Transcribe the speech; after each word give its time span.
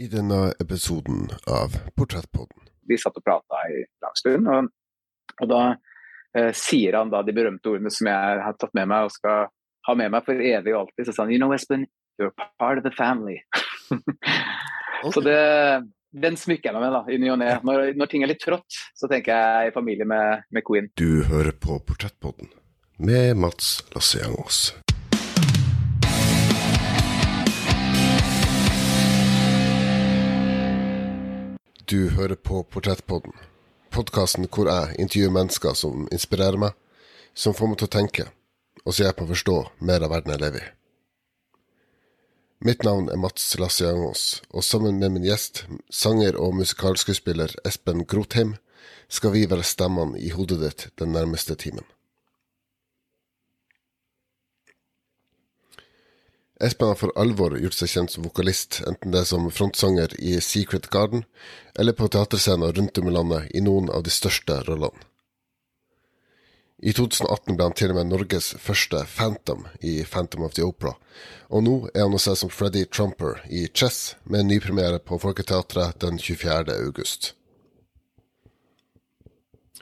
i 0.00 0.08
denne 0.08 0.52
episoden 0.60 1.28
av 1.46 1.76
Portrettpodden. 1.96 2.62
Vi 2.88 2.96
satt 2.98 3.18
og 3.20 3.24
prata 3.24 3.60
i 3.68 3.82
lang 4.00 4.16
stund, 4.16 4.48
og, 4.48 4.70
og 5.44 5.50
da 5.50 5.60
eh, 6.36 6.50
sier 6.56 6.96
han 6.96 7.12
da 7.12 7.20
de 7.26 7.34
berømte 7.36 7.68
ordene 7.68 7.92
som 7.92 8.08
jeg 8.08 8.40
har 8.46 8.56
tatt 8.56 8.72
med 8.78 8.88
meg 8.88 9.08
og 9.08 9.14
skal 9.14 9.50
ha 9.88 9.96
med 10.00 10.14
meg 10.14 10.24
for 10.24 10.40
evig 10.40 10.72
og 10.72 10.86
alltid. 10.86 11.04
Så 11.04 11.14
sa 11.14 11.26
han 11.26 11.34
You 11.34 11.40
know, 11.42 11.52
Espen, 11.52 11.84
you're 12.16 12.32
part 12.58 12.80
of 12.80 12.86
the 12.88 12.94
family. 12.96 13.42
okay. 13.92 15.12
Så 15.12 15.20
det, 15.26 15.38
den 16.16 16.40
smykker 16.40 16.70
jeg 16.70 16.78
meg 16.78 16.86
med 16.86 16.96
da, 16.96 17.02
i 17.04 17.20
ny 17.20 17.32
og 17.34 17.40
ne. 17.44 17.52
Når, 17.68 17.90
når, 18.00 18.12
ting 18.12 18.24
er 18.24 18.32
litt 18.32 18.40
trått, 18.40 18.80
så 18.96 19.10
tenker 19.10 19.36
jeg 19.36 19.68
i 19.68 19.74
familie 19.76 20.08
med, 20.08 20.48
med 20.48 20.64
Queen. 20.64 20.88
Du 20.96 21.26
hører 21.28 21.52
på 21.52 21.76
Portrettpodden 21.84 22.54
med 23.04 23.36
Mats 23.36 23.82
Lasseangås. 23.92 24.70
Du 31.90 32.10
hører 32.10 32.36
på 32.36 32.60
Portrettpodden, 32.62 33.32
podkasten 33.90 34.44
hvor 34.46 34.68
jeg 34.70 34.94
intervjuer 35.02 35.32
mennesker 35.34 35.74
som 35.74 36.04
inspirerer 36.14 36.54
meg, 36.62 36.76
som 37.34 37.56
får 37.58 37.66
meg 37.66 37.80
til 37.80 37.88
å 37.88 37.92
tenke, 37.96 38.26
og 38.84 38.94
som 38.94 39.08
hjelper 39.08 39.26
meg 39.26 39.32
å 39.32 39.34
forstå 39.34 39.56
mer 39.88 40.06
av 40.06 40.12
verden 40.14 40.30
jeg 40.30 40.42
lever 40.44 40.62
i. 40.62 40.68
Mitt 42.68 42.86
navn 42.86 43.10
er 43.10 43.18
Mats 43.18 43.48
Lassiangos, 43.58 44.22
og 44.54 44.62
sammen 44.62 45.02
med 45.02 45.16
min 45.16 45.26
gjest, 45.26 45.64
sanger 45.90 46.38
og 46.38 46.60
musikalskuespiller 46.60 47.56
Espen 47.66 48.06
Grotheim, 48.06 48.54
skal 49.10 49.34
vi 49.34 49.48
være 49.50 49.66
stemmene 49.66 50.22
i 50.22 50.30
hodet 50.36 50.60
ditt 50.62 50.86
den 51.02 51.10
nærmeste 51.18 51.58
timen. 51.58 51.88
Espen 56.60 56.88
har 56.88 56.98
for 57.00 57.12
alvor 57.16 57.54
gjort 57.56 57.78
seg 57.78 57.88
kjent 57.88 58.12
som 58.12 58.24
vokalist, 58.26 58.82
enten 58.88 59.14
det 59.14 59.22
er 59.22 59.28
som 59.30 59.46
frontsanger 59.48 60.12
i 60.20 60.34
Secret 60.44 60.90
Garden, 60.92 61.22
eller 61.72 61.96
på 61.96 62.08
teaterscener 62.12 62.74
rundt 62.76 63.00
om 63.00 63.08
i 63.08 63.14
landet 63.14 63.54
i 63.56 63.62
noen 63.64 63.88
av 63.88 64.04
de 64.04 64.12
største 64.12 64.58
rollene. 64.66 65.06
I 66.80 66.92
2018 66.96 67.56
ble 67.56 67.64
han 67.64 67.76
til 67.76 67.92
og 67.92 67.98
med 67.98 68.08
Norges 68.08 68.54
første 68.60 69.02
Phantom 69.08 69.66
i 69.84 69.98
Phantom 70.04 70.44
of 70.46 70.54
the 70.56 70.64
Opera, 70.64 70.94
og 71.48 71.64
nå 71.64 71.74
er 71.94 72.06
han 72.06 72.16
å 72.16 72.20
se 72.20 72.36
som 72.36 72.52
Freddy 72.52 72.86
Trumper 72.88 73.40
i 73.48 73.66
Chess, 73.72 74.14
med 74.24 74.44
en 74.44 74.52
nypremiere 74.52 75.00
på 75.00 75.20
Folketeatret 75.20 76.00
den 76.04 76.20
24. 76.20 76.76
august. 76.76 77.34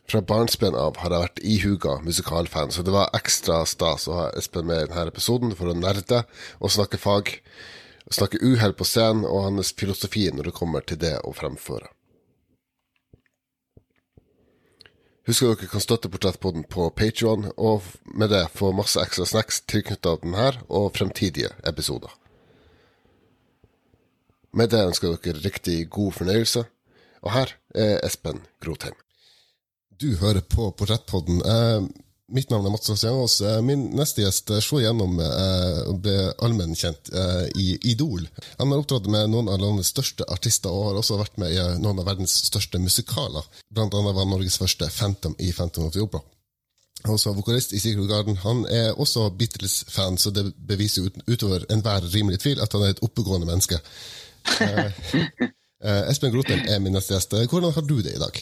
Fra 0.08 0.22
barnsben 0.24 0.72
av 0.72 0.96
har 1.02 1.12
jeg 1.12 1.20
vært 1.20 1.40
ihuga 1.44 1.98
musikalfan, 2.00 2.70
så 2.72 2.80
det 2.80 2.94
var 2.94 3.10
ekstra 3.16 3.60
stas 3.68 4.06
å 4.08 4.14
ha 4.16 4.26
Espen 4.40 4.64
med 4.64 4.80
i 4.80 4.86
denne 4.88 5.10
episoden 5.10 5.50
for 5.56 5.68
å 5.68 5.74
nerde 5.76 6.22
og 6.64 6.72
snakke 6.72 6.96
fag, 6.96 7.34
snakke 8.08 8.40
uhell 8.40 8.72
på 8.72 8.86
scenen 8.88 9.26
og 9.28 9.42
hans 9.44 9.74
filosofi 9.76 10.24
når 10.32 10.48
det 10.48 10.54
kommer 10.56 10.86
til 10.88 10.96
det 11.02 11.18
å 11.28 11.34
fremføre. 11.36 11.90
Husk 15.28 15.44
at 15.44 15.60
dere 15.60 15.68
kan 15.74 15.84
støtte 15.84 16.08
Portrettpodden 16.08 16.64
på 16.72 16.86
Patrion, 16.96 17.50
og 17.60 17.84
med 18.08 18.32
det 18.32 18.46
få 18.56 18.70
masse 18.72 19.02
ekstra 19.02 19.26
snacks 19.28 19.60
tilknyttet 19.68 20.22
denne 20.22 20.46
og 20.72 20.94
fremtidige 20.96 21.50
episoder. 21.68 22.14
Med 24.56 24.72
det 24.72 24.80
ønsker 24.88 25.18
dere 25.20 25.44
riktig 25.44 25.82
god 25.92 26.16
fornøyelse, 26.16 26.64
og 27.20 27.30
her 27.34 27.52
er 27.76 28.00
Espen 28.08 28.40
Grotheim. 28.64 28.96
Du 29.98 30.12
hører 30.16 30.40
på 30.40 30.70
Portrettpodden. 30.78 31.40
Eh, 31.42 31.80
mitt 32.30 32.50
navn 32.52 32.66
er 32.66 32.70
Mats 32.70 32.90
Asiangås. 32.90 33.40
Eh, 33.42 33.58
min 33.66 33.88
neste 33.98 34.22
gjest 34.22 34.50
eh, 34.54 34.60
slo 34.62 34.78
gjennom 34.78 35.18
eh, 35.18 35.80
og 35.90 35.98
ble 36.04 36.16
allmennkjent 36.44 37.10
eh, 37.10 37.46
i 37.58 37.72
Idol. 37.90 38.28
Han 38.60 38.70
har 38.70 38.82
opptrådt 38.84 39.08
med 39.10 39.32
noen 39.32 39.50
av 39.50 39.58
landets 39.62 39.90
største 39.90 40.26
artister 40.30 40.70
og 40.70 40.90
har 40.90 41.00
også 41.00 41.18
vært 41.18 41.40
med 41.42 41.50
i 41.50 41.58
eh, 41.58 41.78
noen 41.82 41.98
av 41.98 42.06
verdens 42.06 42.36
største 42.46 42.78
musikaler. 42.82 43.48
Blant 43.74 43.96
annet 43.98 44.14
var 44.20 44.28
Norges 44.30 44.60
første 44.62 44.86
Phantom 44.86 45.34
i 45.42 45.50
Phantom 45.56 45.88
of 45.88 45.96
the 45.96 46.04
Opera. 46.04 46.22
Er 47.02 47.14
også 47.14 47.34
vokalist 47.34 47.74
i 47.74 47.82
Secret 47.82 48.06
Garden. 48.10 48.38
Han 48.44 48.64
er 48.70 48.94
også 48.94 49.26
Beatles-fan, 49.34 50.18
så 50.18 50.30
det 50.34 50.46
beviser 50.66 51.10
ut, 51.10 51.18
utover 51.26 51.66
enhver 51.74 52.06
rimelig 52.14 52.40
tvil 52.46 52.62
at 52.62 52.74
han 52.74 52.86
er 52.86 52.94
et 52.94 53.02
oppegående 53.06 53.50
menneske. 53.50 53.78
Espen 56.10 56.32
Grotheim 56.34 56.64
er 56.66 56.80
min 56.82 56.94
neste 56.94 57.14
gjest. 57.14 57.34
Hvordan 57.50 57.74
har 57.74 57.86
du 57.86 58.00
det 58.02 58.14
i 58.16 58.22
dag? 58.22 58.40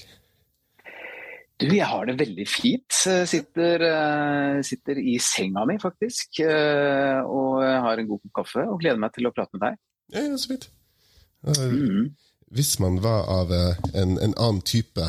Du, 1.56 1.70
jeg 1.72 1.88
har 1.88 2.04
det 2.04 2.18
veldig 2.20 2.44
fint. 2.48 2.98
Sitter, 3.30 3.84
uh, 3.88 4.58
sitter 4.66 5.00
i 5.00 5.16
senga 5.22 5.64
mi, 5.68 5.78
faktisk. 5.80 6.42
Uh, 6.44 7.24
og 7.24 7.64
har 7.64 8.02
en 8.02 8.10
god 8.10 8.20
kopp 8.26 8.42
kaffe 8.42 8.64
og 8.68 8.80
gleder 8.82 9.00
meg 9.00 9.14
til 9.16 9.28
å 9.28 9.32
prate 9.32 9.56
med 9.56 9.64
deg. 9.64 9.80
Ja, 10.12 10.26
ja 10.28 10.40
så 10.40 10.52
fint. 10.52 10.68
Uh, 11.46 11.62
mm. 11.72 12.06
Hvis 12.56 12.76
man 12.82 13.00
var 13.02 13.24
av 13.32 13.50
en, 13.56 14.18
en, 14.20 14.36
annen 14.36 14.60
type 14.62 15.02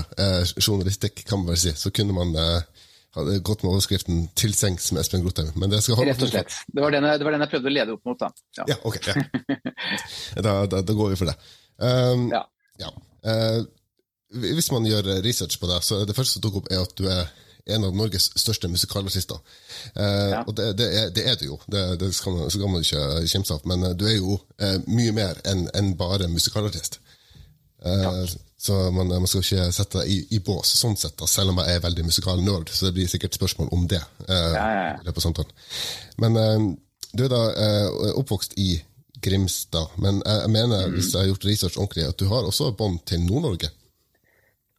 journalistikk, 0.57 1.21
kan 1.27 1.43
man 1.43 1.51
vel 1.51 1.59
si, 1.61 1.73
så 1.77 1.91
kunne 1.93 2.15
man 2.15 2.31
hadde 3.17 3.35
gått 3.45 3.61
med 3.61 3.75
overskriften 3.75 4.23
'Til 4.33 4.55
sengs 4.57 4.89
med 4.91 5.03
Espen 5.03 5.21
Grotheim'. 5.21 5.53
Rett 5.53 6.23
og 6.23 6.31
slett. 6.31 6.57
Det 6.65 6.81
var, 6.81 6.95
den, 6.95 7.05
det 7.05 7.27
var, 7.27 7.35
den, 7.35 7.45
jeg 7.45 7.51
prøvde 7.53 7.69
å 7.69 7.75
lede 7.75 7.93
opp 7.93 8.09
mot, 8.09 8.17
da. 8.23 8.31
Ja, 8.57 8.65
ja 8.73 8.77
ok. 8.89 8.97
Ja. 9.05 9.15
da, 10.47 10.53
da, 10.65 10.81
da, 10.81 10.97
går 10.97 11.13
vi 11.13 11.19
for 11.19 11.29
det. 11.29 11.37
Um, 11.77 12.27
ja. 12.33 12.41
ja. 12.81 12.89
Hvis 14.35 14.71
man 14.71 14.85
gjør 14.85 15.21
research 15.23 15.59
på 15.59 15.69
deg, 15.69 15.83
så 15.85 16.01
er 16.01 16.07
det 16.07 16.15
første 16.17 16.37
som 16.37 16.43
dukker 16.43 16.63
opp, 16.63 16.71
er 16.71 16.83
at 16.83 16.95
du 16.99 17.05
er 17.07 17.29
en 17.67 17.83
av 17.83 17.95
Norges 17.95 18.29
største 18.39 18.69
musikalartister. 18.71 19.39
Eh, 19.95 20.29
ja. 20.31 20.41
Og 20.47 20.55
det, 20.55 20.71
det, 20.79 20.87
er, 20.87 21.09
det, 21.15 21.25
er, 21.27 21.35
du 21.39 21.49
jo, 21.49 21.59
det, 21.67 21.83
det 22.01 22.13
skal, 22.15 22.37
man, 22.37 22.51
skal 22.53 22.71
man 22.71 22.83
ikke 22.83 23.27
kimse 23.27 23.55
av. 23.55 23.67
Men 23.69 23.83
eh, 23.89 23.95
du 23.97 24.05
er 24.07 24.17
jo 24.17 24.39
eh, 24.61 24.77
mye 24.87 25.15
mer 25.15 25.39
enn 25.47 25.67
en 25.77 25.93
bare 25.99 26.29
musikalartist. 26.31 26.99
Eh, 27.85 28.23
så 28.57 28.77
man, 28.95 29.11
man, 29.11 29.27
skal 29.29 29.43
ikke 29.43 29.69
sette 29.75 30.01
deg 30.01 30.11
i, 30.11 30.19
i, 30.37 30.41
bås, 30.43 30.71
sånn 30.79 30.97
sett, 30.97 31.17
da, 31.19 31.27
selv 31.29 31.53
om 31.53 31.61
jeg 31.61 31.77
er 31.77 31.83
veldig 31.83 32.07
musikalnerd. 32.07 32.71
Så 32.73 32.87
det 32.87 32.95
blir 32.97 33.11
sikkert 33.11 33.37
spørsmål 33.37 33.71
om 33.75 33.87
det. 33.91 34.03
Eh, 34.27 34.51
ja, 34.55 34.67
ja. 34.95 35.47
Men 36.23 36.39
eh, 36.41 36.69
du 37.13 37.25
er 37.27 37.33
da 37.33 37.41
oppvokst 38.19 38.57
i 38.61 38.75
Grimstad. 39.23 39.95
Men 40.01 40.21
jeg, 40.23 40.49
mener, 40.53 40.87
mm. 40.87 40.95
hvis 40.95 41.11
jeg 41.11 41.23
har 41.23 41.31
gjort 41.31 41.49
research 41.49 41.77
ordentlig, 41.79 42.07
at 42.07 42.19
du 42.19 42.27
har 42.31 42.47
også 42.47 42.71
bånd 42.77 43.01
til 43.09 43.23
Nord-Norge? 43.25 43.71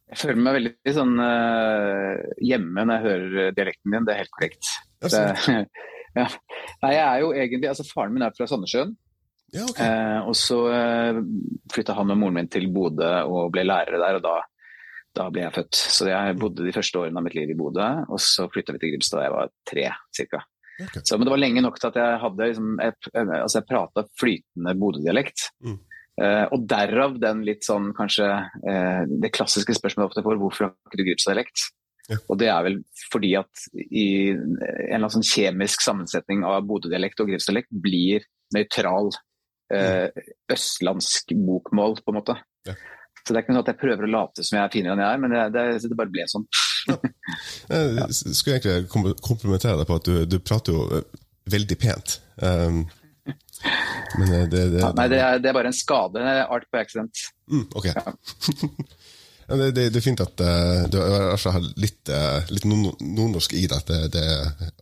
Jeg 0.09 0.17
føler 0.23 0.41
meg 0.41 0.55
veldig 0.57 0.93
sånn 0.95 1.19
uh, 1.21 2.15
hjemme 2.41 2.85
når 2.85 2.95
jeg 2.95 3.05
hører 3.05 3.53
dialekten 3.57 3.93
din, 3.93 4.07
det 4.07 4.15
er 4.15 4.23
helt 4.23 4.33
korrekt. 4.33 4.71
Det, 5.05 5.21
ja. 6.19 6.25
Nei, 6.81 6.93
jeg 6.95 7.03
er 7.03 7.21
jo 7.21 7.29
egentlig, 7.35 7.69
altså 7.69 7.85
Faren 7.85 8.15
min 8.15 8.25
er 8.25 8.33
fra 8.35 8.49
Sandnessjøen. 8.49 8.95
Ja, 9.53 9.65
okay. 9.65 9.85
eh, 9.85 10.27
og 10.29 10.35
så 10.37 10.59
eh, 10.69 11.19
flytta 11.73 11.95
han 11.97 12.13
og 12.13 12.19
moren 12.21 12.37
min 12.37 12.49
til 12.51 12.67
Bodø 12.73 13.09
og 13.25 13.49
ble 13.53 13.63
lærere 13.65 13.97
der, 14.01 14.19
og 14.19 14.25
da, 14.25 14.35
da 15.17 15.27
ble 15.33 15.45
jeg 15.45 15.55
født. 15.55 15.81
Så 15.97 16.09
jeg 16.09 16.37
bodde 16.41 16.67
de 16.67 16.73
første 16.75 17.01
årene 17.01 17.21
av 17.21 17.25
mitt 17.25 17.37
liv 17.37 17.53
i 17.53 17.57
Bodø, 17.57 17.87
og 18.09 18.21
så 18.21 18.45
flytta 18.51 18.75
vi 18.75 18.83
til 18.83 18.93
Grimstad 18.93 19.21
da 19.21 19.27
jeg 19.27 19.35
var 19.35 19.53
tre 19.71 19.87
ca. 20.19 20.45
Okay. 20.79 21.01
men 21.11 21.25
det 21.27 21.31
var 21.33 21.41
lenge 21.41 21.61
nok 21.65 21.75
til 21.75 21.89
at 21.89 21.97
jeg 21.99 22.19
hadde 22.21 22.45
liksom, 22.53 22.67
jeg, 22.79 22.93
altså 23.11 23.57
jeg 23.57 23.67
prata 23.67 24.03
flytende 24.21 24.73
bodødialekt. 24.79 25.49
Mm. 25.65 25.79
Uh, 26.19 26.45
og 26.51 26.65
derav 26.67 27.15
den 27.21 27.45
litt 27.47 27.63
sånn 27.63 27.93
kanskje 27.95 28.27
uh, 28.27 29.03
det 29.07 29.31
klassiske 29.31 29.75
spørsmålet 29.77 30.09
ofte 30.09 30.23
får 30.25 30.39
hvorfor 30.41 30.67
har 30.67 30.73
ikke 30.89 30.99
du 30.99 31.05
gripsdialekt? 31.07 31.69
Ja. 32.09 32.17
Og 32.25 32.39
det 32.41 32.49
er 32.49 32.65
vel 32.65 32.77
fordi 33.11 33.35
at 33.37 33.65
i 33.77 34.07
en 34.33 34.57
eller 34.57 34.97
annen 34.97 35.13
sånn 35.13 35.27
kjemisk 35.29 35.83
sammensetning 35.85 36.43
av 36.47 36.65
Bodø-dialekt 36.67 37.21
og 37.21 37.29
gripsdialekt 37.29 37.69
blir 37.71 38.25
nøytral 38.55 39.11
uh, 39.13 40.07
østlandsk 40.51 41.35
bokmål, 41.37 41.99
på 42.03 42.11
en 42.11 42.19
måte. 42.19 42.35
Ja. 42.67 42.75
Så 43.21 43.31
det 43.31 43.37
er 43.37 43.45
ikke 43.45 43.55
noe 43.55 43.63
at 43.63 43.71
jeg 43.71 43.81
prøver 43.83 44.07
å 44.07 44.11
late 44.11 44.43
som 44.43 44.57
jeg 44.57 44.65
er 44.65 44.73
finere 44.73 44.95
enn 44.95 45.03
jeg 45.03 45.13
er, 45.13 45.23
men 45.23 45.35
det, 45.35 45.47
det, 45.55 45.65
det 45.85 45.99
bare 45.99 46.13
ble 46.13 46.27
sånn. 46.31 46.49
ja. 46.89 46.99
Jeg 47.69 48.33
skulle 48.33 48.55
egentlig 48.57 49.11
komplimentere 49.21 49.77
deg 49.77 49.85
på 49.85 49.97
at 49.99 50.07
du, 50.07 50.15
du 50.25 50.39
prater 50.41 50.73
jo 50.73 51.03
veldig 51.53 51.77
pent. 51.77 52.15
Um, 52.41 52.79
men 54.17 54.31
det, 54.31 54.45
det, 54.51 54.63
det, 54.73 54.89
nei, 54.95 55.07
det 55.11 55.19
er, 55.19 55.41
det 55.41 55.51
er, 55.51 55.55
bare 55.57 55.71
en 55.71 55.75
skade. 55.75 56.23
Art 56.47 56.67
by 56.71 56.81
accident. 56.81 57.25
Mm, 57.51 57.65
ok. 57.75 57.87
Ja. 57.91 58.13
det, 59.59 59.71
det, 59.75 59.87
er 59.97 60.05
fint 60.05 60.21
at 60.23 60.43
uh, 60.43 60.85
du 60.91 60.99
har 61.01 61.65
litt, 61.81 62.11
uh, 62.13 62.45
litt 62.53 62.67
nordnorsk 62.69 63.55
i 63.59 63.65
deg. 63.71 63.91
Det, 64.13 64.23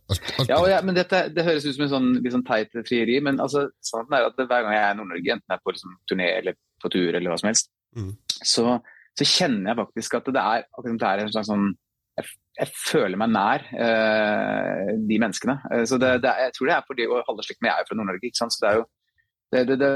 alt, 0.08 0.30
alt 0.38 0.52
ja, 0.52 0.60
ja, 0.74 0.78
men 0.84 0.98
dette, 0.98 1.24
det 1.34 1.46
høres 1.46 1.66
ut 1.66 1.74
som 1.76 1.88
en 1.88 1.92
sånn, 1.94 2.12
sånn 2.36 2.46
teit 2.46 2.78
frieri, 2.84 3.18
men 3.24 3.42
altså, 3.42 3.66
sannheten 3.84 4.18
er 4.18 4.30
at 4.30 4.38
hver 4.44 4.62
gang 4.62 4.76
jeg 4.76 4.84
er 4.84 4.94
i 4.94 5.00
Nord-Norge, 5.00 5.34
enten 5.36 5.54
jeg 5.54 5.58
er 5.58 5.64
på 5.64 5.74
liksom, 5.74 5.98
turné 6.10 6.30
eller 6.36 6.58
på 6.82 6.92
tur 6.94 7.10
eller 7.10 7.32
hva 7.32 7.40
som 7.40 7.50
helst, 7.50 7.72
mm. 7.98 8.14
så, 8.38 8.78
så, 9.18 9.26
kjenner 9.26 9.72
jeg 9.72 9.80
faktisk 9.82 10.18
at 10.20 10.32
det 10.36 10.44
er, 10.44 10.66
det 10.86 10.96
er 11.10 11.24
en 11.24 11.32
slags 11.34 11.50
sånn 11.50 11.70
jeg, 12.58 12.70
føler 12.74 13.18
meg 13.20 13.32
nær 13.32 13.64
eh, 13.72 14.92
de 15.08 15.18
menneskene. 15.22 15.58
Uh, 15.70 15.84
så 15.88 15.98
det, 16.00 16.16
det, 16.24 16.34
jeg 16.44 16.54
tror 16.56 16.70
det 16.70 16.76
er 16.76 16.86
fordi 16.88 17.08
og 17.08 17.24
halve 17.28 17.46
slekten 17.46 17.66
min 17.66 17.72
er 17.72 17.82
jo 17.82 17.88
fra 17.90 17.98
Nord-Norge. 17.98 18.30
ikke 18.30 18.40
sant? 18.40 18.54
Så 18.54 18.64
det 18.64 18.70
er 18.70 18.80
jo 18.80 18.86
det, 19.54 19.78
det, 19.80 19.92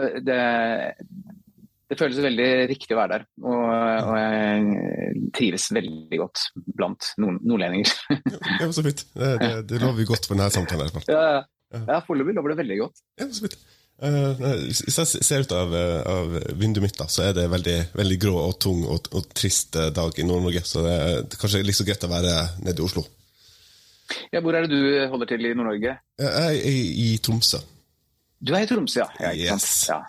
det, 1.91 1.99
føles 2.01 2.23
veldig 2.25 2.49
riktig 2.71 2.97
å 2.97 3.01
være 3.03 3.19
der. 3.19 3.27
Og, 3.45 3.67
og 3.67 4.15
jeg 4.17 5.27
trives 5.37 5.69
veldig 5.77 6.21
godt 6.23 6.47
blant 6.79 7.11
nord 7.21 7.43
nordlendinger. 7.45 7.93
ja, 8.63 8.71
så 8.73 8.87
fint. 8.87 9.05
Det, 9.13 9.83
lover 9.83 10.09
godt 10.09 10.29
for 10.29 10.39
denne 10.39 10.49
samtalen. 10.55 11.05
Ja, 11.11 11.23
ja. 11.75 11.85
ja 11.91 12.01
foreløpig 12.07 12.39
lover 12.39 12.55
det 12.55 12.63
veldig 12.65 12.81
godt. 12.87 13.05
Ja, 13.21 13.29
så 13.29 13.45
fint. 13.45 13.61
Uh, 14.03 14.35
hvis 14.67 14.97
jeg 14.99 15.23
ser 15.23 15.45
ut 15.45 15.53
av, 15.55 15.75
av, 16.11 16.33
vinduet 16.59 16.83
mitt, 16.89 16.97
da, 16.99 17.07
så 17.07 17.29
er 17.29 17.37
det 17.37 17.45
veldig, 17.53 17.77
veldig 17.95 18.17
grå 18.25 18.35
og 18.49 18.57
tung 18.63 18.81
og, 18.83 19.07
og 19.15 19.29
trist 19.31 19.79
dag 19.95 20.19
i 20.19 20.27
Nord-Norge. 20.27 20.65
Så 20.67 20.83
det 20.83 20.95
er, 20.95 21.21
det 21.23 21.37
er 21.37 21.43
kanskje 21.43 21.63
like 21.63 21.79
så 21.79 21.87
greit 21.87 22.07
å 22.09 22.11
være 22.11 22.33
nede 22.65 22.83
i 22.83 22.87
Oslo. 22.87 23.05
Ja, 24.35 24.43
Hvor 24.43 24.59
er 24.59 24.67
det 24.67 24.75
du 24.75 25.07
holder 25.13 25.31
til 25.31 25.47
i 25.47 25.55
Nord-Norge? 25.55 25.95
Jeg 26.19 26.33
er 26.43 26.67
i, 26.67 27.07
Tromsø. 27.23 27.63
Du 28.43 28.53
er 28.57 28.67
i 28.67 28.69
Tromsø, 28.71 29.05
ja. 29.05 29.31
ja, 29.31 29.55
yes. 29.55 29.71
ja. 29.89 30.03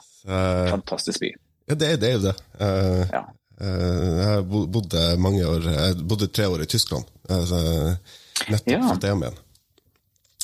Fantastisk 0.74 1.22
by. 1.22 1.32
Ja, 1.70 1.78
det, 1.78 1.94
det 2.02 2.10
er 2.10 2.18
jo 2.18 2.26
det. 2.26 2.36
Uh, 2.58 3.04
ja. 3.14 3.24
jeg 3.62 4.28
har 4.28 4.42
bodd 4.50 4.96
mange 5.22 5.46
år 5.48 5.70
Jeg 5.70 6.02
bodde 6.02 6.28
tre 6.34 6.50
år 6.50 6.66
i 6.66 6.70
Tyskland. 6.74 7.06
Nettopp 7.30 8.74
ja. 8.74 8.82
flyttet 8.90 9.12
hjem 9.12 9.28
igjen. 9.28 9.44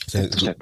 Så. 0.09 0.53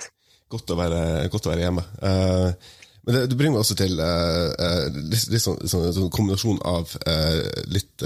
Godt 0.47 0.71
å 0.71 0.77
være, 0.79 0.99
godt 1.31 1.47
å 1.47 1.51
være 1.51 1.65
hjemme. 1.65 1.83
Uh, 1.99 2.75
men 3.07 3.15
det, 3.15 3.21
det, 3.31 3.37
bringer 3.39 3.55
meg 3.55 3.63
også 3.63 3.77
til 3.79 3.99
uh, 4.03 4.87
litt, 4.93 5.29
litt 5.31 5.43
sånn, 5.43 5.61
sånn, 5.63 5.85
sånn, 5.95 6.09
kombinasjon 6.13 6.59
av 6.67 6.91
uh, 7.07 7.39
litt 7.71 8.03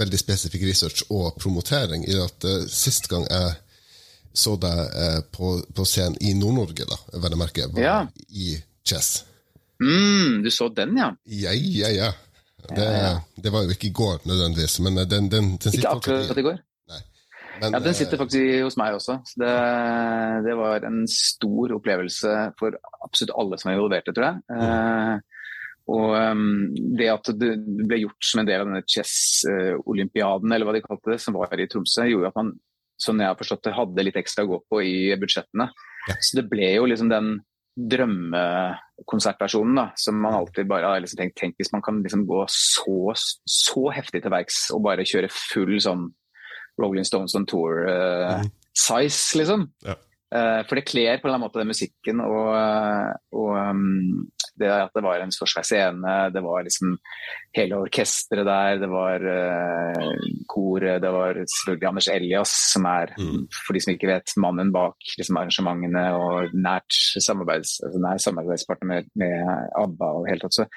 veldig 0.00 0.20
spesifikk 0.20 0.64
research 0.64 1.04
og 1.12 1.36
promotering. 1.40 2.06
i 2.08 2.16
at 2.20 2.46
Sist 2.72 3.10
gang 3.12 3.26
jeg 3.28 3.58
så 4.40 4.54
deg 4.62 5.26
på, 5.34 5.56
på, 5.74 5.84
scenen 5.84 6.16
i 6.22 6.32
Nord-Norge, 6.38 6.86
da, 6.86 6.98
vel 7.18 7.34
å 7.34 7.38
merke, 7.40 7.66
var 7.74 7.82
ja. 7.82 7.96
i 8.30 8.54
Chess. 8.86 9.24
Mm, 9.82 10.42
du 10.44 10.50
så 10.54 10.68
den, 10.72 10.96
ja? 11.00 11.10
Ja, 11.24 11.52
ja, 11.52 11.90
ja. 11.90 12.10
Det, 12.68 12.84
ja, 12.84 12.92
ja. 12.92 13.14
det 13.34 13.50
var 13.50 13.64
jo 13.64 13.74
ikke 13.74 13.88
i 13.88 13.94
går 13.96 14.20
nødvendigvis, 14.28 14.78
men 14.84 15.00
den, 15.02 15.30
den, 15.32 15.54
den 15.58 15.74
Ikke 15.74 15.96
akkurat 15.96 16.38
i 16.38 16.44
går? 16.44 16.60
Men, 17.60 17.74
ja, 17.76 17.80
Den 17.84 17.96
sitter 17.96 18.16
eh, 18.16 18.22
faktisk 18.22 18.64
hos 18.64 18.78
meg 18.80 18.96
også. 18.96 19.18
Det, 19.40 19.50
det, 20.46 20.54
var 20.58 20.86
en 20.88 21.02
stor 21.10 21.76
opplevelse 21.76 22.38
for 22.60 22.78
absolutt 23.04 23.36
alle 23.42 23.60
som 23.60 23.70
er 23.70 23.78
involvert, 23.78 24.08
tror 24.14 24.28
jeg. 24.28 24.42
Mm. 24.48 24.64
Uh, 24.64 25.38
og 25.90 26.14
um, 26.14 26.42
det 26.98 27.08
at 27.10 27.30
det 27.40 27.52
ble 27.58 28.02
gjort 28.04 28.26
som 28.26 28.42
en 28.42 28.48
del 28.48 28.62
av 28.62 28.68
denne 28.68 28.86
chess-olympiaden, 28.86 30.52
eller 30.54 30.68
hva 30.68 30.74
de 30.76 30.84
kalte 30.84 31.14
det, 31.14 31.20
som 31.22 31.34
var 31.34 31.58
i 31.58 31.66
Tromsø, 31.70 32.06
gjorde 32.06 32.30
at 32.30 32.38
man 32.38 32.52
som 33.00 33.20
jeg 33.20 33.32
har 33.32 33.38
forstått 33.38 33.64
det, 33.66 33.76
hadde 33.76 34.04
litt 34.04 34.18
ekstra 34.20 34.44
å 34.44 34.50
gå 34.50 34.58
på 34.70 34.82
i 34.84 34.96
budsjettene. 35.20 35.70
Ja. 36.08 36.16
Så 36.20 36.36
det 36.38 36.46
ble 36.50 36.68
jo 36.74 36.88
liksom 36.88 37.08
den 37.12 37.38
drømmekonsertversjonen 37.90 39.78
da, 39.78 39.86
som 39.98 40.18
man 40.20 40.36
alltid 40.36 40.68
bare 40.68 40.90
har 40.90 41.02
liksom 41.02 41.20
tenkt 41.20 41.38
Tenk 41.40 41.60
hvis 41.60 41.72
man 41.72 41.84
kan 41.84 42.00
liksom 42.04 42.26
gå 42.28 42.42
så, 42.52 43.14
så 43.16 43.84
heftig 43.94 44.24
til 44.24 44.34
verks 44.34 44.66
og 44.74 44.82
bare 44.84 45.06
kjøre 45.06 45.30
full 45.32 45.78
sånn 45.80 46.10
Rolling 46.80 47.06
Stones 47.06 47.34
on 47.38 47.46
tour-size, 47.48 49.20
uh, 49.34 49.40
liksom. 49.40 49.68
Ja. 49.86 49.98
Uh, 50.30 50.60
for 50.68 50.78
det 50.78 50.86
kler 50.86 51.18
på 51.18 51.26
en 51.26 51.32
eller 51.32 51.40
annen 51.40 51.48
måte 51.48 51.58
den 51.58 51.72
musikken 51.72 52.20
og, 52.22 52.52
og 53.34 53.48
um, 53.58 54.28
det 54.60 54.68
at 54.70 54.92
det 54.94 55.02
var 55.02 55.22
en 55.24 55.32
så 55.34 55.46
svær 55.48 55.64
scene, 55.66 56.12
det 56.30 56.42
var 56.44 56.62
liksom 56.62 56.92
hele 57.56 57.80
orkesteret 57.82 58.46
der, 58.46 58.76
det 58.78 58.90
var 58.92 59.24
uh, 59.26 60.28
koret, 60.52 61.00
det 61.02 61.10
var 61.10 61.40
selvfølgelig 61.40 61.88
Anders 61.88 62.10
Elias, 62.12 62.52
som 62.74 62.86
er, 62.86 63.14
mm. 63.18 63.48
for 63.56 63.74
de 63.74 63.82
som 63.82 63.94
ikke 63.94 64.10
vet, 64.12 64.36
mannen 64.44 64.70
bak 64.74 65.10
liksom, 65.18 65.40
arrangementene 65.40 66.04
og 66.14 66.54
nært 66.54 67.00
samarbeids, 67.26 67.80
altså, 67.86 68.02
nær 68.04 68.22
samarbeidspartner 68.22 68.92
med, 68.92 69.10
med, 69.18 69.34
ABBA 69.82 70.12
og 70.20 70.30
helt 70.30 70.46
tatt. 70.46 70.60
Så 70.60 70.68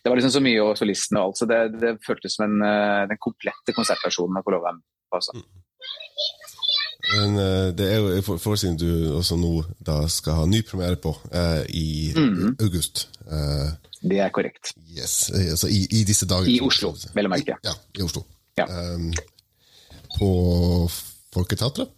det 0.00 0.08
var 0.08 0.22
liksom 0.22 0.36
så 0.38 0.44
mye, 0.44 0.64
og 0.64 0.78
solisten 0.80 1.20
og 1.20 1.26
alt. 1.26 1.42
Så 1.42 1.50
det, 1.50 1.60
det 1.82 1.92
føltes 2.06 2.38
som 2.38 2.48
en, 2.48 2.64
den 3.12 3.20
komplette 3.20 3.76
konsertversjonen 3.76 4.40
av 4.40 4.48
Kolova 4.48 4.72
Altså. 5.12 5.36
Men 7.12 7.36
uh, 7.36 7.68
det 7.76 7.86
er 7.92 7.98
jo 8.00 8.10
en 8.14 8.40
forestilling 8.40 8.78
du 8.80 8.90
også 9.18 9.36
nå 9.40 9.54
da 9.84 10.02
skal 10.12 10.42
ha 10.42 10.44
ny 10.48 10.62
premiere 10.66 10.98
på 11.02 11.14
eh, 11.34 11.64
i 11.76 11.88
mm. 12.16 12.54
august. 12.62 13.08
Eh, 13.26 13.72
det 14.02 14.20
er 14.22 14.30
korrekt. 14.34 14.72
Yes, 14.90 15.30
altså 15.34 15.68
i, 15.70 15.82
i 15.90 16.04
disse 16.06 16.26
dager. 16.30 16.48
I 16.50 16.60
Oslo, 16.64 16.92
vel 17.14 17.28
å 17.28 17.32
merke. 17.32 17.58
Ja, 17.66 17.74
i 17.98 18.04
Oslo. 18.06 18.24
Ja. 18.58 18.66
Um, 18.66 19.10
på 20.16 20.30
Folketeatret? 21.34 21.92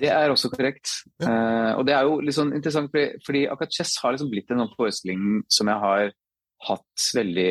Det 0.00 0.08
er 0.12 0.32
også 0.32 0.48
korrekt. 0.52 0.92
Ja. 1.20 1.74
og 1.76 1.84
det 1.84 1.92
er 1.92 2.06
jo 2.08 2.20
litt 2.24 2.36
sånn 2.36 2.54
interessant, 2.56 2.88
fordi, 2.92 3.20
fordi 3.26 3.42
akkurat 3.52 3.74
Chess 3.74 3.98
har 4.00 4.14
liksom 4.14 4.30
blitt 4.32 4.52
en 4.52 4.62
sånn 4.62 4.76
forestilling 4.78 5.24
som 5.52 5.68
jeg 5.68 5.82
har 5.82 6.12
hatt 6.70 7.08
veldig 7.16 7.50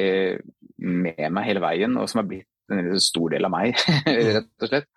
med 0.80 1.22
meg 1.36 1.46
hele 1.46 1.62
veien, 1.62 1.98
og 2.00 2.10
som 2.10 2.24
har 2.24 2.30
blitt 2.30 2.50
en 2.76 3.02
stor 3.04 3.34
del 3.34 3.48
av 3.48 3.54
meg, 3.54 3.78
rett 4.06 4.66
og 4.66 4.72
slett. 4.72 4.90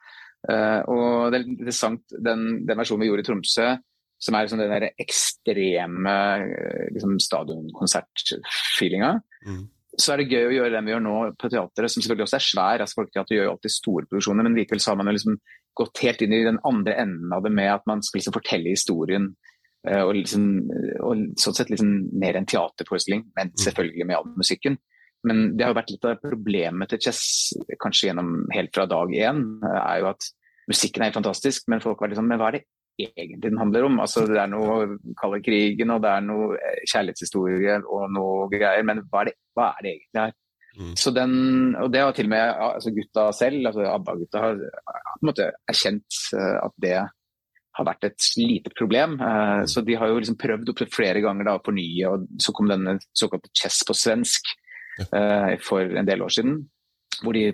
Uh, 0.42 0.80
og 0.90 1.30
det 1.30 1.38
er 1.38 1.50
interessant, 1.52 2.02
den, 2.18 2.64
den, 2.66 2.78
versjonen 2.78 3.04
vi 3.04 3.10
gjorde 3.10 3.22
i 3.22 3.28
Tromsø, 3.28 3.68
som 4.22 4.34
er 4.34 4.46
liksom 4.46 4.62
den 4.62 4.72
der 4.72 4.88
ekstreme 5.02 6.16
liksom, 6.94 7.14
stadionkonsertfeelinga, 7.22 9.12
mm. 9.46 9.62
så 9.98 10.14
er 10.14 10.22
det 10.22 10.30
gøy 10.30 10.48
å 10.48 10.56
gjøre 10.56 10.74
den 10.76 10.86
vi 10.86 10.94
gjør 10.94 11.04
nå 11.06 11.16
på 11.38 11.50
teatret, 11.50 11.90
som 11.90 12.02
selvfølgelig 12.02 12.26
også 12.28 12.38
er 12.38 12.46
svær. 12.46 12.84
altså 12.84 12.98
Folketeatret 13.00 13.36
gjør 13.36 13.48
jo 13.48 13.54
alltid 13.56 13.74
store 13.74 14.10
produksjoner, 14.10 14.46
men 14.46 14.58
likevel 14.58 14.82
så 14.82 14.92
har 14.92 15.00
man 15.00 15.10
jo 15.10 15.16
liksom 15.18 15.38
gått 15.78 16.02
helt 16.04 16.22
inn 16.22 16.36
i 16.36 16.44
den 16.46 16.60
andre 16.68 16.98
enden 17.02 17.34
av 17.34 17.42
det 17.46 17.54
med 17.54 17.70
at 17.72 17.86
man 17.88 18.02
skal 18.04 18.20
liksom 18.20 18.36
fortelle 18.36 18.74
historien. 18.74 19.32
Uh, 19.82 20.04
og, 20.04 20.12
liksom, 20.14 20.42
og 21.02 21.12
sånn 21.42 21.58
sett 21.58 21.70
liksom 21.70 21.90
mer 22.22 22.38
en 22.38 22.46
teaterforestilling, 22.46 23.24
men 23.34 23.50
mm. 23.50 23.58
selvfølgelig 23.62 24.06
med 24.10 24.18
all 24.20 24.34
musikken. 24.38 24.78
Men 25.28 25.42
det 25.54 25.64
har 25.64 25.72
jo 25.72 25.78
vært 25.78 25.90
litt 25.94 26.06
av 26.08 26.20
problemet 26.22 26.90
til 26.90 27.02
Chess 27.06 27.24
kanskje 27.82 28.08
gjennom 28.08 28.46
helt 28.54 28.72
fra 28.74 28.88
dag 28.90 29.12
én, 29.14 29.42
er 29.70 30.02
jo 30.02 30.10
at 30.10 30.30
musikken 30.70 31.02
er 31.02 31.10
helt 31.10 31.18
fantastisk, 31.20 31.66
men 31.70 31.82
folk 31.84 32.00
var 32.02 32.12
liksom 32.12 32.28
Men 32.30 32.40
hva 32.40 32.50
er 32.50 32.58
det 32.58 32.64
egentlig 33.02 33.40
den 33.42 33.58
handler 33.58 33.86
om? 33.88 34.00
Altså 34.02 34.26
Det 34.28 34.38
er 34.38 34.50
noe 34.50 34.98
kalde 35.18 35.40
krigen, 35.44 35.94
og 35.94 36.02
det 36.04 36.12
er 36.12 36.26
noe 36.26 36.58
eh, 36.58 36.82
kjærlighetshistorie 36.90 37.80
og 37.86 38.12
noe 38.14 38.46
greier, 38.52 38.84
men 38.86 39.04
hva 39.08 39.22
er 39.22 39.32
det, 39.32 39.36
hva 39.56 39.72
er 39.72 39.86
det 39.86 39.94
egentlig 39.96 40.24
her? 40.24 40.36
Mm. 40.72 40.92
Så 40.96 41.12
den, 41.12 41.32
og 41.76 41.90
det 41.92 42.00
har 42.00 42.14
til 42.16 42.30
og 42.30 42.32
med 42.32 42.60
altså 42.64 42.92
gutta 42.96 43.26
selv, 43.36 43.66
altså 43.68 43.88
ABBA-gutta, 43.92 44.40
har 44.40 44.62
på 44.62 45.18
en 45.20 45.28
måte 45.28 45.50
erkjent 45.68 46.22
eh, 46.38 46.56
at 46.62 46.78
det 46.80 46.96
har 47.72 47.88
vært 47.88 48.08
et 48.08 48.28
lite 48.36 48.72
problem. 48.76 49.16
Uh, 49.20 49.64
så 49.68 49.80
de 49.84 49.96
har 49.96 50.10
jo 50.10 50.18
liksom 50.20 50.36
prøvd 50.40 50.72
opp 50.72 50.82
flere 50.92 51.22
ganger 51.24 51.48
da, 51.48 51.56
å 51.56 51.64
fornye, 51.64 52.10
og 52.10 52.26
så 52.42 52.52
kom 52.56 52.68
denne 52.68 52.98
såkalte 53.16 53.52
Chess 53.56 53.80
på 53.88 53.96
svensk 53.96 54.50
uh, 55.00 55.58
for 55.62 55.98
en 55.98 56.08
del 56.08 56.22
år 56.22 56.34
siden. 56.36 56.60
Hvor 57.22 57.36
de 57.36 57.52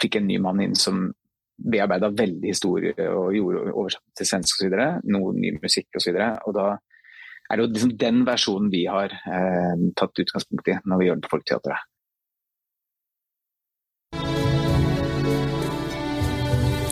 fikk 0.00 0.18
en 0.18 0.26
ny 0.28 0.38
mann 0.42 0.60
inn 0.64 0.74
som 0.78 1.06
bearbeida 1.54 2.10
veldig 2.10 2.50
historie 2.50 2.94
og 3.06 3.30
gjorde 3.34 3.72
oversatt 3.72 4.04
til 4.18 4.28
svensk 4.28 4.64
osv. 4.64 4.76
Noe 5.14 5.32
ny 5.38 5.54
musikk 5.62 6.00
osv. 6.00 6.18
Da 6.18 6.66
er 6.74 7.56
det 7.56 7.64
jo 7.64 7.72
liksom 7.72 7.96
den 8.00 8.22
versjonen 8.26 8.70
vi 8.72 8.84
har 8.90 9.14
uh, 9.14 9.74
tatt 9.96 10.24
utgangspunkt 10.24 10.70
i 10.72 10.78
når 10.84 11.00
vi 11.00 11.10
gjør 11.10 11.20
det 11.20 11.26
på 11.26 11.34
Folketeatret. 11.36 11.90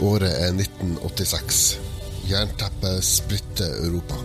Året 0.02 0.33
er 0.35 0.50
1986. 0.50 1.59
Jernteppet 2.26 3.04
splitter 3.07 3.76
Europa. 3.87 4.19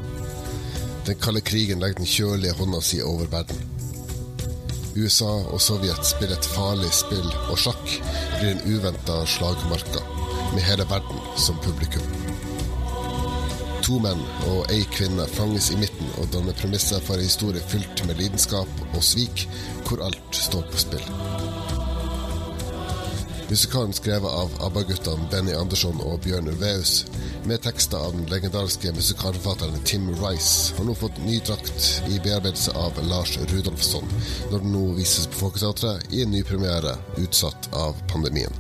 Den 1.05 1.19
kalde 1.21 1.41
krigen 1.45 1.79
legger 1.79 2.01
den 2.01 2.09
kjølige 2.09 2.57
hånda 2.57 2.81
si 2.81 2.97
over 3.05 3.29
verden. 3.29 3.76
USA 4.97 5.29
og 5.53 5.61
Sovjet 5.61 6.05
spiller 6.09 6.37
et 6.37 6.49
farlig 6.55 6.89
spill, 6.95 7.27
og 7.51 7.59
sjakk 7.61 7.91
blir 8.39 8.53
en 8.53 8.63
uventa 8.65 9.19
slagmarka, 9.29 10.01
med 10.55 10.65
hele 10.65 10.87
verden 10.89 11.21
som 11.37 11.59
publikum. 11.61 12.07
To 13.85 14.01
menn 14.03 14.23
og 14.51 14.71
ei 14.73 14.81
kvinne 14.91 15.27
fanges 15.37 15.69
i 15.71 15.77
midten 15.79 16.09
og 16.17 16.31
danner 16.33 16.57
premisser 16.59 17.03
for 17.03 17.15
en 17.15 17.29
historie 17.29 17.63
fylt 17.71 18.03
med 18.09 18.19
lidenskap 18.19 18.87
og 18.89 19.03
svik, 19.05 19.45
hvor 19.87 20.03
alt 20.09 20.41
står 20.45 20.65
på 20.71 20.81
spill. 20.87 21.86
Musikalen 23.49 23.93
skrevet 23.93 24.31
av 24.31 24.51
ABBA-guttene 24.59 25.29
Benny 25.31 25.53
Andersson 25.55 26.01
og 26.03 26.19
Bjørn 26.25 26.49
Ulveus, 26.51 27.05
med 27.47 27.61
tekster 27.63 28.01
av 28.03 28.11
den 28.11 28.25
legendariske 28.27 28.91
musikalforfatteren 28.91 29.85
Tim 29.87 30.09
Rice, 30.19 30.75
har 30.75 30.83
nå 30.83 30.95
fått 30.99 31.21
ny 31.23 31.37
drakt 31.47 31.85
i 32.11 32.19
bearbeidelse 32.19 32.73
av 32.75 32.99
Lars 33.07 33.37
Rudolfsson, 33.39 34.03
når 34.51 34.65
den 34.65 34.75
nå 34.75 34.83
vises 34.97 35.29
på 35.31 35.45
Folketeatret 35.45 36.11
i 36.11 36.25
en 36.25 36.35
ny 36.35 36.43
premiere 36.43 36.97
utsatt 37.23 37.69
av 37.71 37.95
pandemien. 38.11 38.51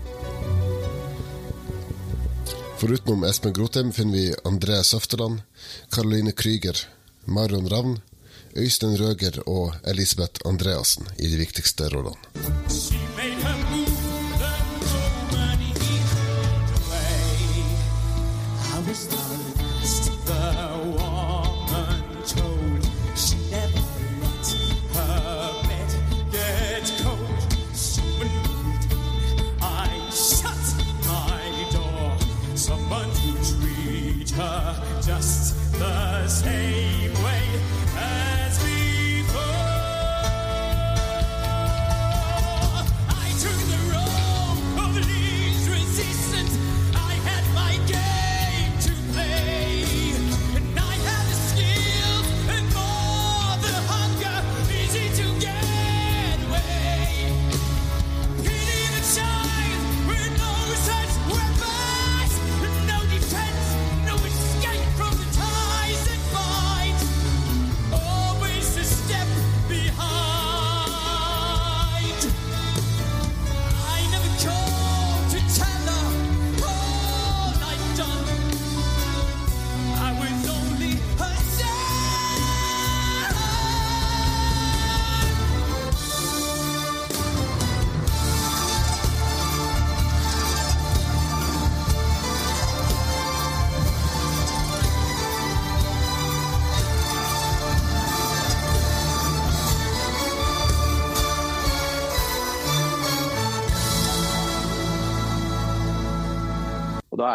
Forutenom 2.79 3.25
Espen 3.27 3.55
Grotheim 3.57 3.91
finner 3.91 4.13
vi 4.13 4.35
André 4.47 4.79
Søfteland, 4.87 5.41
Caroline 5.91 6.31
Krüger, 6.31 6.79
Marion 7.25 7.67
Ravn, 7.67 7.99
Øystein 8.55 8.95
Røger 9.01 9.41
og 9.49 9.75
Elisabeth 9.83 10.47
Andreassen 10.47 11.11
i 11.19 11.27
de 11.27 11.41
viktigste 11.43 11.91
rollene. 11.91 12.96
history. 18.87 19.16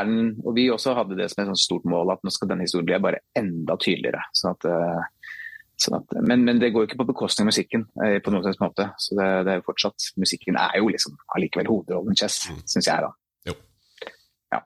Den, 0.09 0.37
og, 0.44 0.54
vi 0.56 0.68
også 0.73 0.94
hadde 0.97 1.18
det 1.18 1.28
som 1.32 1.42
et 1.44 1.61
stort 1.61 1.85
mål 1.88 2.14
at 2.14 2.23
nå 2.25 2.32
skal 2.32 2.50
denne 2.50 2.66
historien 2.66 2.88
bli 2.88 3.00
bare 3.02 3.23
enda 3.38 3.76
tydeligere. 3.80 4.23
Sånn 4.37 4.56
at, 4.56 4.66
sånn 5.80 5.99
at, 5.99 6.16
men, 6.21 6.44
men, 6.47 6.61
det 6.62 6.73
går 6.75 6.87
ikke 6.87 7.00
på 7.02 7.09
bekostning 7.12 7.47
av 7.47 7.52
musikken 7.52 7.87
uh, 8.02 8.18
på 8.23 8.35
noen 8.35 8.59
måte. 8.62 8.88
Så 9.02 9.18
det, 9.18 9.28
det, 9.49 9.56
er 9.56 9.66
fortsatt, 9.66 10.12
Musikken 10.23 10.59
er 10.61 10.78
jo 10.80 10.90
liksom 10.92 11.16
allikevel 11.37 11.71
hovedrollen 11.71 12.18
Chess, 12.18 12.42
mm. 12.50 12.62
syns 12.75 12.90
jeg, 12.90 13.06
da. 13.06 13.12
Jo. 13.50 13.56
Ja. 14.54 14.62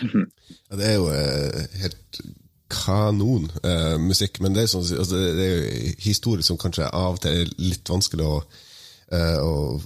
ja 0.70 0.80
det 0.80 0.88
er 0.90 0.96
jo 0.98 1.10
uh, 1.10 1.78
helt 1.84 2.24
kanon 2.70 3.48
musikk, 3.98 4.38
men 4.38 4.54
det 4.54 4.62
er, 4.62 4.68
sånn, 4.70 4.84
altså, 4.94 5.18
det 5.18 5.42
er 5.42 5.56
jo 5.56 5.94
historie 6.04 6.46
som 6.46 6.58
kanskje 6.60 6.86
av 6.86 7.16
og 7.16 7.24
til 7.24 7.40
er 7.40 7.48
litt 7.58 7.90
vanskelig 7.90 8.22
å 8.22 8.36
og 9.10 9.82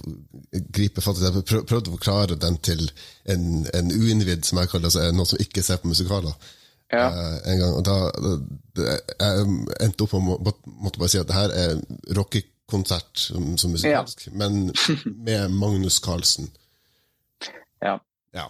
eh, 0.53 0.61
gripe 0.75 1.01
fatt 1.01 1.17
i 1.19 1.25
det. 1.25 1.45
Prøvde 1.49 1.89
å 1.89 1.95
forklare 1.95 2.37
den 2.37 2.59
til 2.65 2.83
en, 3.31 3.65
en 3.73 3.89
uinnvidd, 3.89 4.45
som 4.45 4.61
jeg 4.61 4.69
kaller 4.71 4.85
det, 4.85 4.93
altså 4.93 5.17
noen 5.17 5.29
som 5.31 5.41
ikke 5.41 5.63
ser 5.65 5.81
på 5.81 5.89
musikaler. 5.89 6.35
Ja. 6.93 7.07
Uh, 7.09 7.37
en 7.49 7.61
gang, 7.63 7.71
og 7.73 7.81
da, 7.87 7.95
da 8.77 8.83
Jeg 8.93 9.45
endte 9.81 10.05
opp 10.05 10.11
med 10.13 10.35
å 10.35 10.53
måtte 10.85 11.01
bare 11.01 11.09
si 11.09 11.17
at 11.17 11.31
det 11.31 11.37
her 11.37 11.53
er 11.57 11.79
rockekonsert 12.13 13.23
som, 13.23 13.55
som 13.57 13.73
musikalsk, 13.73 14.27
ja. 14.27 14.35
men 14.37 14.69
med 15.27 15.55
Magnus 15.57 15.97
Carlsen. 16.05 16.51
Ja. 17.81 17.97
ja. 18.37 18.45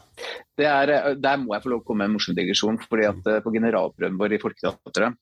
Er, 0.60 0.92
eh, 0.92 1.14
der 1.16 1.40
må 1.40 1.56
jeg 1.56 1.64
få 1.64 1.72
lov 1.72 1.86
å 1.86 1.88
komme 1.88 2.04
med 2.04 2.12
en 2.12 2.20
morsom 2.20 2.36
digresjon. 2.36 2.82
fordi 2.84 3.08
at 3.08 3.32
På 3.44 3.56
generalprøven 3.56 4.20
vår 4.20 4.36
i 4.36 4.42
Folketeatret 4.44 5.16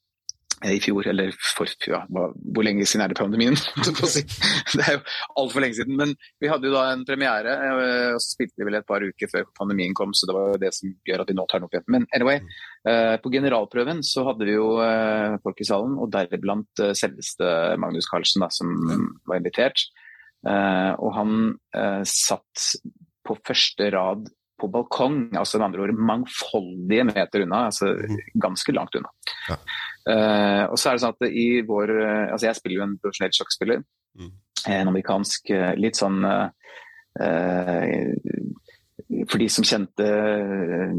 i 0.63 0.79
fjor, 0.83 1.07
eller 1.11 1.33
for 1.35 1.69
ja, 1.87 2.01
hvor 2.07 2.65
lenge 2.65 2.85
siden 2.87 3.03
er 3.03 3.11
det 3.11 3.17
pandemien? 3.19 3.55
det 4.75 4.83
er 4.83 4.97
jo 4.97 5.01
altfor 5.41 5.63
lenge 5.63 5.77
siden. 5.79 5.97
Men 5.99 6.13
vi 6.41 6.51
hadde 6.51 6.69
jo 6.69 6.75
da 6.75 6.85
en 6.91 7.05
premiere, 7.07 7.55
eh, 7.55 8.11
og 8.15 8.21
så 8.23 8.35
spilte 8.35 8.61
vi 8.61 8.67
vel 8.69 8.79
et 8.79 8.87
par 8.89 9.03
uker 9.03 9.31
før 9.31 9.47
pandemien 9.57 9.95
kom, 9.97 10.13
så 10.15 10.29
det 10.29 10.37
var 10.37 10.53
jo 10.53 10.61
det 10.61 10.73
som 10.77 10.93
gjør 11.09 11.23
at 11.23 11.33
vi 11.33 11.37
nå 11.37 11.47
tar 11.49 11.61
den 11.61 11.67
opp 11.67 11.75
igjen. 11.77 11.87
Men 11.95 12.07
anyway, 12.15 12.43
uh, 12.87 13.15
på 13.23 13.33
generalprøven 13.33 14.03
så 14.07 14.25
hadde 14.29 14.47
vi 14.47 14.55
jo 14.55 14.69
uh, 14.79 15.39
folk 15.43 15.63
i 15.63 15.67
salen, 15.67 15.97
og 15.99 16.13
deriblant 16.13 16.85
selveste 16.97 17.49
Magnus 17.81 18.09
Carlsen, 18.11 18.45
da, 18.45 18.51
som 18.53 18.71
var 19.27 19.39
invitert. 19.39 19.87
og 20.43 21.09
han 21.15 21.35
satt 22.03 22.63
på 23.23 23.35
første 23.47 23.87
rad 23.93 24.27
på 24.63 24.69
balkong, 24.71 25.17
altså 25.35 25.59
med 25.59 25.67
andre 25.67 25.85
ord 25.85 25.99
mangfoldige 26.09 27.05
meter 27.09 27.43
unna, 27.43 27.65
altså 27.69 27.93
mm. 27.95 28.19
ganske 28.43 28.75
langt 28.75 28.95
unna. 28.99 29.11
Ja. 29.49 29.57
Uh, 30.03 30.67
og 30.67 30.75
så 30.79 30.89
er 30.89 30.97
det 30.97 31.03
sånn 31.05 31.13
at 31.15 31.29
i 31.31 31.61
vår 31.63 31.91
uh, 31.95 32.31
Altså 32.33 32.49
jeg 32.49 32.57
spiller 32.57 32.81
jo 32.81 32.85
en 32.87 32.97
profesjonell 32.99 33.35
sjakkspiller. 33.37 33.83
Mm. 34.19 34.33
En 34.75 34.91
amerikansk 34.91 35.53
uh, 35.55 35.71
litt 35.79 35.99
sånn 35.99 36.19
For 39.29 39.37
de 39.39 39.47
som 39.53 39.65
kjente 39.67 40.05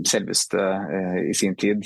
selveste 0.06 0.62
i 1.26 1.32
sin 1.34 1.56
tid 1.58 1.82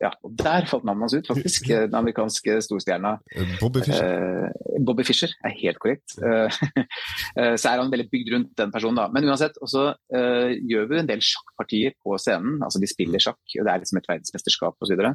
ja, 0.00 0.10
og 0.24 0.32
Der 0.34 0.64
falt 0.66 0.86
navnet 0.88 1.04
hans 1.04 1.14
ut, 1.14 1.28
faktisk. 1.28 1.68
Den 1.68 1.94
amerikanske 1.94 2.56
storstjerna. 2.64 3.12
Bobby 3.60 3.84
Fischer. 3.84 4.48
Bobby 4.82 5.04
Fischer 5.06 5.34
er 5.44 5.54
helt 5.60 5.78
korrekt. 5.78 6.16
så 7.60 7.70
er 7.70 7.82
han 7.82 7.92
veldig 7.92 8.08
bygd 8.10 8.32
rundt 8.34 8.54
den 8.58 8.72
personen, 8.74 8.98
da. 8.98 9.06
Men 9.12 9.28
uansett, 9.28 9.60
også 9.62 9.84
gjør 10.72 10.88
vi 10.90 10.98
en 11.02 11.12
del 11.12 11.22
sjakkpartier 11.22 11.94
på 12.00 12.16
scenen. 12.18 12.58
Altså 12.64 12.82
de 12.82 12.90
spiller 12.90 13.22
sjakk, 13.22 13.42
og 13.60 13.68
det 13.68 13.74
er 13.74 13.84
liksom 13.84 14.00
et 14.00 14.10
verdensmesterskap 14.10 14.88
osv. 14.88 15.04
Og 15.04 15.14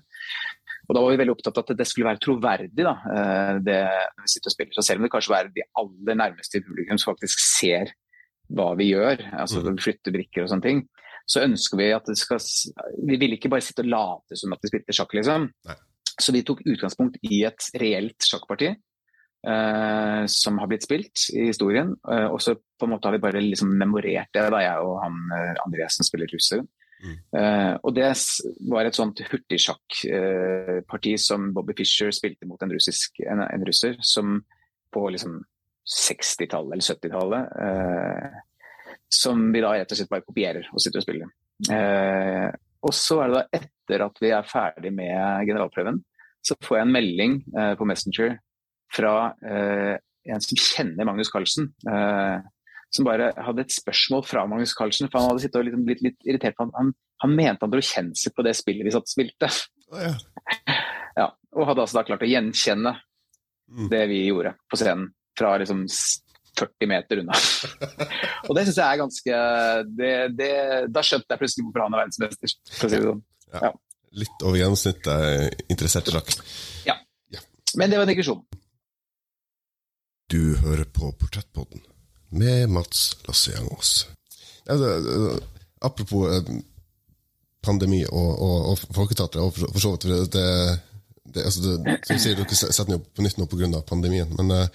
Da 0.85 1.01
var 1.01 1.13
vi 1.13 1.19
veldig 1.21 1.33
opptatt 1.33 1.59
av 1.59 1.65
at 1.65 1.79
det 1.79 1.87
skulle 1.89 2.09
være 2.11 2.21
troverdig, 2.23 2.85
da, 2.85 2.95
eh, 3.11 3.53
det 3.65 3.79
vi 4.21 4.31
sitter 4.31 4.51
og 4.51 4.55
spiller. 4.55 4.75
Så 4.77 4.85
selv 4.85 5.01
om 5.01 5.07
det 5.07 5.13
kanskje 5.13 5.39
er 5.39 5.49
de 5.55 5.65
aller 5.81 6.19
nærmeste 6.21 6.59
i 6.59 6.65
publikum 6.65 6.99
som 7.01 7.13
faktisk 7.13 7.41
ser 7.41 7.93
hva 8.53 8.69
vi 8.77 8.91
gjør, 8.91 9.23
altså 9.33 9.63
mm. 9.65 9.79
flytter 9.81 10.13
brikker 10.13 10.45
og 10.45 10.51
sånne 10.51 10.67
ting, 10.67 10.83
så 11.25 11.41
ønsker 11.41 11.79
vi 11.79 11.87
at 11.89 12.05
det 12.05 12.19
skal 12.19 12.37
Vi 13.09 13.15
vil 13.17 13.33
ikke 13.33 13.49
bare 13.49 13.65
sitte 13.65 13.81
og 13.81 13.89
late 13.89 14.37
som 14.37 14.53
at 14.53 14.61
vi 14.61 14.69
spilte 14.69 14.93
sjakk, 14.93 15.15
liksom. 15.17 15.47
Nei. 15.65 15.77
Så 16.21 16.31
vi 16.31 16.43
tok 16.45 16.61
utgangspunkt 16.63 17.17
i 17.25 17.41
et 17.49 17.71
reelt 17.81 18.27
sjakkparti. 18.27 18.75
Uh, 19.45 20.25
som 20.25 20.57
har 20.57 20.65
blitt 20.65 20.87
spilt 20.87 21.27
i 21.37 21.43
historien. 21.51 21.91
Uh, 22.07 22.31
og 22.33 22.39
så 22.41 22.55
på 22.57 22.87
en 22.87 22.95
måte 22.95 23.05
har 23.05 23.13
vi 23.13 23.21
bare 23.21 23.43
liksom 23.43 23.75
memorert 23.77 24.31
det, 24.33 24.47
da 24.49 24.61
jeg 24.63 24.85
og 24.87 24.95
han 25.03 25.19
uh, 25.29 25.59
Andreassen 25.67 26.07
spiller 26.07 26.31
russer. 26.33 26.63
Uh, 27.03 27.75
og 27.83 27.93
det 27.95 28.07
var 28.71 28.87
et 28.87 28.97
sånt 28.97 29.19
hurtigsjakkparti 29.27 31.13
uh, 31.15 31.21
som 31.21 31.51
Bobby 31.55 31.75
Fischer 31.77 32.13
spilte 32.15 32.47
mot 32.49 32.61
en, 32.63 32.73
russisk, 32.73 33.19
en, 33.25 33.43
en 33.45 33.65
russer, 33.67 33.97
som 34.05 34.39
på 34.93 35.03
liksom 35.13 35.37
60-tallet 35.85 36.73
eller 36.73 36.87
70-tallet 36.87 37.51
uh, 37.61 38.39
Som 39.11 39.51
vi 39.53 39.61
da 39.61 39.75
rett 39.75 39.91
og 39.91 39.99
slett 39.99 40.13
bare 40.13 40.25
kopierer 40.25 40.71
og 40.71 40.81
sitter 40.81 41.01
og 41.01 41.05
spiller. 41.05 41.33
Og 42.85 42.93
så 42.93 43.19
er 43.21 43.29
det 43.29 43.37
da 43.37 43.59
etter 43.59 44.03
at 44.05 44.17
vi 44.21 44.31
er 44.33 44.49
ferdig 44.49 44.91
med 44.93 45.45
generalprøven, 45.47 46.01
så 46.45 46.57
får 46.61 46.77
jeg 46.77 46.85
en 46.85 46.93
melding 46.93 47.37
på 47.77 47.87
Messenger 47.89 48.35
fra 48.93 49.13
en 49.45 50.43
som 50.43 50.59
kjenner 50.59 51.07
Magnus 51.07 51.31
Carlsen. 51.33 51.69
Uh, 51.87 52.41
som 52.95 53.07
bare 53.07 53.31
hadde 53.47 53.65
et 53.65 53.75
spørsmål 53.75 54.23
fra 54.27 54.45
Magnus 54.49 54.75
Carlsen. 54.77 55.09
For 55.11 55.21
han 55.21 55.33
hadde 55.33 55.45
sittet 55.45 55.59
og 55.59 55.67
liksom 55.67 55.85
blitt 55.87 56.03
litt 56.05 56.27
irritert 56.27 56.57
på 56.57 56.67
han, 56.69 56.93
han, 57.23 57.35
mente 57.35 57.65
han 57.65 57.73
dro 57.73 57.83
kjensel 57.83 58.33
på 58.35 58.45
det 58.47 58.55
spillet 58.57 58.87
vi 58.87 58.93
satt 58.95 59.11
spilte. 59.11 59.51
Oh, 59.91 60.01
ja. 60.01 60.13
ja. 61.21 61.29
og 61.55 61.69
hadde 61.69 61.85
altså 61.85 61.99
da 61.99 62.05
klart 62.07 62.25
å 62.25 62.29
gjenkjenne 62.29 62.95
mm. 62.95 63.87
det 63.91 64.03
vi 64.11 64.25
gjorde 64.27 64.55
på 64.71 64.79
scenen 64.81 65.09
fra 65.35 65.55
liksom 65.61 65.85
40 66.55 66.87
meter 66.89 67.23
unna. 67.23 67.37
og 68.47 68.53
det 68.55 68.65
syns 68.65 68.79
jeg 68.79 68.85
er 68.85 69.01
ganske 69.01 69.39
det, 69.99 70.13
det, 70.39 70.51
Da 70.95 71.03
skjønte 71.03 71.35
jeg 71.35 71.41
plutselig 71.41 71.65
hvorfor 71.67 71.85
han 71.85 71.97
er 71.97 72.05
verdensmester, 72.05 72.55
for 72.71 72.87
å 72.87 72.93
si 72.93 73.01
det 73.01 73.09
sånn. 73.09 73.25
Ja. 73.55 73.73
Litt 74.15 74.45
over 74.47 74.59
gjennomsnittet 74.61 75.65
interessert 75.73 76.11
sjakk. 76.13 76.31
Ja. 76.87 76.95
ja. 77.35 77.43
Men 77.75 77.91
det 77.91 77.99
var 77.99 78.07
en 78.07 78.13
digresjon. 78.13 78.45
Du 80.31 80.55
hører 80.63 80.87
på 80.89 81.11
Portrettpodden 81.19 81.83
med 82.35 82.69
Mats 82.69 83.17
Lasseangås. 83.27 84.07
Apropos 85.81 86.29
eh, 86.29 86.43
pandemi 87.65 88.03
og, 88.05 88.41
og, 88.41 88.57
og 88.71 88.83
folketeatret, 88.95 89.41
og 89.41 89.53
for, 89.55 89.79
så 89.81 89.91
vidt 89.95 90.33
det, 90.33 90.45
det, 91.35 91.43
altså 91.43 91.61
det, 91.65 91.95
som 92.05 92.19
sier, 92.21 92.37
Dere 92.37 92.57
setter 92.57 92.89
den 92.89 92.97
opp 92.99 93.07
på 93.17 93.25
nytt 93.25 93.39
nå 93.39 93.47
pga. 93.49 93.81
pandemien. 93.87 94.29
Men 94.37 94.53
uh, 94.53 94.67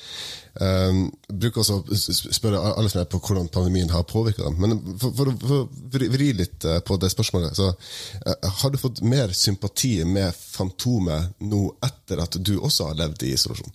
um, 0.90 1.04
bruker 1.30 1.62
også 1.62 1.78
å 1.80 2.00
spørre 2.34 2.62
alle 2.72 2.90
som 2.90 3.02
er 3.02 3.10
på 3.10 3.20
hvordan 3.22 3.50
pandemien 3.54 3.92
har 3.94 4.06
påvirka 4.10 4.48
dem. 4.48 4.58
Men 4.58 4.98
for, 5.00 5.30
å 5.30 5.62
vri 5.94 6.32
litt 6.36 6.66
på 6.86 6.98
det 7.00 7.12
spørsmålet, 7.14 7.56
så 7.58 7.70
uh, 7.70 8.50
har 8.62 8.74
du 8.74 8.80
fått 8.82 9.02
mer 9.06 9.34
sympati 9.36 10.00
med 10.04 10.34
Fantomet 10.34 11.38
nå 11.46 11.66
etter 11.86 12.22
at 12.26 12.38
du 12.38 12.56
også 12.58 12.90
har 12.90 13.02
levd 13.04 13.26
i 13.28 13.34
isolasjon? 13.38 13.74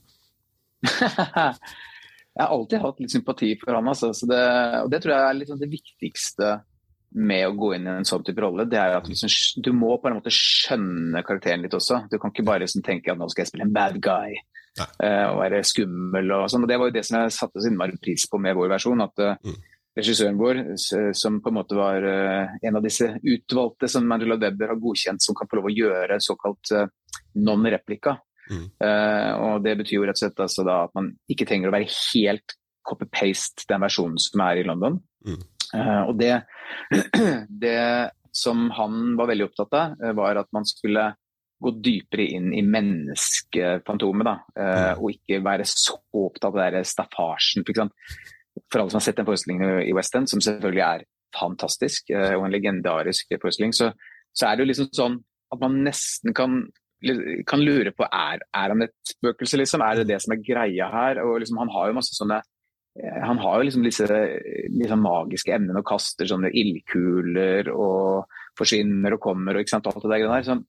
jeg 2.35 2.43
har 2.43 2.51
alltid 2.51 2.81
hatt 2.83 2.97
litt 2.99 3.13
sympati 3.13 3.49
for 3.61 3.77
han. 3.77 3.87
Altså. 3.87 4.11
Det, 4.27 4.45
og 4.83 4.89
det 4.91 4.99
tror 5.03 5.13
jeg 5.15 5.27
er 5.27 5.37
liksom 5.39 5.59
det 5.61 5.69
viktigste 5.71 6.49
med 7.15 7.45
å 7.47 7.53
gå 7.55 7.69
inn 7.77 7.85
i 7.87 7.93
en 7.93 8.07
sånn 8.07 8.25
type 8.27 8.43
rolle. 8.43 8.65
det 8.67 8.79
er 8.79 8.97
at 8.97 9.07
liksom, 9.07 9.31
Du 9.63 9.71
må 9.71 9.93
på 10.01 10.09
en 10.09 10.17
måte 10.17 10.33
skjønne 10.33 11.23
karakteren 11.23 11.63
litt 11.63 11.77
også. 11.77 12.03
Du 12.11 12.17
kan 12.19 12.33
ikke 12.33 12.47
bare 12.47 12.65
liksom, 12.65 12.83
tenke 12.83 13.13
at 13.13 13.21
nå 13.21 13.29
skal 13.31 13.45
jeg 13.45 13.53
spille 13.53 13.69
en 13.69 13.75
bad 13.75 14.01
guy 14.03 14.35
uh, 14.81 15.27
og 15.31 15.39
være 15.45 15.63
skummel. 15.63 16.33
og 16.35 16.49
sånn. 16.51 16.67
Og 16.67 16.73
Det 16.73 16.81
var 16.81 16.91
jo 16.91 16.97
det 16.97 17.05
som 17.07 17.21
jeg 17.21 17.37
satte 17.37 17.63
så 17.63 17.71
innmari 17.71 17.95
pris 18.01 18.27
på 18.27 18.41
med 18.43 18.59
vår 18.59 18.75
versjon. 18.75 19.07
at 19.07 19.23
uh, 19.23 19.39
mm. 19.39 19.57
Regissøren 19.95 20.35
vår, 20.35 20.57
som 21.15 21.37
på 21.39 21.53
en 21.53 21.55
måte 21.55 21.75
var 21.79 22.03
uh, 22.03 22.55
en 22.67 22.75
av 22.75 22.83
disse 22.83 23.13
utvalgte 23.15 23.87
som 23.87 24.03
Mandela 24.03 24.35
Webber 24.35 24.73
har 24.73 24.81
godkjent, 24.81 25.23
som 25.23 25.37
kan 25.39 25.47
få 25.47 25.61
lov 25.61 25.69
å 25.69 25.75
gjøre 25.77 26.19
såkalt 26.19 26.73
non-replika. 27.39 28.17
Mm. 28.51 28.67
Uh, 28.81 29.31
og 29.41 29.63
Det 29.65 29.75
betyr 29.79 29.97
jo 29.97 30.05
rett 30.05 30.19
og 30.19 30.23
slett 30.23 30.45
altså 30.45 30.65
at 30.69 30.93
man 30.97 31.11
ikke 31.31 31.47
trenger 31.49 31.71
å 31.71 31.75
være 31.75 31.89
helt 31.89 32.55
copy-paste 32.85 33.65
den 33.69 33.81
versjonen 33.81 34.21
som 34.21 34.43
er 34.45 34.61
i 34.61 34.67
London. 34.67 34.99
Mm. 35.25 35.41
Uh, 35.73 36.01
og 36.11 36.15
det, 36.19 36.33
det, 37.65 37.77
som 38.35 38.67
han 38.77 39.15
var 39.17 39.31
veldig 39.31 39.47
opptatt 39.49 39.77
av, 39.79 39.95
uh, 40.01 40.11
var 40.17 40.41
at 40.41 40.51
man 40.55 40.67
skulle 40.69 41.09
gå 41.65 41.71
dypere 41.81 42.27
inn 42.35 42.51
i 42.53 42.61
menneskefantomet. 42.67 44.27
da, 44.27 44.33
mm. 44.59 44.99
Og 44.99 45.13
ikke 45.15 45.39
være 45.41 45.63
så 45.65 45.95
opptatt 46.19 46.51
av 46.51 46.75
den 46.75 46.85
staffasjen. 46.85 47.63
For, 47.65 47.87
for 48.67 48.81
alle 48.81 48.91
som 48.91 48.99
har 48.99 49.05
sett 49.07 49.21
den 49.21 49.27
forestillingen 49.29 49.79
i 49.87 49.93
West 49.95 50.17
End, 50.19 50.27
som 50.29 50.43
selvfølgelig 50.43 50.83
er 50.83 51.05
fantastisk 51.33 52.11
og 52.11 52.43
en 52.43 52.53
legendarisk 52.53 53.31
forestilling, 53.39 53.71
så, 53.73 53.87
så 54.35 54.49
er 54.49 54.59
det 54.59 54.65
jo 54.65 54.69
liksom 54.73 54.91
sånn 54.99 55.15
at 55.55 55.63
man 55.63 55.79
nesten 55.87 56.35
kan 56.35 56.59
kan 57.47 57.63
lure 57.63 57.93
på 57.95 58.07
er, 58.07 58.43
er 58.55 58.73
han 58.73 58.85
et 58.85 58.95
spøkelse, 59.07 59.59
liksom? 59.61 59.83
Er 59.85 60.01
det 60.01 60.09
det 60.11 60.19
som 60.23 60.35
er 60.35 60.43
greia 60.45 60.89
her? 60.91 61.21
Og 61.25 61.39
liksom, 61.43 61.59
han 61.61 61.71
har 61.73 61.89
jo 61.89 61.97
masse 61.97 62.17
sånne 62.17 62.39
eh, 62.41 63.19
han 63.25 63.41
har 63.43 63.59
jo 63.59 63.67
liksom 63.67 63.85
disse 63.85 64.07
liksom 64.73 65.05
magiske 65.05 65.53
emnene 65.55 65.81
og 65.81 65.89
kaster 65.89 66.29
sånne 66.29 66.53
ildkuler 66.53 67.71
og 67.73 68.37
forsvinner 68.57 69.17
og 69.17 69.23
kommer 69.23 69.55
og 69.55 69.65
ikke 69.65 69.75
sant, 69.75 69.89
alt 69.91 70.05
det 70.05 70.21
der. 70.21 70.45
Så, 70.47 70.59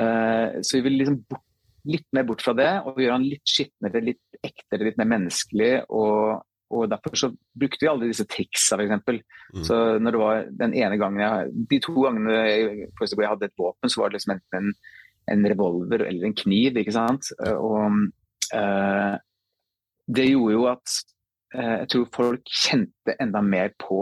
uh, 0.00 0.48
så 0.60 0.78
vi 0.78 0.86
vil 0.88 0.98
liksom 1.02 1.20
bort, 1.28 1.46
litt 1.84 2.08
mer 2.16 2.24
bort 2.26 2.42
fra 2.42 2.54
det 2.56 2.72
og 2.88 2.98
gjøre 2.98 3.18
han 3.18 3.28
litt 3.28 3.46
skitnere, 3.46 4.02
litt 4.02 4.40
ektere, 4.42 4.88
litt 4.88 4.98
mer 4.98 5.12
menneskelig. 5.14 5.72
Og 5.94 6.42
og 6.74 6.90
derfor 6.90 7.18
så 7.18 7.30
brukte 7.30 7.84
vi 7.84 7.90
alle 7.90 8.08
disse 8.10 8.26
triksa, 8.28 8.78
f.eks. 8.78 9.22
Mm. 9.54 9.64
Så 9.66 9.78
når 10.00 10.16
det 10.16 10.20
var 10.20 10.44
den 10.62 10.76
ene 10.80 10.98
gangen 11.00 11.22
jeg, 11.22 11.50
De 11.70 11.80
to 11.84 11.94
gangene 12.06 12.38
jeg, 12.48 12.88
jeg 12.88 13.30
hadde 13.30 13.50
et 13.50 13.58
våpen, 13.60 13.92
så 13.92 14.00
var 14.00 14.10
det 14.10 14.18
liksom 14.18 14.34
enten 14.36 14.60
en, 14.60 14.72
en 15.30 15.48
revolver 15.48 16.06
eller 16.08 16.28
en 16.28 16.36
kniv. 16.36 16.78
ikke 16.80 16.94
sant? 16.94 17.32
Og 17.40 17.98
uh, 18.54 19.16
det 20.06 20.28
gjorde 20.30 20.54
jo 20.54 20.64
at 20.70 20.96
uh, 21.56 21.76
jeg 21.80 21.90
tror 21.94 22.08
folk 22.14 22.54
kjente 22.64 23.16
enda 23.20 23.42
mer 23.44 23.74
på 23.80 24.00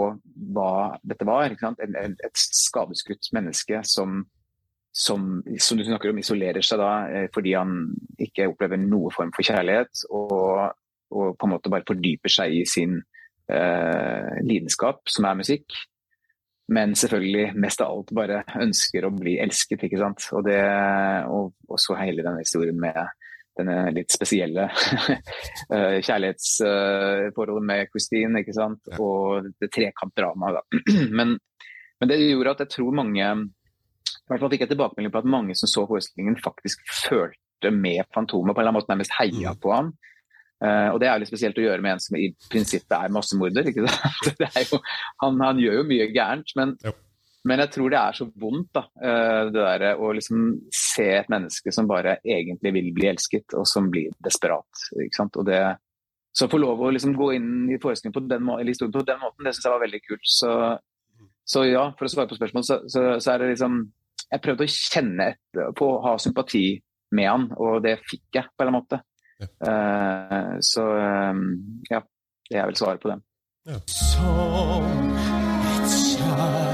hva 0.55 0.75
dette 1.03 1.29
var. 1.29 1.51
ikke 1.51 1.69
sant? 1.69 1.83
En, 1.85 2.17
et 2.19 2.47
skadeskutt 2.47 3.33
menneske 3.37 3.85
som 3.87 4.23
som, 4.93 5.43
som, 5.59 5.79
du 5.79 5.85
snakker 5.85 6.13
om, 6.13 6.21
isolerer 6.21 6.65
seg 6.65 6.81
da 6.83 6.91
eh, 7.09 7.29
fordi 7.33 7.55
han 7.57 7.79
ikke 8.21 8.51
opplever 8.51 8.81
noe 8.81 9.13
form 9.15 9.33
for 9.35 9.47
kjærlighet. 9.47 10.05
Og, 10.13 10.77
og 11.13 11.39
på 11.39 11.49
en 11.49 11.55
måte 11.55 11.73
bare 11.73 11.89
fordyper 11.89 12.33
seg 12.33 12.59
i 12.59 12.67
sin 12.69 12.99
eh, 13.01 14.33
lidenskap, 14.45 15.01
som 15.09 15.29
er 15.29 15.41
musikk. 15.41 15.79
Men 16.73 16.95
selvfølgelig 16.97 17.53
mest 17.61 17.83
av 17.85 17.93
alt 17.93 18.13
bare 18.17 18.43
ønsker 18.63 19.05
å 19.05 19.13
bli 19.15 19.37
elsket, 19.43 19.85
ikke 19.87 20.01
sant. 20.01 20.25
Og, 20.33 20.45
det, 20.47 20.61
og, 21.29 21.53
og 21.69 21.81
så 21.81 21.99
hele 22.01 22.25
denne 22.25 22.45
historien 22.45 22.79
med 22.81 23.01
denne 23.59 23.91
litt 23.93 24.13
spesielle 24.13 24.65
eh, 25.75 25.99
kjærlighetsforholdet 26.01 27.67
med 27.69 27.91
Christine, 27.91 28.41
ikke 28.41 28.57
sant. 28.57 28.93
Og 28.97 29.51
det 29.61 29.69
trekantdramaet, 29.75 30.61
da. 30.61 30.85
Men, 31.19 31.37
men 32.01 32.11
det 32.11 32.17
gjorde 32.19 32.57
at 32.57 32.63
jeg 32.65 32.71
tror 32.73 32.95
mange 32.99 33.27
i 34.23 34.31
hvert 34.33 34.41
fall 34.43 34.51
fikk 34.51 34.65
jeg 34.65 34.71
tilbakemelding 34.73 35.13
på 35.15 35.21
at 35.21 35.29
mange 35.31 35.55
som 35.59 35.71
så 35.71 35.85
forestillingen, 35.87 36.39
faktisk 36.43 36.81
følte 37.05 37.71
med 37.75 38.09
Fantomet. 38.15 38.55
På 38.55 38.59
en 38.59 38.65
eller 38.65 38.73
annen 38.73 38.79
måte 38.81 38.91
nærmest 38.91 39.15
heia 39.19 39.53
mm. 39.53 39.61
på 39.63 39.71
ham. 39.71 39.93
Uh, 40.63 40.93
og 40.95 41.01
det 41.03 41.09
er 41.09 41.17
jo 41.17 41.23
litt 41.25 41.33
spesielt 41.33 41.57
å 41.59 41.65
gjøre 41.65 41.83
med 41.83 41.97
en 41.97 42.03
som 42.03 42.19
i 42.19 42.29
prinsippet 42.53 42.95
er 42.95 43.15
massemorder. 43.15 43.71
ikke 43.71 43.87
sant? 43.87 44.43
Jo, 44.71 44.79
han, 45.25 45.41
han, 45.43 45.63
gjør 45.63 45.81
jo 45.81 45.87
mye 45.89 46.11
gærent, 46.15 46.53
men, 46.59 46.77
men, 47.49 47.63
jeg 47.65 47.73
tror 47.75 47.91
det 47.91 47.99
er 47.99 48.19
så 48.19 48.27
vondt 48.45 48.71
da, 48.79 48.85
uh, 49.03 49.41
det 49.51 49.65
der, 49.65 49.87
å 49.99 50.13
liksom 50.15 50.45
se 50.77 51.09
et 51.17 51.33
menneske 51.33 51.75
som 51.75 51.91
bare 51.91 52.19
egentlig 52.23 52.75
vil 52.79 52.93
bli 52.95 53.09
elsket, 53.11 53.57
og 53.59 53.67
som 53.69 53.91
blir 53.93 54.15
desperat. 54.23 54.87
ikke 55.03 55.19
sant? 55.19 55.41
Og 55.41 55.49
det, 55.51 55.61
så 56.33 56.47
å 56.47 56.53
få 56.53 56.63
lov 56.63 56.81
å 56.81 56.93
liksom 56.95 57.17
gå 57.19 57.33
inn 57.37 57.51
i 57.73 57.81
forestillingen 57.83 58.17
på 58.17 58.27
den, 58.31 58.55
eller 58.55 58.73
historien 58.73 58.95
på 58.95 59.05
den 59.09 59.21
måten, 59.25 59.45
det 59.45 59.57
syns 59.57 59.67
jeg 59.67 59.75
var 59.75 59.85
veldig 59.85 60.03
kult. 60.07 60.31
Så, 60.37 60.53
så, 61.43 61.67
ja, 61.69 61.89
for 61.99 62.07
å 62.07 62.15
svare 62.15 62.31
på 62.31 62.39
spørsmålet, 62.39 62.71
så, 62.71 62.79
så, 62.87 63.05
så 63.19 63.35
er 63.35 63.43
det 63.43 63.53
liksom 63.57 63.83
jeg 64.33 64.41
prøvde 64.45 64.65
å 64.65 64.73
kjenne 64.73 65.33
etter, 65.35 65.73
på 65.77 65.89
å 65.91 66.01
ha 66.07 66.15
sympati 66.21 66.67
med 67.13 67.29
han, 67.29 67.49
og 67.61 67.83
det 67.85 67.99
fikk 68.09 68.39
jeg 68.39 68.49
på 68.49 68.63
en 68.63 68.69
eller 68.69 68.73
annen 68.73 68.79
måte. 68.81 69.01
Uh, 69.43 70.57
så 70.73 70.85
um, 71.31 71.43
ja, 71.91 72.01
det 72.51 72.59
er 72.59 72.67
vel 72.71 72.77
svaret 72.77 73.01
på 73.03 73.13
den. 73.13 73.25
Ja. 73.67 73.79
Som 73.87 74.87
et 75.73 75.97
kjærtegn 75.97 76.72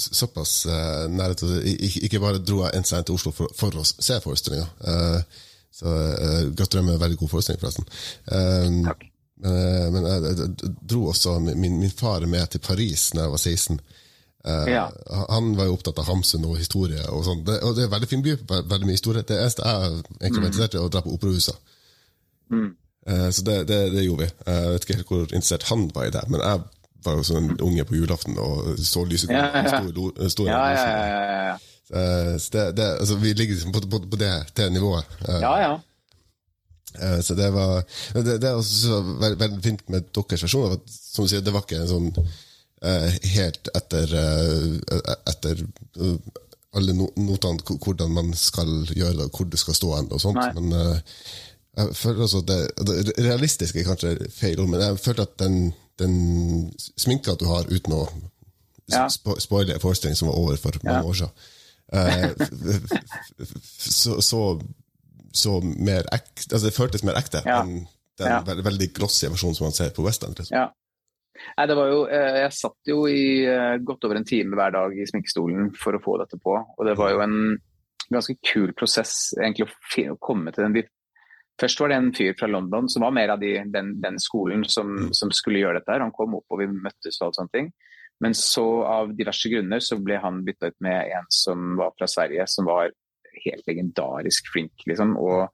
såpass 0.00 0.66
uh, 0.66 1.06
nære 1.10 1.36
til 1.40 1.84
Ikke 2.04 2.20
bare 2.22 2.42
dro 2.42 2.64
jeg 2.64 2.76
en 2.76 2.86
seg 2.88 3.06
til 3.06 3.16
Oslo 3.18 3.32
for, 3.34 3.52
for 3.56 3.76
å 3.78 3.84
se 3.86 4.18
forestillinga. 4.24 4.66
Uh, 4.80 5.46
så 5.74 5.86
uh, 5.86 6.50
gratulerer 6.56 6.86
med 6.86 6.96
en 6.96 7.04
veldig 7.04 7.20
god 7.20 7.32
forestilling, 7.34 7.62
forresten. 7.62 7.88
Uh, 8.30 8.90
Takk. 8.90 9.06
Men, 9.40 10.04
jeg, 10.04 10.48
dro 10.84 11.06
også 11.08 11.38
min, 11.40 11.78
min, 11.80 11.92
far 11.96 12.26
med 12.28 12.50
til 12.52 12.60
Paris 12.60 13.06
da 13.14 13.22
jeg 13.22 13.32
var 13.32 13.40
16. 13.40 13.78
Ja. 14.68 14.82
Han 15.32 15.54
var 15.56 15.70
jo 15.70 15.78
opptatt 15.78 15.96
av 16.02 16.10
Hamsun 16.10 16.44
og 16.44 16.58
historie. 16.60 17.00
Og 17.08 17.22
sånn. 17.24 17.40
Det, 17.46 17.54
og 17.64 17.72
det 17.72 17.86
er 17.86 17.88
en 17.88 17.94
veldig 17.94 18.10
fin 18.10 18.24
by, 18.26 18.34
veldig 18.50 18.88
mye 18.90 18.98
historie. 18.98 19.24
Det 19.24 19.38
eneste 19.40 19.64
jeg 19.64 19.94
egentlig 19.94 20.42
var 20.42 20.44
mm. 20.44 20.50
interessert 20.50 20.76
i, 20.76 20.82
å 20.82 20.92
dra 20.92 21.02
på 21.06 21.14
operahuset. 21.16 21.72
Mm. 22.52 22.68
så 23.32 23.46
det, 23.46 23.56
det, 23.70 23.80
det, 23.94 24.04
gjorde 24.04 24.26
vi. 24.26 24.30
Jeg 24.44 24.74
vet 24.74 24.84
ikke 24.84 24.98
helt 24.98 25.14
hvor 25.14 25.24
interessert 25.24 25.68
han 25.70 25.88
var 25.96 26.10
i 26.10 26.14
det, 26.18 26.26
men 26.28 26.44
jeg 26.44 26.68
var 27.04 27.18
jo 27.18 27.26
sånn 27.26 27.52
unge 27.64 27.84
på 27.88 27.98
julaften 27.98 28.38
og 28.40 28.78
så 28.78 29.04
lyset 29.08 29.32
ja, 29.32 29.46
ja, 29.54 29.62
ja. 29.64 29.82
ja, 30.46 30.64
ja, 30.76 30.88
ja, 30.94 31.44
ja. 31.50 31.58
Så 32.38 32.52
det, 32.54 32.64
det, 32.78 32.88
altså, 33.02 33.16
vi 33.18 33.32
ligger 33.34 33.56
liksom 33.56 33.72
på, 33.74 33.80
på, 33.90 33.98
på 34.12 34.18
det, 34.20 34.30
det, 34.54 34.68
nivået. 34.70 35.16
Ja, 35.26 35.54
ja. 35.58 35.72
Eh, 36.98 37.20
så 37.20 37.34
det 37.34 37.50
var 37.50 37.84
Det, 38.12 38.38
det 38.38 38.52
også 38.54 39.00
veldig, 39.00 39.38
veldig, 39.40 39.62
fint 39.62 39.88
med 39.88 40.06
deres 40.14 40.42
versjon. 40.42 40.78
Som 40.86 41.26
du 41.26 41.32
sier, 41.32 41.42
det 41.42 41.54
var 41.54 41.66
ikke 41.66 41.82
en 41.82 41.90
sånn 41.90 42.12
helt 43.34 43.68
etter, 43.76 44.12
uh, 44.16 45.10
etter 45.28 45.58
alle 46.72 46.94
notene 46.96 47.76
hvordan 47.76 48.14
man 48.14 48.30
skal 48.32 48.70
gjøre 48.88 49.18
det, 49.18 49.26
hvor 49.34 49.50
det 49.52 49.60
skal 49.60 49.76
stå 49.76 49.90
hen 49.98 50.08
og 50.16 50.22
sånt. 50.22 50.40
Nei. 50.40 50.54
Men 50.56 51.02
jeg 51.76 51.96
føler 51.98 52.24
også 52.24 52.40
at 52.40 52.48
det, 52.48 52.60
det 52.88 53.26
realistisk 53.26 53.76
er 53.76 53.84
kanskje 53.90 54.30
feil 54.32 54.62
ord, 54.62 54.70
men 54.72 54.80
jeg 54.80 55.02
følte 55.02 55.26
at 55.28 55.36
den 55.42 55.58
den 56.00 56.14
sminka 56.98 57.36
du 57.40 57.46
har, 57.50 57.68
uten 57.70 57.96
å 57.96 58.04
ja. 58.90 59.06
spoile 59.10 59.76
en 59.76 59.82
forestilling 59.82 60.18
som 60.18 60.30
var 60.30 60.38
over 60.40 60.58
for 60.60 60.80
mange 60.84 61.06
år 61.06 61.22
siden, 61.22 61.48
Uh, 61.90 62.30
så, 63.78 64.20
så, 64.22 64.60
så, 65.34 65.56
mer 65.60 66.06
ekte 66.14 66.52
altså 66.54 66.68
Det 66.68 66.76
føltes 66.76 67.02
mer 67.02 67.16
ekte 67.18 67.40
ja. 67.42 67.64
enn 67.64 67.88
den 68.20 68.30
ja. 68.30 68.36
veldig, 68.46 68.62
veldig 68.62 68.88
glossy 68.94 69.26
versjonen 69.26 69.56
som 69.58 69.66
man 69.66 69.74
ser 69.74 69.90
på 69.96 70.04
West 70.04 70.22
End. 70.22 70.38
Liksom. 70.38 70.54
Ja. 70.54 70.68
Nei, 71.56 71.66
det 71.70 71.76
var 71.78 71.88
jo, 71.90 72.04
eh, 72.12 72.36
jeg 72.44 72.52
satt 72.52 72.90
jo 72.92 73.00
i 73.08 73.22
eh, 73.48 73.78
godt 73.86 74.04
over 74.06 74.20
en 74.20 74.28
time 74.28 74.58
hver 74.58 74.74
dag 74.76 74.94
i 74.94 75.06
sminkestolen 75.08 75.70
for 75.80 75.96
å 75.96 76.02
få 76.04 76.18
dette 76.20 76.38
på. 76.38 76.54
Og 76.54 76.86
det 76.86 76.94
var 77.00 77.14
jo 77.14 77.22
en 77.24 77.38
ganske 78.12 78.36
kul 78.44 78.74
prosess 78.76 79.32
egentlig 79.38 79.70
å 80.12 80.18
komme 80.20 80.52
til 80.52 80.66
den 80.66 80.76
Først 81.60 81.80
var 81.80 81.92
det 81.92 81.98
en 82.00 82.12
fyr 82.16 82.34
fra 82.38 82.48
London 82.48 82.88
som 82.88 83.04
var 83.04 83.12
mer 83.12 83.34
av 83.34 83.40
de, 83.42 83.52
den, 83.68 83.92
den, 84.00 84.18
skolen 84.22 84.64
som, 84.64 84.90
mm. 84.96 85.12
som, 85.16 85.32
skulle 85.34 85.60
gjøre 85.60 85.80
dette. 85.80 85.92
her. 85.92 86.04
Han 86.04 86.14
kom 86.16 86.38
opp 86.38 86.54
og 86.54 86.62
vi 86.62 86.70
møttes 86.72 87.20
og 87.20 87.28
alt 87.28 87.40
sånne 87.40 87.56
ting. 87.56 87.70
Men 88.20 88.36
så 88.36 88.64
av 88.84 89.12
diverse 89.16 89.48
grunner 89.52 89.80
så 89.84 89.98
ble 90.00 90.18
han 90.20 90.42
bytta 90.44 90.72
ut 90.72 90.78
med 90.84 91.12
en 91.16 91.28
som 91.32 91.74
var 91.80 91.92
fra 91.96 92.08
Sverige, 92.08 92.44
som 92.52 92.68
var 92.68 92.92
helt 93.44 93.68
legendarisk 93.68 94.50
flink, 94.52 94.84
liksom. 94.88 95.14
Og, 95.20 95.46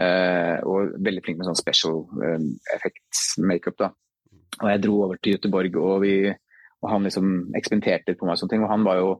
uh, 0.00 0.56
og 0.64 0.94
veldig 1.04 1.24
flink 1.24 1.40
med 1.40 1.50
sånn 1.50 1.58
special 1.58 2.04
uh, 2.16 2.40
effects 2.72 3.34
makeup, 3.44 3.76
da. 3.80 3.90
Og 4.62 4.70
jeg 4.72 4.82
dro 4.84 5.02
over 5.04 5.20
til 5.20 5.36
Göteborg, 5.36 5.76
og, 5.76 5.98
vi, 6.06 6.14
og 6.80 6.90
han 6.92 7.04
liksom 7.04 7.34
eksperimenterte 7.58 8.16
på 8.16 8.26
meg 8.26 8.36
og 8.36 8.40
sånne 8.40 8.56
ting. 8.56 8.64
Og 8.64 8.72
han 8.72 8.88
var 8.88 9.02
jo 9.02 9.12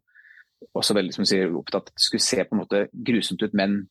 også 0.81 0.97
veldig 0.97 1.15
som 1.15 1.29
sier, 1.29 1.53
opptatt 1.55 1.93
skulle 2.01 2.25
se 2.25 2.41
på 2.43 2.57
en 2.57 2.63
måte 2.65 2.87
grusomt 2.93 3.45
ut, 3.45 3.55
men 3.57 3.83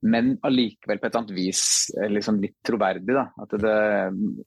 men 0.00 0.30
allikevel 0.48 0.96
på 0.96 1.06
et 1.06 1.10
eller 1.12 1.20
annet 1.20 1.36
vis 1.36 1.62
eh, 2.00 2.08
liksom 2.08 2.38
litt 2.40 2.56
troverdig. 2.64 3.12
Da. 3.12 3.26
At 3.42 3.52
det, 3.60 3.78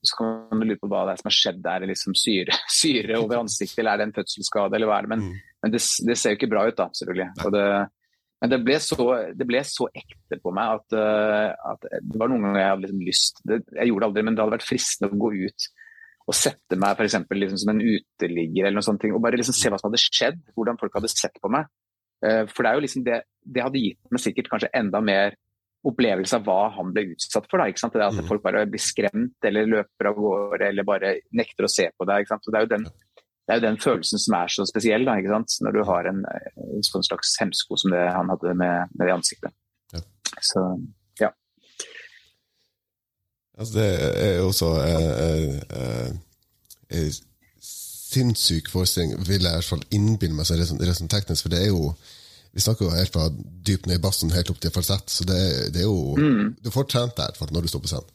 så 0.01 0.17
kan 0.17 0.31
man 0.49 0.65
lure 0.65 0.81
på 0.81 0.89
hva 0.89 1.03
det 1.05 1.13
er 1.13 1.21
som 1.21 1.29
har 1.29 1.35
skjedd. 1.37 1.67
Er 1.69 1.83
det 1.83 1.89
liksom 1.91 2.15
syre, 2.17 2.57
syre 2.81 3.19
over 3.21 3.43
ansiktet, 3.43 3.81
eller 3.83 3.93
er 3.93 4.01
det 4.01 4.07
en 4.09 4.15
fødselsskade, 4.15 4.79
eller 4.79 4.89
hva 4.89 4.97
er 4.97 5.05
det? 5.05 5.11
Men, 5.13 5.27
mm. 5.27 5.51
men 5.65 5.75
det, 5.75 5.83
det, 6.09 6.17
ser 6.17 6.33
jo 6.33 6.39
ikke 6.41 6.49
bra 6.55 6.65
ut, 6.65 6.79
da, 6.79 6.87
selvfølgelig. 6.97 7.29
Det, 7.53 7.67
men 8.43 8.53
det 8.55 8.59
ble, 8.65 8.79
så, 8.87 8.97
det 9.37 9.47
ble, 9.47 9.61
så, 9.69 9.87
ekte 10.01 10.41
på 10.41 10.55
meg 10.57 10.79
at, 10.79 10.97
uh, 10.97 11.69
at, 11.75 11.87
det 12.01 12.19
var 12.19 12.33
noen 12.33 12.47
ganger 12.47 12.59
jeg 12.59 12.71
hadde 12.71 12.83
liksom 12.87 13.05
lyst 13.07 13.39
Jeg 13.45 13.87
gjorde 13.87 14.01
det 14.01 14.09
aldri, 14.09 14.25
men 14.25 14.35
det 14.35 14.43
hadde 14.43 14.55
vært 14.57 14.67
fristende 14.67 15.13
å 15.13 15.21
gå 15.21 15.31
ut 15.45 15.69
og 16.23 16.35
sette 16.39 16.77
meg 16.79 16.99
eksempel, 17.03 17.41
liksom, 17.43 17.59
som 17.59 17.71
en 17.73 17.81
uteligger 17.83 18.65
eller 18.65 18.77
noe 18.79 18.85
sånt, 18.85 19.05
og 19.11 19.21
bare 19.23 19.35
liksom 19.39 19.55
se 19.57 19.69
hva 19.69 19.75
som 19.79 19.89
hadde 19.89 19.99
skjedd. 19.99 20.37
Hvordan 20.55 20.77
folk 20.79 20.93
hadde 20.95 21.11
sett 21.11 21.35
på 21.43 21.51
meg. 21.51 21.69
Uh, 22.23 22.43
for 22.49 22.63
det 22.63 22.71
er 22.71 22.79
jo 22.79 22.83
liksom 22.87 23.05
det, 23.05 23.21
det 23.43 23.63
hadde 23.65 23.81
gitt 23.83 24.11
meg 24.11 24.23
sikkert 24.23 24.49
kanskje 24.51 24.71
enda 24.79 25.03
mer 25.03 25.35
opplevelse 25.84 26.38
av 26.39 26.46
hva 26.48 26.60
han 26.78 26.93
ble 26.96 27.10
utsatt 27.13 27.48
for. 27.52 27.60
Da, 27.60 27.67
ikke 27.69 27.84
sant? 27.84 27.96
Det 27.98 28.06
At 28.06 28.19
mm. 28.19 28.28
folk 28.30 28.43
bare 28.46 28.65
blir 28.69 28.82
skremt 28.82 29.48
eller 29.48 29.69
løper 29.69 30.10
av 30.10 30.19
gårde 30.19 30.69
eller 30.69 30.88
bare 30.88 31.15
nekter 31.36 31.67
å 31.67 31.72
se 31.72 31.89
på 31.91 32.08
deg. 32.10 32.30
Det, 32.30 32.54
er 32.56 32.65
jo 32.65 32.72
den, 32.72 32.88
det 32.88 33.56
er 33.56 33.60
jo 33.60 33.65
den 33.67 33.80
følelsen 33.84 34.24
som 34.24 34.38
er 34.39 34.54
så 34.56 34.67
spesiell, 34.69 35.08
da, 35.08 35.17
når 35.19 35.76
du 35.76 35.84
har 35.89 36.10
en, 36.12 36.24
en 36.24 36.88
sånn 36.88 37.06
slags 37.10 37.36
hemsko 37.41 37.80
som 37.80 37.93
det 37.96 38.04
han 38.08 38.32
hadde 38.32 38.56
med, 38.60 38.96
med 38.96 39.10
det 39.10 39.17
ansiktet. 39.17 39.56
Ja. 39.93 40.04
Så 40.41 40.65
ja. 41.22 41.34
Altså, 43.60 43.76
det 43.78 43.88
er 44.24 44.34
jo 44.39 44.50
også 44.50 44.72
eh, 44.88 45.12
eh, 45.28 46.10
eh, 46.96 47.22
sinnssyk 48.13 48.69
forestilling, 48.72 49.17
vil 49.28 49.41
jeg 49.41 49.52
i 49.52 49.60
hvert 49.60 49.72
fall 49.76 49.88
innbille 49.91 50.38
meg, 50.38 50.48
så 50.48 50.56
det 50.58 50.88
er 50.88 50.98
sånn 50.98 51.12
teknisk. 51.12 51.46
For 51.46 51.54
det 51.54 51.63
er 51.65 51.72
jo 51.74 51.91
vi 52.53 52.61
snakker 52.61 52.85
jo 52.85 52.93
helt 52.93 53.13
fra 53.13 53.29
dypt 53.65 53.87
ned 53.89 53.97
i 53.97 54.03
bassen 54.03 54.33
helt 54.33 54.51
opp 54.53 54.59
til 54.61 54.73
falsett, 54.73 55.09
så 55.09 55.25
det, 55.25 55.39
det, 55.73 55.81
er 55.81 55.87
jo 55.87 56.13
mm. 56.13 56.59
Du 56.61 56.69
får 56.73 56.85
trent 56.91 57.17
der 57.17 57.33
når 57.49 57.65
du 57.65 57.71
står 57.71 57.81
på 57.81 57.89
scenen. 57.89 58.11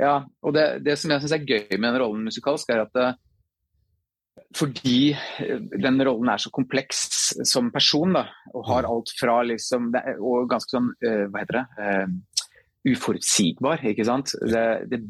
Ja, 0.00 0.16
og 0.44 0.52
det, 0.52 0.66
det 0.84 0.98
som 1.00 1.12
jeg 1.12 1.22
syns 1.22 1.36
er 1.38 1.46
gøy 1.46 1.78
med 1.78 1.86
den 1.88 2.00
rollen 2.02 2.26
musikalsk, 2.26 2.72
er 2.72 2.82
at 2.84 2.92
det, 2.96 3.06
eh, 3.12 4.42
fordi 4.56 4.98
eh, 5.14 5.62
den 5.80 6.04
rollen 6.04 6.28
er 6.28 6.42
så 6.42 6.52
kompleks 6.52 7.06
som 7.48 7.70
person, 7.72 8.12
da, 8.18 8.26
og 8.52 8.68
har 8.68 8.84
mm. 8.84 8.90
alt 8.92 9.14
fra 9.16 9.38
liksom 9.48 9.88
Og 9.94 10.50
ganske 10.50 10.74
sånn, 10.74 10.92
eh, 11.00 11.24
hva 11.32 11.44
heter 11.46 11.62
det, 11.62 12.20
uforutsigbar, 12.92 13.84
ikke 13.88 14.04
sant. 14.04 14.34
Det, 14.52 14.66
det 14.90 15.00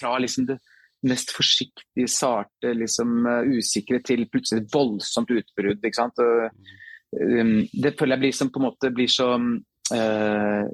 fra 0.00 0.16
liksom 0.18 0.48
det 0.48 0.58
mest 1.06 1.30
forsiktige, 1.36 2.08
sarte, 2.10 2.72
liksom 2.74 3.28
usikre 3.54 4.00
til 4.04 4.26
plutselig 4.32 4.64
et 4.64 4.72
voldsomt 4.74 5.30
utbrudd. 5.36 5.84
ikke 5.84 6.00
sant. 6.00 6.18
Og, 6.24 6.48
mm. 6.50 6.79
Um, 7.16 7.56
det 7.72 7.96
føler 7.98 8.16
jeg 8.16 8.24
blir, 8.24 8.36
som, 8.36 8.52
på 8.52 8.62
en 8.62 8.68
måte, 8.68 8.92
blir 8.94 9.10
så 9.10 9.32
uh, 9.36 10.66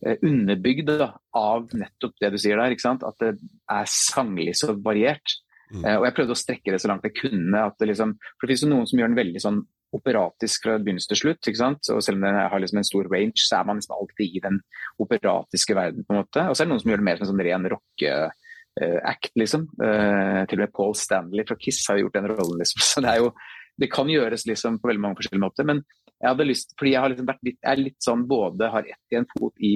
underbygd 0.00 0.88
da, 0.88 1.12
av 1.36 1.70
nettopp 1.76 2.16
det 2.22 2.32
du 2.34 2.40
sier 2.40 2.60
der. 2.60 2.76
At 2.76 3.22
det 3.22 3.34
er 3.70 3.92
sanglig 3.92 4.56
så 4.60 4.74
variert. 4.78 5.38
Mm. 5.70 5.84
Uh, 5.84 5.96
og 6.00 6.08
jeg 6.08 6.16
prøvde 6.16 6.36
å 6.36 6.40
strekke 6.40 6.74
det 6.74 6.80
så 6.82 6.90
langt 6.90 7.06
jeg 7.06 7.18
kunne. 7.20 7.68
Det 7.78 7.90
liksom, 7.92 8.16
for 8.36 8.46
det 8.46 8.52
finnes 8.54 8.66
jo 8.66 8.72
noen 8.72 8.90
som 8.90 9.02
gjør 9.02 9.12
den 9.12 9.22
veldig 9.22 9.44
sånn 9.46 9.62
operatisk 9.96 10.66
fra 10.66 10.76
begynnelse 10.78 11.10
til 11.10 11.18
slutt. 11.18 11.46
ikke 11.46 11.60
sant? 11.60 11.88
Og 11.92 12.02
selv 12.04 12.20
om 12.20 12.26
den 12.26 12.38
har 12.38 12.62
liksom 12.62 12.80
en 12.80 12.86
stor 12.86 13.08
range, 13.10 13.42
så 13.42 13.58
er 13.58 13.66
man 13.66 13.80
liksom 13.80 13.96
alltid 13.96 14.36
i 14.36 14.42
den 14.44 14.60
operatiske 15.02 15.76
verden. 15.76 16.04
på 16.06 16.14
en 16.14 16.20
måte. 16.22 16.46
Og 16.46 16.54
så 16.54 16.62
er 16.62 16.68
det 16.68 16.74
noen 16.74 16.82
som 16.82 16.92
gjør 16.92 17.02
det 17.02 17.08
mer 17.08 17.18
som 17.18 17.26
en 17.26 17.32
sånn 17.32 17.44
ren 17.46 17.70
rocke-act, 17.74 19.32
liksom. 19.42 19.66
Uh, 19.82 20.42
til 20.50 20.60
og 20.60 20.64
med 20.64 20.74
Paul 20.76 20.94
Stanley 20.98 21.46
fra 21.48 21.58
Kiss 21.58 21.82
har 21.90 21.98
gjort 22.02 22.18
den 22.18 22.30
rollen. 22.30 22.60
liksom. 22.62 22.84
Så 22.90 23.02
det 23.04 23.14
er 23.14 23.24
jo 23.24 23.32
det 23.80 23.88
kan 23.92 24.10
gjøres 24.10 24.44
liksom 24.48 24.78
på 24.80 24.90
veldig 24.90 25.02
mange 25.02 25.20
forskjellige 25.20 25.44
måter. 25.44 25.66
Men 25.68 25.80
jeg 26.20 26.28
hadde 26.28 26.48
lyst, 26.48 26.76
fordi 26.78 26.92
jeg 26.94 27.04
har 27.04 27.12
liksom 27.12 27.30
vært 27.30 27.48
litt, 27.48 27.58
jeg 27.58 27.72
er 27.72 27.82
litt 27.82 28.04
sånn 28.04 28.26
både 28.28 28.68
har 28.74 28.92
ett 28.92 29.14
i 29.14 29.18
en 29.20 29.28
fot 29.32 29.66
i 29.66 29.74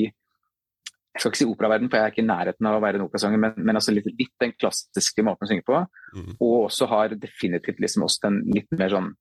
jeg 1.14 1.22
skal 1.22 1.30
ikke 1.30 1.38
si 1.38 1.46
operaverden, 1.46 1.88
for 1.90 1.96
jeg 2.00 2.08
er 2.08 2.12
ikke 2.12 2.22
i 2.24 2.26
nærheten 2.26 2.66
av 2.66 2.76
å 2.76 2.80
være 2.82 2.98
en 2.98 3.04
operasanger, 3.04 3.38
men, 3.38 3.58
men 3.62 3.78
altså 3.78 3.92
litt, 3.94 4.08
litt, 4.18 4.32
den 4.42 4.50
klassiske 4.58 5.22
måten 5.22 5.46
å 5.46 5.50
synge 5.50 5.62
på. 5.68 5.76
Mm. 6.16 6.32
Og 6.42 6.54
også 6.64 6.88
har 6.90 7.14
definitivt 7.14 7.78
liksom 7.84 8.02
også 8.08 8.24
den 8.24 8.40
litt 8.56 8.74
mer 8.74 8.90
sånn 8.90 9.12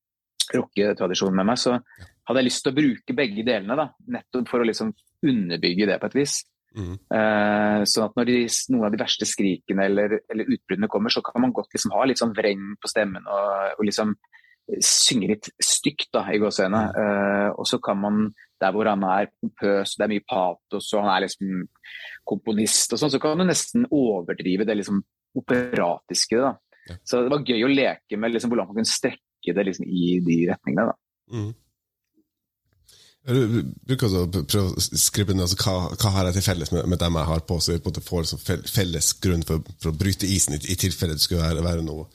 rocketradisjonen 0.57 1.37
med 1.37 1.51
meg. 1.51 1.61
Så 1.61 1.75
hadde 1.77 2.41
jeg 2.41 2.47
lyst 2.49 2.65
til 2.65 2.73
å 2.73 2.79
bruke 2.79 3.15
begge 3.19 3.45
delene, 3.45 3.77
da, 3.77 3.85
nettopp 4.17 4.49
for 4.49 4.63
å 4.63 4.67
liksom 4.67 4.89
underbygge 5.21 5.91
det 5.91 5.99
på 6.01 6.09
et 6.09 6.17
vis. 6.17 6.39
Mm. 6.73 6.95
Uh, 7.13 7.85
sånn 7.85 8.07
at 8.07 8.15
når 8.17 8.29
de, 8.31 8.37
noen 8.73 8.87
av 8.87 8.93
de 8.95 9.01
verste 9.03 9.27
skrikene 9.29 9.85
eller, 9.85 10.17
eller, 10.33 10.49
utbruddene 10.49 10.89
kommer, 10.89 11.13
så 11.13 11.21
kan 11.25 11.45
man 11.45 11.53
godt 11.53 11.75
liksom 11.77 11.93
ha 11.93 12.07
litt 12.09 12.21
sånn 12.21 12.33
vreng 12.33 12.71
på 12.81 12.89
stemmen 12.89 13.29
og, 13.29 13.77
og 13.77 13.85
liksom 13.85 14.15
synge 14.83 15.29
litt 15.33 15.49
stygt, 15.61 16.09
da, 16.15 16.23
i 16.31 16.39
gåseøynene. 16.41 16.83
Uh, 16.95 17.49
og 17.59 17.67
så 17.67 17.79
kan 17.83 17.99
man, 17.99 18.21
der 18.61 18.75
hvor 18.75 18.87
han 18.89 19.03
er 19.07 19.31
pompøs, 19.33 19.97
det 19.97 20.05
er 20.05 20.13
mye 20.13 20.25
patos, 20.27 20.91
og 20.93 21.03
han 21.03 21.11
er 21.15 21.25
liksom 21.25 21.65
komponist 22.27 22.95
og 22.95 23.01
sånn, 23.01 23.11
så 23.13 23.19
kan 23.21 23.39
du 23.39 23.47
nesten 23.47 23.87
overdrive 23.91 24.67
det 24.67 24.77
liksom 24.79 25.01
operatiske. 25.39 26.39
da. 26.39 26.53
Ja. 26.89 26.99
Så 27.07 27.23
det 27.23 27.33
var 27.33 27.45
gøy 27.47 27.65
å 27.65 27.73
leke 27.73 28.19
med 28.19 28.33
liksom, 28.33 28.51
hvor 28.51 28.61
langt 28.61 28.71
man 28.71 28.81
kunne 28.81 28.93
strekke 28.93 29.57
det 29.57 29.67
liksom, 29.67 29.87
i 29.87 30.15
de 30.23 30.39
retningene. 30.51 30.93
da. 30.93 30.97
Mm. 31.33 31.51
Du 33.23 33.61
bruker 33.87 34.09
også 34.09 34.25
å 34.25 34.43
prøve 34.51 34.73
å 34.75 34.81
skrive 34.83 35.31
ned 35.31 35.45
altså, 35.45 35.55
hva, 35.63 35.93
hva 35.95 36.09
har 36.17 36.27
jeg 36.27 36.37
til 36.37 36.45
felles 36.49 36.73
med, 36.75 36.89
med, 36.91 36.99
dem 36.99 37.19
jeg 37.21 37.29
har 37.29 37.45
på, 37.47 37.59
så 37.63 37.77
vi 37.77 37.93
får 38.03 38.25
liksom 38.25 38.65
felles 38.67 39.13
grunn 39.23 39.45
for, 39.47 39.63
for, 39.77 39.93
å 39.93 39.99
bryte 39.99 40.27
isen, 40.27 40.57
i, 40.57 40.59
i 40.73 40.75
tilfelle 40.79 41.15
det 41.15 41.23
skulle 41.23 41.45
være, 41.45 41.63
være 41.63 41.85
noe 41.87 42.09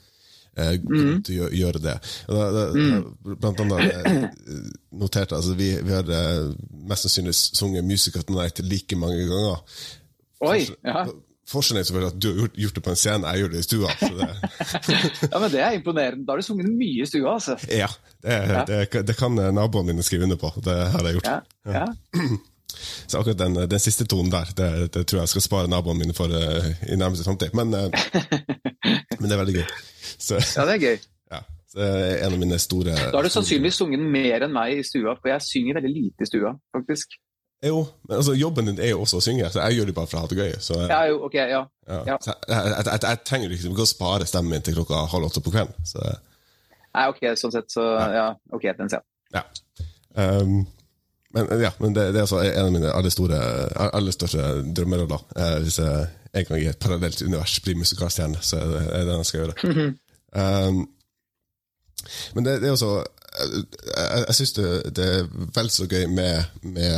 eh, 0.59 0.75
mm. 0.83 1.23
gjøre 1.55 1.81
det. 1.83 1.95
Da, 2.27 2.49
da, 2.55 2.65
mm. 2.75 3.07
Blant 3.39 3.63
annet 3.63 3.95
eh, 3.95 4.27
noterte 4.99 5.37
altså, 5.37 5.55
vi, 5.59 5.71
vi 5.85 5.95
har 5.95 6.11
eh, 6.13 6.51
mest 6.89 7.07
sannsynlig 7.07 7.35
sunget 7.35 7.87
'Music 7.87 8.19
of 8.19 8.27
the 8.27 8.35
Night' 8.35 8.61
like 8.65 8.99
mange 8.99 9.25
ganger. 9.29 9.63
Oi, 10.45 10.61
ja. 10.85 11.07
Forskjellen 11.49 11.81
er 11.81 11.87
selvfølgelig 11.87 12.13
at 12.13 12.21
du 12.21 12.27
har 12.29 12.49
gjort 12.61 12.75
det 12.75 12.83
på 12.85 12.91
en 12.93 12.99
scene, 12.99 13.27
jeg 13.27 13.41
gjør 13.41 13.49
det 13.49 13.59
i 13.59 13.65
stua. 13.65 13.93
Det... 13.99 14.27
ja, 15.31 15.39
men 15.39 15.49
Det 15.51 15.63
er 15.65 15.71
imponerende. 15.79 16.25
Da 16.27 16.35
har 16.35 16.37
du 16.37 16.45
sunget 16.45 16.69
mye 16.69 17.01
i 17.01 17.09
stua, 17.09 17.33
altså. 17.33 17.55
Ja, 17.65 17.87
det, 18.21 18.37
ja. 18.51 18.61
det, 18.67 19.07
det 19.07 19.15
kan 19.17 19.33
naboene 19.33 19.95
mine 19.95 20.05
skrive 20.05 20.29
under 20.29 20.37
på. 20.37 20.53
Det 20.61 20.77
har 20.93 21.07
jeg 21.07 21.17
gjort. 21.17 21.31
Ja. 21.65 21.79
ja. 21.79 21.87
Så 23.07 23.19
akkurat 23.19 23.37
den, 23.37 23.53
den, 23.69 23.79
siste 23.79 24.05
tonen 24.05 24.31
der, 24.31 24.45
det, 24.57 24.93
det, 24.93 25.07
tror 25.07 25.19
jeg 25.19 25.29
skal 25.29 25.41
spare 25.41 25.69
naboene 25.71 25.99
mine 26.03 26.13
for 26.13 26.29
uh, 26.29 26.69
i 26.85 26.95
nærmeste 26.95 27.25
framtid. 27.25 27.53
Men, 27.53 27.73
uh, 27.73 27.89
men, 29.19 29.29
det 29.29 29.35
er 29.35 29.41
veldig 29.43 29.55
gøy. 29.59 29.71
Så, 30.09 30.41
ja, 30.41 30.67
det 30.67 30.75
er 30.79 30.83
gøy. 30.87 30.99
Ja, 31.29 31.43
det 31.77 31.87
er 31.87 32.23
en 32.25 32.33
av 32.33 32.39
mine 32.41 32.57
store 32.57 32.95
Da 32.97 33.11
har 33.13 33.27
du 33.27 33.29
sannsynligvis 33.29 33.77
sunget 33.77 34.01
mer 34.01 34.47
enn 34.47 34.53
meg 34.55 34.79
i 34.79 34.85
stua, 34.85 35.13
for 35.19 35.29
jeg 35.29 35.45
synger 35.45 35.77
veldig 35.77 35.91
lite 35.93 36.25
i 36.25 36.29
stua, 36.29 36.55
faktisk. 36.73 37.13
Jo, 37.61 37.83
men 38.07 38.15
altså, 38.17 38.33
jobben 38.33 38.71
din 38.71 38.79
er 38.79 38.93
jo 38.93 39.03
også 39.03 39.19
å 39.19 39.23
synge, 39.23 39.49
så 39.51 39.61
jeg 39.67 39.77
gjør 39.77 39.89
det 39.89 39.95
bare 39.97 40.07
for 40.07 40.17
å 40.17 40.23
ha 40.23 40.31
det 40.31 40.39
gøy. 40.39 40.53
Så, 40.63 40.79
ja, 40.87 40.99
jo, 41.11 41.19
ok, 41.27 41.35
ja. 41.35 41.61
ja. 41.91 41.99
ja. 42.07 42.17
Jeg, 42.23 42.39
jeg, 42.47 42.73
jeg, 42.87 42.99
jeg, 43.03 43.21
trenger 43.27 43.53
liksom 43.53 43.75
ikke 43.75 43.85
å 43.85 43.91
spare 43.91 44.27
stemmen 44.29 44.55
min 44.55 44.65
til 44.65 44.77
klokka 44.79 45.03
halv 45.11 45.27
åtte 45.27 45.43
på 45.43 45.53
kvelden. 45.53 45.87
Så. 45.87 46.05
Nei, 46.95 47.05
ok, 47.11 47.21
sånn 47.37 47.53
sett, 47.53 47.69
så 47.73 47.85
ja. 48.15 48.27
Ok, 48.55 48.69
den 48.79 48.91
ser 48.91 49.03
jeg. 49.03 49.09
Ja. 49.35 49.43
Um, 50.15 50.63
men, 51.35 51.51
ja, 51.61 51.73
men 51.77 51.93
det, 51.93 52.07
det, 52.15 52.21
er 52.21 52.25
altså 52.25 52.39
en 52.41 52.63
av 52.63 52.71
mine 52.73 52.93
aller, 52.95 53.13
store, 53.13 53.39
aller 53.89 54.15
største 54.15 54.47
drømmeroller. 54.73 55.27
Eh, 55.37 55.57
hvis 55.65 55.77
jeg 55.77 56.07
en 56.33 56.45
gang 56.45 56.61
i 56.61 56.69
et 56.69 56.79
parallelt 56.79 57.21
univers 57.21 57.57
blir 57.65 57.77
musikalstjerne, 57.79 58.41
så 58.41 58.59
er 58.61 58.69
det 58.69 59.05
det 59.07 59.17
jeg 59.17 59.25
skal 59.25 59.39
gjøre. 59.39 59.55
Mm 59.63 59.75
-hmm. 59.79 59.91
um, 60.41 60.87
men 62.33 62.45
det, 62.45 62.61
det, 62.61 62.67
er 62.67 62.71
også 62.71 63.03
Jeg, 63.97 64.25
jeg 64.27 64.35
syns 64.35 64.53
det, 64.53 64.95
det, 64.95 65.05
er 65.05 65.27
vel 65.55 65.69
så 65.69 65.87
gøy 65.87 66.05
med, 66.05 66.43
med 66.61 66.95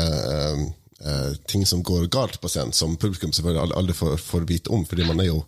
um, 0.53 0.73
uh, 1.05 1.35
ting 1.47 1.67
som 1.67 1.83
går 1.83 2.07
galt 2.07 2.41
på 2.41 2.47
scenen, 2.47 2.73
som 2.73 2.97
publikum 2.97 3.33
selvfølgelig 3.33 3.77
aldri 3.77 3.93
får, 3.93 4.15
får 4.17 4.39
vite 4.39 4.71
om, 4.71 4.85
fordi 4.85 5.07
man 5.07 5.19
er 5.19 5.25
jo, 5.25 5.43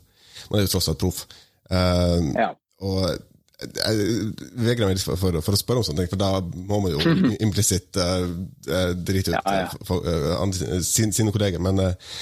man 0.49 0.59
er 0.59 0.63
jo 0.63 0.67
tross 0.67 0.87
alt 0.87 0.97
proff. 0.97 1.25
Um, 1.69 2.35
ja. 2.35 2.49
Og 2.81 3.17
jeg 3.63 4.33
vegrer 4.59 4.87
meg 4.87 4.97
litt 4.97 5.05
for, 5.05 5.17
for, 5.19 5.39
for, 5.45 5.55
å 5.55 5.59
spørre 5.59 5.81
om 5.81 5.87
sånne 5.87 6.03
ting, 6.03 6.11
for 6.11 6.19
da 6.19 6.41
må 6.41 6.79
man 6.83 6.95
jo 6.95 6.99
implisitt 7.45 7.95
uh, 7.95 8.25
drite 8.95 9.31
ut 9.31 9.37
ja, 9.37 9.43
ja. 9.63 9.67
For, 9.87 10.03
uh, 10.03 10.81
sine, 10.83 11.13
sine 11.15 11.31
kolleger. 11.31 11.63
Men 11.63 11.79
uh, 11.79 12.17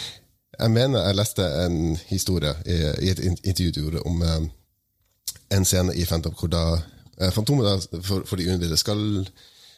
jeg 0.61 0.71
mener 0.73 1.05
jeg 1.05 1.17
leste 1.17 1.45
en 1.65 1.77
historie 2.09 2.53
i, 2.65 2.79
i 3.05 3.11
et 3.11 3.21
intervju 3.23 3.71
du 3.71 3.79
gjorde 3.81 4.03
om 4.09 4.23
en 5.51 5.65
scene 5.65 5.95
i 5.97 6.05
Phantom 6.05 6.35
hvor 6.37 6.51
da 6.51 6.65
Fantomet 7.35 7.67
da, 7.67 7.99
for, 8.01 8.23
for 8.25 8.39
de 8.39 8.47
uinnvidde 8.49 8.77
skal 8.81 9.01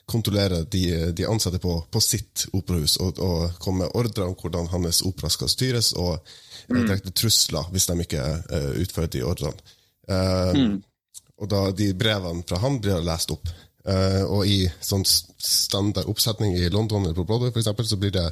kontrollere 0.08 0.62
de, 0.72 1.12
de 1.16 1.26
ansatte 1.28 1.60
på, 1.60 1.74
på 1.92 2.02
sitt 2.04 2.46
operahus 2.56 2.96
og, 3.04 3.20
og, 3.20 3.58
komme 3.60 3.84
med 3.84 3.98
ordre 4.00 4.30
om 4.30 4.36
hvordan 4.40 4.70
hans 4.72 5.02
opera 5.08 5.32
skal 5.32 5.52
styres, 5.52 5.92
og 6.00 6.22
mm. 6.70 6.78
direkte 6.86 7.12
trusler 7.12 7.68
hvis 7.72 7.90
de 7.90 7.98
ikke 8.06 8.24
utfører 8.84 9.12
de 9.12 9.26
ordrene. 9.28 9.76
Mm. 10.56 10.78
Og 11.44 11.52
da 11.52 11.66
de 11.76 11.92
brevene 12.00 12.44
fra 12.48 12.62
han 12.64 12.80
blir 12.84 13.04
lest 13.04 13.32
opp. 13.36 13.52
Uh, 13.84 14.24
og 14.32 14.48
i 14.48 14.62
sånn 14.80 15.04
standard 15.04 16.08
oppsetning 16.08 16.56
i 16.56 16.70
London 16.72 17.04
eller 17.04 17.18
på 17.18 17.26
Broadway 17.28 17.52
for 17.52 17.60
eksempel, 17.60 17.88
så 17.88 18.00
blir 18.00 18.14
det 18.16 18.30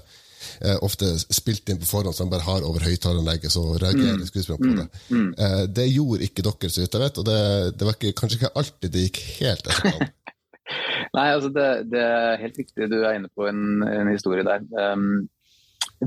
uh, 0.63 0.77
ofte 0.85 1.09
spilt 1.21 1.69
inn 1.71 1.81
på 1.81 1.89
forhånd, 1.89 2.15
så 2.15 2.25
de 2.25 2.33
bare 2.33 2.47
har 2.47 2.65
over 2.67 2.85
høyttaleranlegget, 2.87 3.53
så 3.53 3.65
reagerer 3.75 4.19
mm. 4.19 4.25
skuespillerne 4.29 4.63
på 4.63 4.79
det. 4.81 5.03
Mm. 5.09 5.29
Uh, 5.37 5.63
det 5.79 5.87
gjorde 5.91 6.27
ikke 6.27 6.45
dere, 6.47 6.71
så 6.71 6.83
vidt 6.83 6.97
jeg 6.97 7.05
vet, 7.05 7.21
og 7.21 7.29
det, 7.29 7.37
det 7.77 7.87
var 7.87 7.97
ikke, 7.99 8.15
kanskje 8.21 8.39
ikke 8.39 8.53
alltid 8.63 8.95
det 8.95 9.05
gikk 9.07 9.21
helt 9.41 9.71
etter 9.71 9.85
planen. 9.87 10.17
Nei, 11.17 11.27
altså 11.27 11.49
det, 11.51 11.69
det, 11.91 12.01
er 12.01 12.41
helt 12.45 12.59
riktig, 12.61 12.87
du 12.91 13.01
er 13.01 13.17
inne 13.17 13.31
på 13.35 13.47
en, 13.49 13.81
en 13.83 14.11
historie 14.13 14.45
der. 14.47 14.63
Um, 14.71 15.25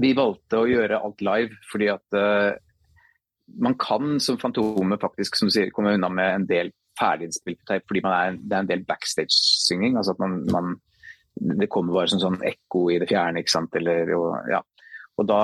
vi 0.01 0.15
valgte 0.17 0.63
å 0.63 0.69
gjøre 0.71 1.03
alt 1.07 1.21
live 1.23 1.59
fordi 1.71 1.91
at 1.93 2.17
man 3.61 3.77
kan 3.79 4.17
som 4.21 4.39
Fantomet 4.41 5.03
faktisk, 5.03 5.37
som 5.37 5.51
du 5.51 5.55
sier, 5.55 5.71
komme 5.75 5.93
unna 5.95 6.09
med 6.11 6.31
en 6.39 6.47
del 6.49 6.73
ferdiginnspilt 6.99 7.73
fordi 7.89 8.03
er, 8.05 8.39
det 8.39 8.57
er 8.57 8.65
en 8.65 8.71
del 8.71 8.85
backstage-synging. 8.89 9.97
altså 9.97 10.15
at 10.15 10.23
man, 10.23 10.41
man, 10.53 10.77
Det 11.35 11.69
kommer 11.73 11.97
bare 11.97 12.13
som 12.13 12.23
sånn 12.23 12.43
ekko 12.47 12.89
i 12.95 12.99
det 13.03 13.09
fjerne. 13.11 13.43
ikke 13.43 13.55
sant, 13.55 13.75
Eller, 13.79 14.13
og, 14.17 14.37
ja. 14.51 14.61
og 15.19 15.29
da 15.29 15.41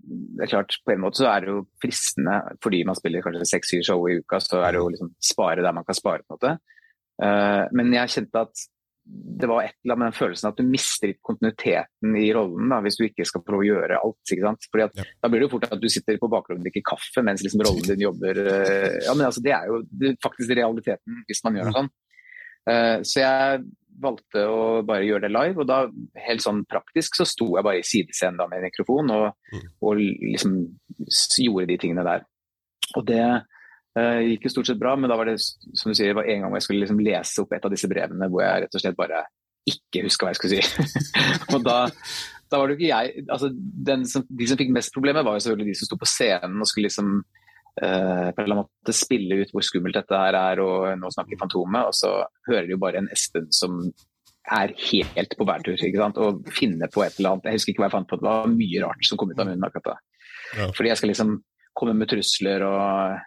det 0.00 0.46
er 0.46 0.52
klart, 0.54 0.76
På 0.84 0.94
en 0.94 1.02
måte 1.02 1.20
så 1.20 1.28
er 1.28 1.44
det 1.44 1.52
jo 1.52 1.62
fristende, 1.82 2.40
fordi 2.64 2.82
man 2.88 2.96
spiller 2.96 3.24
kanskje 3.24 3.48
seks-syv 3.50 3.82
show 3.84 4.04
i 4.08 4.18
uka, 4.20 4.40
så 4.40 4.62
er 4.64 4.72
det 4.72 4.80
jo 4.80 4.90
liksom 4.92 5.14
spare 5.20 5.64
der 5.64 5.76
man 5.76 5.84
kan 5.84 5.98
spare. 5.98 6.24
på 6.24 6.34
en 6.34 6.38
måte. 6.38 6.52
Uh, 7.20 7.66
men 7.76 7.92
jeg 7.92 8.14
kjente 8.16 8.46
at 8.46 8.62
det 9.40 9.48
var 9.48 9.64
et 9.64 9.74
eller 9.82 9.96
annet 9.96 10.00
med 10.00 10.10
den 10.10 10.18
følelsen 10.18 10.48
at 10.50 10.58
du 10.60 10.68
mister 10.68 11.12
kontinuiteten 11.26 12.16
i 12.20 12.28
rollen 12.36 12.70
da, 12.70 12.78
hvis 12.84 12.98
du 13.00 13.06
ikke 13.06 13.26
skal 13.26 13.42
prøve 13.42 13.64
å 13.64 13.68
gjøre 13.68 13.98
alt. 13.98 14.20
ikke 14.28 14.44
sant? 14.46 14.68
Fordi 14.70 14.84
at, 14.86 15.00
ja. 15.00 15.06
Da 15.20 15.30
blir 15.30 15.42
det 15.42 15.48
jo 15.48 15.52
fort 15.56 15.66
at 15.66 15.82
du 15.82 15.88
sitter 15.92 16.20
på 16.20 16.30
bakrommet 16.30 16.62
og 16.62 16.68
drikker 16.68 16.86
kaffe 16.92 17.24
mens 17.26 17.42
liksom 17.44 17.64
rollen 17.66 17.88
din 17.88 18.04
jobber. 18.06 18.40
Uh, 18.46 19.00
ja, 19.04 19.16
men 19.16 19.26
altså, 19.28 19.42
Det 19.44 19.56
er 19.56 19.68
jo 19.68 20.14
faktisk 20.22 20.54
realiteten 20.56 21.24
hvis 21.28 21.44
man 21.46 21.58
gjør 21.58 21.70
det 21.70 21.76
sånn. 21.78 21.92
Uh, 22.70 22.96
så 23.08 23.22
jeg 23.24 23.62
valgte 24.00 24.42
å 24.48 24.80
bare 24.86 25.06
gjøre 25.06 25.26
det 25.26 25.32
live, 25.34 25.62
og 25.62 25.68
da 25.68 25.80
helt 26.26 26.44
sånn 26.44 26.62
praktisk 26.70 27.18
så 27.18 27.26
sto 27.28 27.48
jeg 27.56 27.66
bare 27.66 27.80
i 27.80 27.86
sidescenen 27.86 28.40
da 28.40 28.46
med 28.50 28.64
mikrofon 28.64 29.12
og, 29.14 29.26
mm. 29.52 29.66
og 29.86 30.00
liksom 30.00 30.56
gjorde 31.44 31.68
de 31.72 31.78
tingene 31.80 32.06
der. 32.06 32.24
Og 32.98 33.06
det 33.06 33.24
uh, 33.24 34.20
gikk 34.24 34.46
jo 34.46 34.54
stort 34.54 34.70
sett 34.70 34.80
bra, 34.80 34.96
men 34.96 35.10
da 35.10 35.18
var 35.20 35.30
det 35.30 35.38
som 35.42 35.90
du 35.90 35.94
sier, 35.94 36.12
det 36.12 36.18
var 36.18 36.30
en 36.30 36.46
gang 36.46 36.56
jeg 36.56 36.66
skulle 36.66 36.84
liksom 36.84 37.04
lese 37.04 37.44
opp 37.44 37.54
et 37.56 37.68
av 37.68 37.74
disse 37.74 37.90
brevene 37.90 38.30
hvor 38.30 38.44
jeg 38.44 38.64
rett 38.64 38.78
og 38.78 38.84
slett 38.84 38.98
bare 38.98 39.24
ikke 39.70 40.06
huska 40.06 40.26
hva 40.26 40.32
jeg 40.32 40.40
skulle 40.40 40.62
si. 40.62 40.88
og 41.54 41.60
da, 41.66 41.76
da, 42.48 42.56
var 42.56 42.64
det 42.66 42.74
jo 42.74 42.80
ikke 42.80 42.88
jeg 42.90 43.26
altså 43.28 43.50
som, 44.08 44.24
De 44.26 44.48
som 44.48 44.58
fikk 44.58 44.72
mest 44.74 44.94
problemer, 44.94 45.26
var 45.26 45.36
jo 45.36 45.44
selvfølgelig 45.44 45.74
de 45.74 45.80
som 45.80 45.90
sto 45.90 46.00
på 46.00 46.08
scenen 46.08 46.62
og 46.62 46.70
skulle 46.70 46.88
liksom 46.88 47.20
uh, 47.78 48.28
på 48.30 48.40
en 48.40 48.44
eller 48.44 48.56
annen 48.56 48.66
måte 48.66 48.94
spille 48.96 49.40
ut 49.40 49.52
hvor 49.54 49.64
skummelt 49.66 49.98
dette 50.00 50.20
her 50.22 50.38
er, 50.38 50.62
og 50.64 50.90
nå 51.00 51.10
snakker 51.14 51.40
Fantomet, 51.40 51.90
og 51.90 51.96
så 51.96 52.12
hører 52.48 52.68
de 52.68 52.76
jo 52.76 52.82
bare 52.82 53.02
en 53.02 53.10
Espen 53.14 53.50
som 53.54 53.82
er 54.50 54.72
helt 54.90 55.36
på 55.38 55.46
bærtur 55.46 55.76
ikke 55.76 56.00
sant? 56.00 56.18
og 56.18 56.46
finner 56.56 56.90
på 56.90 57.04
et 57.04 57.18
eller 57.18 57.36
annet. 57.36 57.50
Jeg 57.50 57.60
husker 57.60 57.74
ikke 57.74 57.84
hva 57.84 57.90
jeg 57.90 57.96
fant 57.98 58.10
på, 58.10 58.18
det 58.18 58.26
var 58.26 58.52
mye 58.52 58.84
rart 58.84 59.06
som 59.06 59.20
kom 59.20 59.30
ut 59.30 59.42
av 59.42 59.50
munnen 59.50 59.66
akkurat 59.68 59.92
da. 59.92 59.98
Ja. 60.58 60.70
Fordi 60.74 60.90
jeg 60.90 60.98
skal 60.98 61.12
liksom 61.12 61.34
komme 61.78 61.94
med 61.94 62.10
trusler 62.10 62.64
og 62.66 63.20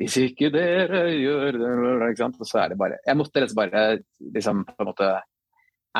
hvis 0.00 0.16
ikke 0.22 0.48
dere 0.54 1.02
gjør 1.12 1.58
det 1.60 2.06
ikke 2.14 2.22
sant? 2.22 2.38
Og 2.40 2.48
så 2.48 2.62
er 2.62 2.70
det 2.72 2.78
bare 2.80 2.96
Jeg 3.04 3.18
måtte 3.20 3.42
rett 3.42 3.50
og 3.50 3.52
slett 3.52 3.58
bare 3.58 3.82
liksom 4.36 4.62
på 4.64 4.80
en 4.80 4.88
måte 4.88 5.10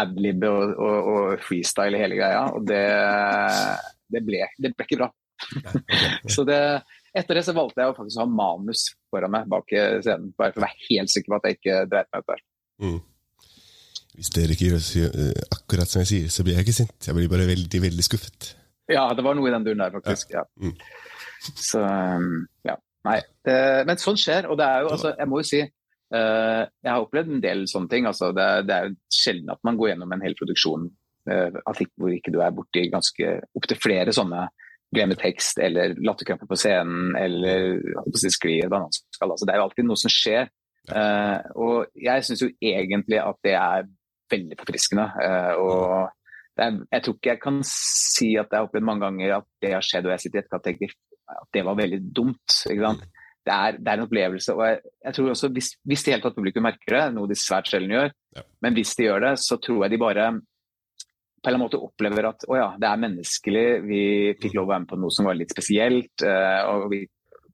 adlibbe 0.00 0.48
og, 0.48 0.72
og, 0.78 1.08
og, 1.12 1.42
freestyle 1.42 1.98
hele 1.98 2.14
greia, 2.14 2.44
og 2.54 2.62
det, 2.68 2.84
det, 4.14 4.20
ble, 4.22 4.44
det 4.62 4.70
ble 4.76 4.86
ikke 4.86 5.00
bra. 5.00 5.08
så 6.34 6.44
det, 6.46 6.60
etter 7.16 7.38
det 7.38 7.44
så 7.46 7.54
valgte 7.56 7.82
jeg 7.82 7.92
å 7.92 7.96
faktisk 7.96 8.20
ha 8.22 8.26
manus 8.30 8.86
foran 9.10 9.32
meg 9.34 9.48
bak 9.50 9.72
scenen, 9.72 10.30
bare 10.38 10.54
for 10.54 10.62
å 10.62 10.66
være 10.66 10.86
helt 10.88 11.12
sikker 11.12 11.32
på 11.32 11.38
at 11.40 11.48
jeg 11.48 11.58
ikke 11.58 11.78
dreit 11.90 12.10
meg 12.12 12.22
ut 12.22 12.30
der. 12.30 12.44
Mm. 12.80 13.00
Hvis 14.18 14.32
dere 14.34 14.56
ikke 14.56 14.70
gjør 14.70 15.34
akkurat 15.54 15.90
som 15.90 16.02
jeg 16.02 16.10
sier, 16.10 16.32
så 16.34 16.44
blir 16.46 16.58
jeg 16.58 16.66
ikke 16.66 16.78
sint. 16.80 16.96
Jeg 17.06 17.16
blir 17.16 17.30
bare 17.30 17.48
veldig, 17.50 17.82
veldig 17.86 18.04
skuffet. 18.06 18.52
Ja, 18.90 19.06
det 19.14 19.24
var 19.24 19.38
noe 19.38 19.48
i 19.48 19.54
den 19.54 19.66
duren 19.66 19.82
der, 19.82 19.94
faktisk. 19.94 20.34
ja. 20.34 20.44
ja. 20.44 20.70
Mm. 20.70 20.74
Så 21.40 21.80
um, 21.80 22.46
ja. 22.66 22.76
Nei. 23.08 23.20
Det, 23.46 23.56
men 23.88 24.00
sånn 24.00 24.18
skjer. 24.20 24.48
Og 24.50 24.58
det 24.60 24.66
er 24.66 24.84
jo, 24.84 24.94
altså, 24.96 25.12
jeg 25.16 25.30
må 25.30 25.40
jo 25.40 25.48
si 25.48 25.60
uh, 25.64 26.62
Jeg 26.68 26.90
har 26.90 27.04
opplevd 27.04 27.36
en 27.36 27.44
del 27.44 27.62
sånne 27.70 27.92
ting. 27.92 28.08
Altså, 28.10 28.32
det, 28.36 28.48
det 28.68 28.76
er 28.76 28.88
jo 28.88 28.96
sjelden 29.14 29.54
at 29.54 29.62
man 29.66 29.78
går 29.80 29.94
gjennom 29.94 30.16
en 30.16 30.24
hel 30.26 30.36
produksjon 30.38 30.88
uh, 31.30 31.60
hvor 31.70 32.12
ikke 32.12 32.34
du 32.34 32.40
er 32.44 32.56
borti 32.56 32.88
ganske 32.92 33.36
opptil 33.56 33.80
flere 33.80 34.16
sånne 34.16 34.48
glemmer 34.94 35.18
tekst 35.18 35.61
eller 35.62 35.94
latterkrampe 36.03 36.48
på 36.50 36.59
scenen 36.59 37.14
eller 37.18 37.79
bananskall. 38.03 39.31
Altså, 39.31 39.46
det 39.46 39.55
er 39.55 39.61
jo 39.61 39.66
alltid 39.68 39.87
noe 39.87 40.00
som 40.00 40.12
skjer. 40.12 40.50
Uh, 40.90 41.38
og 41.61 41.92
jeg 41.94 42.24
syns 42.26 42.42
jo 42.42 42.48
egentlig 42.59 43.20
at 43.22 43.38
det 43.46 43.55
er 43.55 43.90
veldig 44.31 44.59
forfriskende. 44.59 45.07
og 45.61 46.11
er, 46.61 46.76
jeg 46.92 47.03
tror 47.05 47.16
ikke 47.16 47.33
jeg 47.33 47.40
kan 47.42 47.62
si 47.66 48.35
at 48.38 48.50
jeg 48.50 48.59
har 48.59 48.66
opplevd 48.66 48.87
mange 48.87 49.07
ganger 49.07 49.38
at 49.38 49.48
det 49.62 49.72
har 49.74 49.87
skjedd 49.87 50.09
og 50.09 50.14
jeg 50.14 50.24
sitter 50.24 50.38
i 50.38 50.42
etterkant 50.42 50.61
og 50.61 50.68
tenker 50.68 50.94
at 51.31 51.48
det 51.57 51.64
var 51.66 51.79
veldig 51.79 52.00
dumt. 52.16 52.57
Det 52.66 53.55
er, 53.55 53.79
det, 53.79 53.88
er, 53.88 53.96
en 53.96 54.05
opplevelse. 54.05 54.55
og 54.55 54.62
jeg, 54.66 54.81
jeg 55.07 55.16
tror 55.16 55.31
også 55.33 55.48
Hvis, 55.48 55.70
hvis 55.88 56.03
det 56.05 56.12
hele 56.12 56.22
tatt 56.26 56.37
publikum 56.37 56.66
merker 56.66 56.96
det, 56.96 57.05
noe 57.16 57.31
de 57.31 57.38
svært 57.38 57.70
sjelden 57.70 57.94
gjør, 57.94 58.12
ja. 58.37 58.44
men 58.62 58.76
hvis 58.76 58.92
de 58.98 59.07
gjør 59.07 59.24
det, 59.24 59.33
så 59.40 59.57
tror 59.62 59.85
jeg 59.85 59.94
de 59.94 60.00
bare 60.03 60.26
på 61.40 61.48
en 61.48 61.55
eller 61.55 61.57
annen 61.57 61.66
måte 61.70 61.81
opplever 61.81 62.26
at 62.29 62.44
å 62.48 62.57
ja, 62.59 62.66
det 62.76 62.88
er 62.88 63.00
menneskelig, 63.00 63.68
vi 63.87 64.03
fikk 64.40 64.59
lov 64.59 64.66
å 64.66 64.72
være 64.74 64.83
med 64.83 64.90
på 64.90 64.98
noe 65.00 65.14
som 65.14 65.29
var 65.29 65.38
litt 65.38 65.55
spesielt. 65.55 66.24
Eh, 66.26 66.61
og 66.68 66.90
vi 66.92 67.00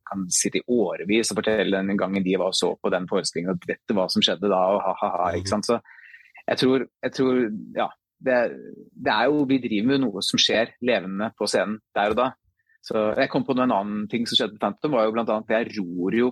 kan 0.07 0.25
sitte 0.31 0.61
i 0.61 0.65
årevis 0.75 1.31
og 1.31 1.41
fortelle 1.41 1.83
den 1.83 1.99
gangen 1.99 2.25
de 2.25 2.35
var 2.39 2.51
og 2.51 2.59
så 2.59 2.73
på 2.79 2.91
den 2.95 3.07
forestillingen 3.11 3.55
at 3.55 3.69
dette 3.69 3.95
hva 3.95 4.09
som 4.11 4.23
skjedde 4.23 4.51
da, 4.51 4.63
og 4.75 4.83
ha-ha-ha. 4.83 5.31
ikke 5.39 5.55
sant? 5.55 5.69
Så 5.71 5.79
jeg 6.47 6.61
tror, 6.63 6.87
jeg 7.07 7.15
tror 7.15 7.41
ja, 7.79 7.87
det, 8.27 8.41
det, 8.95 9.13
er 9.13 9.31
jo, 9.31 9.45
Vi 9.51 9.61
driver 9.63 9.93
med 9.93 10.05
noe 10.07 10.25
som 10.25 10.41
skjer 10.41 10.75
levende 10.87 11.31
på 11.39 11.49
scenen 11.51 11.79
der 11.95 12.15
og 12.15 12.21
da. 12.21 12.29
Så 12.87 13.09
jeg 13.19 13.31
kom 13.33 13.47
på 13.47 13.57
en 13.57 13.67
annen 13.67 14.05
ting 14.11 14.27
som 14.27 14.39
skjedde 14.39 14.59
på 14.59 14.63
Phantom, 14.63 14.95
var 14.95 15.09
jo 15.09 15.15
bl.a. 15.17 15.41
jeg 15.51 15.73
ror 15.75 16.15
jo 16.15 16.31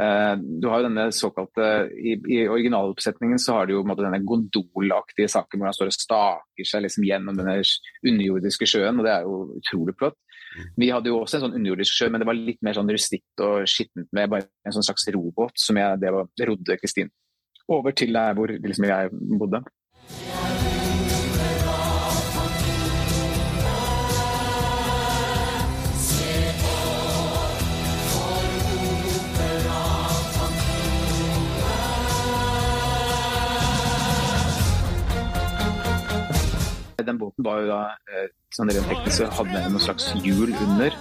Du 0.00 0.64
har 0.70 0.80
jo 0.80 0.86
denne 0.86 1.06
såkalte 1.12 1.64
I, 1.92 2.14
i 2.32 2.36
originaloppsetningen 2.48 3.40
så 3.42 3.58
har 3.58 3.66
du 3.68 3.74
jo 3.74 3.82
måte, 3.84 4.04
denne 4.06 4.22
gondolaktige 4.24 5.28
saken 5.28 5.60
hvor 5.60 5.68
han 5.68 5.76
står 5.76 5.90
og 5.90 5.96
staker 5.96 6.68
seg 6.68 6.84
liksom, 6.86 7.04
gjennom 7.04 7.36
denne 7.36 7.58
underjordiske 7.60 8.68
sjøen, 8.70 9.00
og 9.00 9.04
det 9.04 9.12
er 9.12 9.26
jo 9.26 9.58
utrolig 9.58 9.96
flott. 10.00 10.16
Mm. 10.56 10.68
Vi 10.82 10.90
hadde 10.94 11.12
jo 11.12 11.20
også 11.20 11.38
en 11.38 11.44
sånn 11.46 11.58
underjordisk 11.58 11.98
sjø, 11.98 12.08
men 12.10 12.22
det 12.22 12.30
var 12.30 12.38
litt 12.38 12.62
mer 12.64 12.78
sånn 12.78 12.90
rustikt 12.90 13.44
og 13.44 13.68
skittent 13.70 14.08
med 14.16 14.32
bare 14.32 14.48
en 14.66 14.78
sånn 14.78 14.88
slags 14.88 15.04
robåt 15.14 15.60
som 15.60 15.78
jeg 15.82 16.00
det 16.02 16.14
var, 16.16 16.30
rodde 16.50 16.80
Kristin 16.80 17.12
over 17.70 17.94
til 17.94 18.16
der 18.16 18.34
hvor 18.38 18.50
liksom, 18.50 18.88
jeg 18.88 19.12
bodde. 19.38 19.62
Den 37.06 37.18
båten 37.20 37.46
var 37.46 37.62
jo 37.62 37.70
da 37.70 37.80
eh, 38.10 38.28
sånn 38.54 38.70
rent 38.72 38.88
teknisk 38.90 39.20
så 39.20 39.26
hadde 39.38 39.54
den 39.54 39.74
noen 39.74 39.82
slags 39.84 40.08
hjul 40.24 40.50
under. 40.66 40.94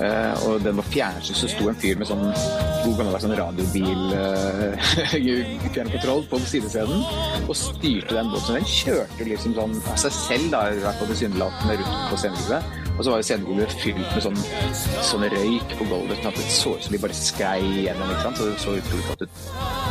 Eh, 0.00 0.44
og 0.48 0.62
den 0.64 0.78
var 0.78 0.86
fjernstyrt, 0.88 1.36
så 1.36 1.50
sto 1.52 1.68
en 1.68 1.80
fyr 1.80 1.98
med 2.00 2.08
sånn 2.08 2.22
god 2.24 2.94
gammeldags 2.98 3.26
sånn 3.26 3.36
radiobil 3.38 4.14
eh, 4.16 4.88
fjernkontroll 5.74 6.24
på 6.30 6.40
sidescenen 6.46 7.04
og 7.44 7.58
styrte 7.58 8.16
den 8.16 8.32
båten. 8.32 8.46
Så 8.48 8.56
den 8.56 8.70
kjørte 8.72 9.28
liksom 9.28 9.56
sånn 9.58 9.76
av 9.82 10.00
seg 10.00 10.16
selv, 10.16 10.48
da, 10.56 10.64
i 10.72 10.80
hvert 10.84 11.02
fall 11.02 11.12
tilsynelatende 11.12 11.78
rundt 11.82 12.08
på 12.08 12.20
scenegulvet. 12.24 12.80
Og 12.94 13.02
så 13.02 13.10
var 13.10 13.20
jo 13.20 13.26
scenegulvet 13.28 13.78
fylt 13.82 14.04
med 14.06 14.22
sånn, 14.24 14.44
sånn 15.04 15.28
røyk 15.34 15.76
på 15.76 15.88
gulvet, 15.90 16.20
sånn 16.22 16.30
at 16.32 16.40
det 16.40 16.46
så 16.56 16.76
ut 16.78 16.86
som 16.86 16.94
de 16.94 17.02
bare 17.04 17.18
skrei 17.18 17.60
gjennom. 17.84 18.14
ikke 18.14 18.28
sant? 18.28 18.40
Så 18.40 18.48
det 18.48 18.62
så 18.64 18.78
utrolig 18.80 19.08
flott 19.10 19.26
ut. 19.26 19.83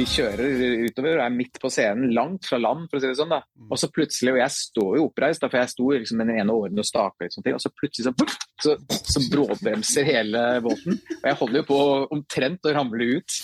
Vi 0.00 0.06
kjører 0.08 0.86
utover 0.86 1.18
og 1.18 1.24
er 1.24 1.34
midt 1.34 1.58
på 1.60 1.70
scenen, 1.72 2.12
langt 2.16 2.48
fra 2.48 2.58
land, 2.60 2.86
for 2.88 2.98
å 2.98 3.02
si 3.02 3.10
det 3.10 3.18
sånn. 3.18 3.32
da. 3.34 3.40
Mm. 3.44 3.68
Og 3.68 3.80
så 3.80 3.90
plutselig, 3.92 4.34
og 4.34 4.40
jeg 4.40 4.54
står 4.56 4.92
jo 4.96 5.06
oppreist, 5.08 5.46
for 5.46 5.60
jeg 5.60 5.72
sto 5.74 5.88
liksom 5.92 6.22
den 6.22 6.34
ene 6.38 6.56
åren 6.56 6.80
og 6.80 6.88
staka 6.88 7.26
litt, 7.26 7.36
sånt, 7.36 7.50
og 7.52 7.62
så 7.62 7.72
plutselig 7.74 8.08
så, 8.08 8.28
så, 8.64 8.76
så 9.14 9.24
bråbremser 9.32 10.08
hele 10.08 10.44
båten. 10.64 11.00
Og 11.18 11.26
jeg 11.28 11.40
holder 11.42 11.60
jo 11.60 11.66
på 11.68 11.80
omtrent 12.16 12.70
å 12.70 12.76
ramle 12.76 13.10
ut. 13.18 13.40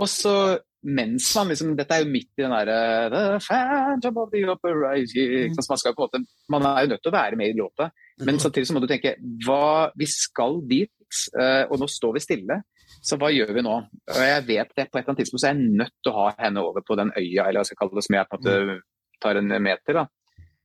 Og 0.00 0.08
så 0.10 0.36
mens 0.84 1.30
man 1.32 1.48
liksom 1.48 1.70
Dette 1.78 1.96
er 1.96 2.02
jo 2.02 2.12
midt 2.12 2.28
i 2.36 2.42
den 2.44 2.52
derre 2.52 2.78
The 3.08 3.20
Phantom 3.40 4.18
of 4.20 4.32
the 4.34 4.42
Opera 4.52 4.90
mm. 5.00 5.54
man, 5.56 5.80
skal 5.80 5.94
måte, 5.96 6.20
man 6.52 6.66
er 6.68 6.84
jo 6.84 6.90
nødt 6.92 7.04
til 7.06 7.12
å 7.12 7.14
være 7.14 7.38
med 7.40 7.52
i 7.52 7.56
låta, 7.56 7.88
men 8.20 8.40
samtidig 8.42 8.68
så 8.68 8.76
må 8.76 8.82
du 8.84 8.88
tenke 8.90 9.14
hva, 9.46 9.88
Vi 9.96 10.08
skal 10.10 10.60
dit, 10.68 11.22
eh, 11.40 11.64
og 11.70 11.80
nå 11.80 11.88
står 11.88 12.18
vi 12.18 12.22
stille. 12.22 12.60
Så 13.04 13.18
hva 13.20 13.28
gjør 13.32 13.52
vi 13.52 13.64
nå? 13.64 13.74
Og 14.14 14.22
jeg 14.24 14.44
vet 14.48 14.70
det 14.72 14.88
På 14.88 14.98
et 14.98 15.02
eller 15.02 15.12
annet 15.12 15.22
tidspunkt 15.22 15.42
så 15.42 15.50
er 15.50 15.58
jeg 15.58 15.76
nødt 15.82 15.94
til 16.00 16.12
å 16.12 16.18
ha 16.22 16.26
henne 16.38 16.64
over 16.64 16.84
på 16.86 16.96
den 16.96 17.12
øya, 17.12 17.44
eller 17.44 17.60
hva 17.60 17.66
skal 17.68 17.76
jeg 17.76 17.82
kalle 17.82 17.98
det, 17.98 18.04
som 18.06 18.16
jeg 18.16 18.30
på 18.30 18.38
en 18.38 18.44
måte 18.44 18.76
tar 19.24 19.40
en 19.40 19.54
meter. 19.62 20.00
da. 20.00 20.04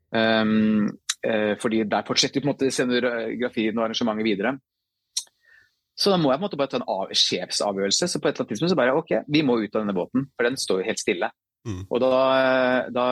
Um, 0.10 0.88
uh, 1.28 1.54
fordi 1.62 1.84
der 1.86 2.08
fortsetter 2.08 2.42
på 2.42 2.48
en 2.48 2.54
måte 2.54 2.72
scenografien 2.74 3.78
og 3.78 3.86
arrangementet 3.86 4.28
videre. 4.28 4.56
Så 6.00 6.14
da 6.14 6.18
må 6.18 6.32
jeg 6.32 6.40
på 6.40 6.46
en 6.46 6.48
måte 6.48 6.60
bare 6.62 6.72
ta 6.72 6.80
en 6.80 6.88
av, 6.88 7.12
sjefsavgjørelse. 7.12 8.08
Så 8.08 8.22
på 8.22 8.30
et 8.30 8.34
eller 8.34 8.46
annet 8.46 8.54
tidspunkt 8.56 8.72
så 8.72 8.80
bare 8.80 8.96
OK, 8.96 9.14
vi 9.28 9.44
må 9.44 9.60
ut 9.60 9.76
av 9.76 9.84
denne 9.84 9.98
båten, 9.98 10.30
for 10.32 10.48
den 10.48 10.56
står 10.60 10.82
jo 10.82 10.88
helt 10.88 11.02
stille. 11.02 11.32
Mm. 11.68 11.82
Og 11.90 12.00
da, 12.00 12.12
da, 12.96 13.06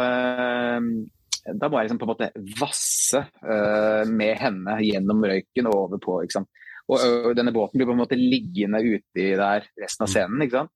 da, 1.52 1.68
må 1.68 1.82
jeg 1.82 1.90
liksom 1.90 2.00
på 2.00 2.08
en 2.08 2.14
måte 2.14 2.30
vasse 2.62 3.26
uh, 3.44 4.08
med 4.08 4.40
henne 4.40 4.78
gjennom 4.88 5.28
røyken 5.28 5.68
og 5.68 5.82
over 5.82 6.02
på. 6.04 6.22
ikke 6.24 6.40
sant? 6.40 6.64
Og 6.88 7.34
denne 7.36 7.52
båten 7.56 7.80
blir 7.80 7.90
på 7.90 7.96
en 7.96 8.00
måte 8.00 8.20
liggende 8.20 8.80
uti 8.80 9.28
der 9.36 9.68
resten 9.82 10.06
av 10.06 10.08
mm. 10.08 10.14
scenen. 10.14 10.44
ikke 10.46 10.62
sant? 10.62 10.74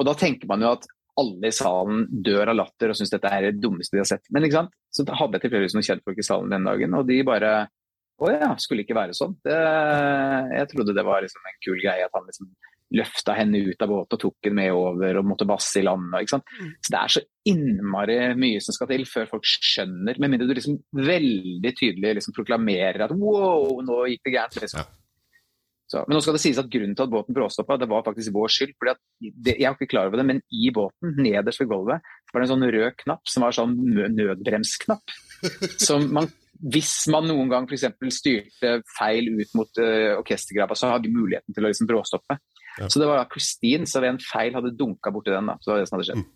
Og 0.00 0.08
da 0.08 0.16
tenker 0.16 0.48
man 0.48 0.64
jo 0.64 0.72
at 0.72 0.88
alle 1.20 1.50
i 1.50 1.54
salen 1.54 2.06
dør 2.24 2.54
av 2.54 2.56
latter 2.56 2.92
og 2.92 2.96
syns 2.96 3.12
dette 3.12 3.28
er 3.28 3.50
det 3.50 3.60
dummeste 3.60 3.96
de 3.96 4.00
har 4.00 4.08
sett. 4.08 4.24
Men 4.32 4.46
ikke 4.46 4.62
sant? 4.62 4.74
så 4.92 5.04
hadde 5.08 5.36
jeg 5.38 5.46
tilfeldigvis 5.46 5.76
noen 5.76 5.88
kjentfolk 5.88 6.20
i 6.20 6.26
salen 6.26 6.52
den 6.52 6.68
dagen, 6.68 6.98
og 6.98 7.06
de 7.08 7.22
bare 7.26 7.52
Å 8.22 8.28
ja, 8.30 8.50
skulle 8.60 8.84
ikke 8.84 8.94
være 8.94 9.16
sånn. 9.16 9.32
Det, 9.42 9.54
jeg 10.54 10.68
trodde 10.70 10.92
det 10.94 11.02
var 11.02 11.24
liksom 11.24 11.46
en 11.48 11.56
kul 11.64 11.78
greie 11.80 12.04
at 12.04 12.12
han 12.14 12.28
liksom 12.28 12.50
løfta 12.94 13.34
henne 13.34 13.58
ut 13.64 13.82
av 13.82 13.90
båten 13.90 14.14
og 14.14 14.20
tok 14.20 14.46
henne 14.46 14.58
med 14.60 14.76
over 14.76 15.18
og 15.18 15.26
måtte 15.26 15.48
basse 15.48 15.80
i 15.80 15.82
land. 15.82 16.12
Ikke 16.20 16.36
sant? 16.36 16.52
Mm. 16.60 16.68
Så 16.76 16.92
det 16.92 17.00
er 17.00 17.14
så 17.16 17.22
innmari 17.50 18.18
mye 18.38 18.60
som 18.62 18.76
skal 18.76 18.90
til 18.92 19.06
før 19.08 19.30
folk 19.32 19.48
skjønner, 19.48 20.20
med 20.22 20.34
mindre 20.34 20.46
du 20.46 20.54
liksom 20.54 20.78
veldig 20.94 21.72
tydelig 21.80 22.18
liksom 22.20 22.36
proklamerer 22.36 23.08
at 23.08 23.16
wow, 23.16 23.80
nå 23.82 24.04
gikk 24.12 24.28
det 24.28 24.36
gærent. 24.36 24.60
Liksom. 24.60 24.84
Ja. 24.84 25.01
Så, 25.92 26.02
men 26.08 26.16
nå 26.16 26.22
skal 26.24 26.38
det 26.38 26.40
sies 26.40 26.60
at 26.60 26.70
grunnen 26.72 26.94
til 26.96 27.04
at 27.04 27.12
båten 27.12 27.36
bråstoppa, 27.36 27.76
det 27.76 27.88
var 27.90 28.04
faktisk 28.06 28.32
vår 28.32 28.52
skyld. 28.54 28.76
fordi 28.80 29.32
det, 29.44 29.58
Jeg 29.60 29.68
var 29.68 29.76
ikke 29.76 29.90
klar 29.92 30.08
over 30.08 30.22
det, 30.22 30.28
men 30.30 30.40
i 30.48 30.70
båten, 30.72 31.16
nederst 31.20 31.60
ved 31.60 31.68
gulvet, 31.68 32.12
var 32.32 32.40
det 32.40 32.46
en 32.46 32.52
sånn 32.54 32.70
rød 32.76 32.94
knapp 33.02 33.28
som 33.28 33.44
var 33.44 33.56
sånn 33.56 33.74
nødbremsknapp. 34.16 35.18
som 35.88 36.08
man 36.16 36.30
hvis 36.62 37.08
man 37.10 37.26
noen 37.26 37.48
gang 37.50 37.64
f.eks. 37.66 37.88
styrte 38.14 38.76
feil 38.94 39.32
ut 39.34 39.54
mot 39.58 39.80
uh, 39.82 40.20
orkestergrava, 40.20 40.76
så 40.78 40.92
hadde 40.92 41.08
de 41.08 41.16
muligheten 41.16 41.56
til 41.56 41.64
å 41.64 41.72
liksom 41.72 41.88
bråstoppe. 41.90 42.36
Ja. 42.78 42.86
Så 42.86 43.02
det 43.02 43.08
var 43.10 43.18
da 43.18 43.26
Christine 43.32 43.88
som 43.90 44.04
ved 44.04 44.14
en 44.14 44.22
feil 44.22 44.54
hadde 44.54 44.70
dunka 44.78 45.10
borti 45.12 45.34
den. 45.34 45.50
da, 45.50 45.56
Så 45.58 45.68
det 45.68 45.74
var 45.74 45.82
det 45.82 45.88
som 45.90 45.98
hadde 45.98 46.08
skjedd. 46.08 46.22
Mm. 46.22 46.30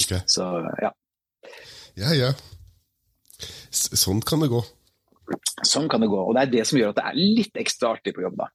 Okay. 0.00 0.20
Så 0.30 0.48
ja. 0.82 0.90
Ja, 2.00 2.10
ja. 2.18 2.32
sånn 3.70 4.20
kan 4.26 4.42
det 4.42 4.50
gå. 4.50 4.60
Sånn 5.66 5.88
kan 5.90 6.02
det 6.02 6.10
gå. 6.10 6.18
Og 6.18 6.34
det 6.34 6.44
er 6.44 6.52
det 6.56 6.66
som 6.68 6.80
gjør 6.80 6.92
at 6.92 6.98
det 6.98 7.06
er 7.12 7.20
litt 7.38 7.62
ekstra 7.62 7.94
artig 7.94 8.14
på 8.16 8.24
jobb, 8.26 8.38
da. 8.42 8.50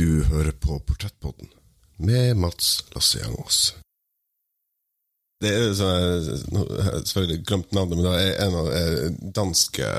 Du 0.00 0.22
hører 0.24 0.54
på 0.56 0.78
Portrettpodden 0.78 1.48
med 1.96 2.36
Mats 2.40 2.84
Lasse-Jangås. 2.94 3.74
Det 5.44 5.50
er 5.52 5.74
sånn, 5.76 6.54
jeg 6.56 7.02
selvfølgelig 7.10 7.42
glemt 7.48 7.74
navnet, 7.76 7.98
men 7.98 8.06
det 8.06 8.14
er 8.22 8.38
en 8.46 8.56
av 8.62 8.70
de 8.70 9.32
danske 9.36 9.90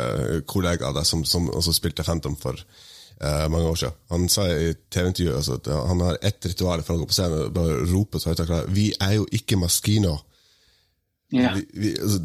kollegaer 0.49 0.95
der 0.97 1.05
som, 1.05 1.21
som 1.25 1.51
også 1.53 1.75
spilte 1.77 2.05
Phantom 2.07 2.33
for 2.39 2.57
uh, 2.57 3.45
mange 3.53 3.69
år 3.69 3.77
siden. 3.83 3.99
Han 4.09 4.25
sa 4.33 4.47
i 4.49 4.71
TV-intervjuet 4.89 5.51
at 5.59 5.69
han 5.91 6.01
har 6.07 6.17
ett 6.31 6.49
ritual 6.49 6.81
for 6.87 6.97
å 6.97 7.03
gå 7.03 7.09
på 7.11 7.17
scenen 7.19 7.45
og 7.45 7.53
bare 7.59 7.77
rope 7.91 8.21
så 8.21 8.31
høyt 8.31 8.41
han 8.41 8.49
klarer. 8.49 8.73
Vi 8.73 8.87
er 8.97 9.19
jo 9.19 9.29
ikke 9.37 9.59
maskiner. 9.61 10.25
Ja. 11.29 11.53
Vi, 11.59 11.67
vi, 11.77 11.93
altså, 12.01 12.17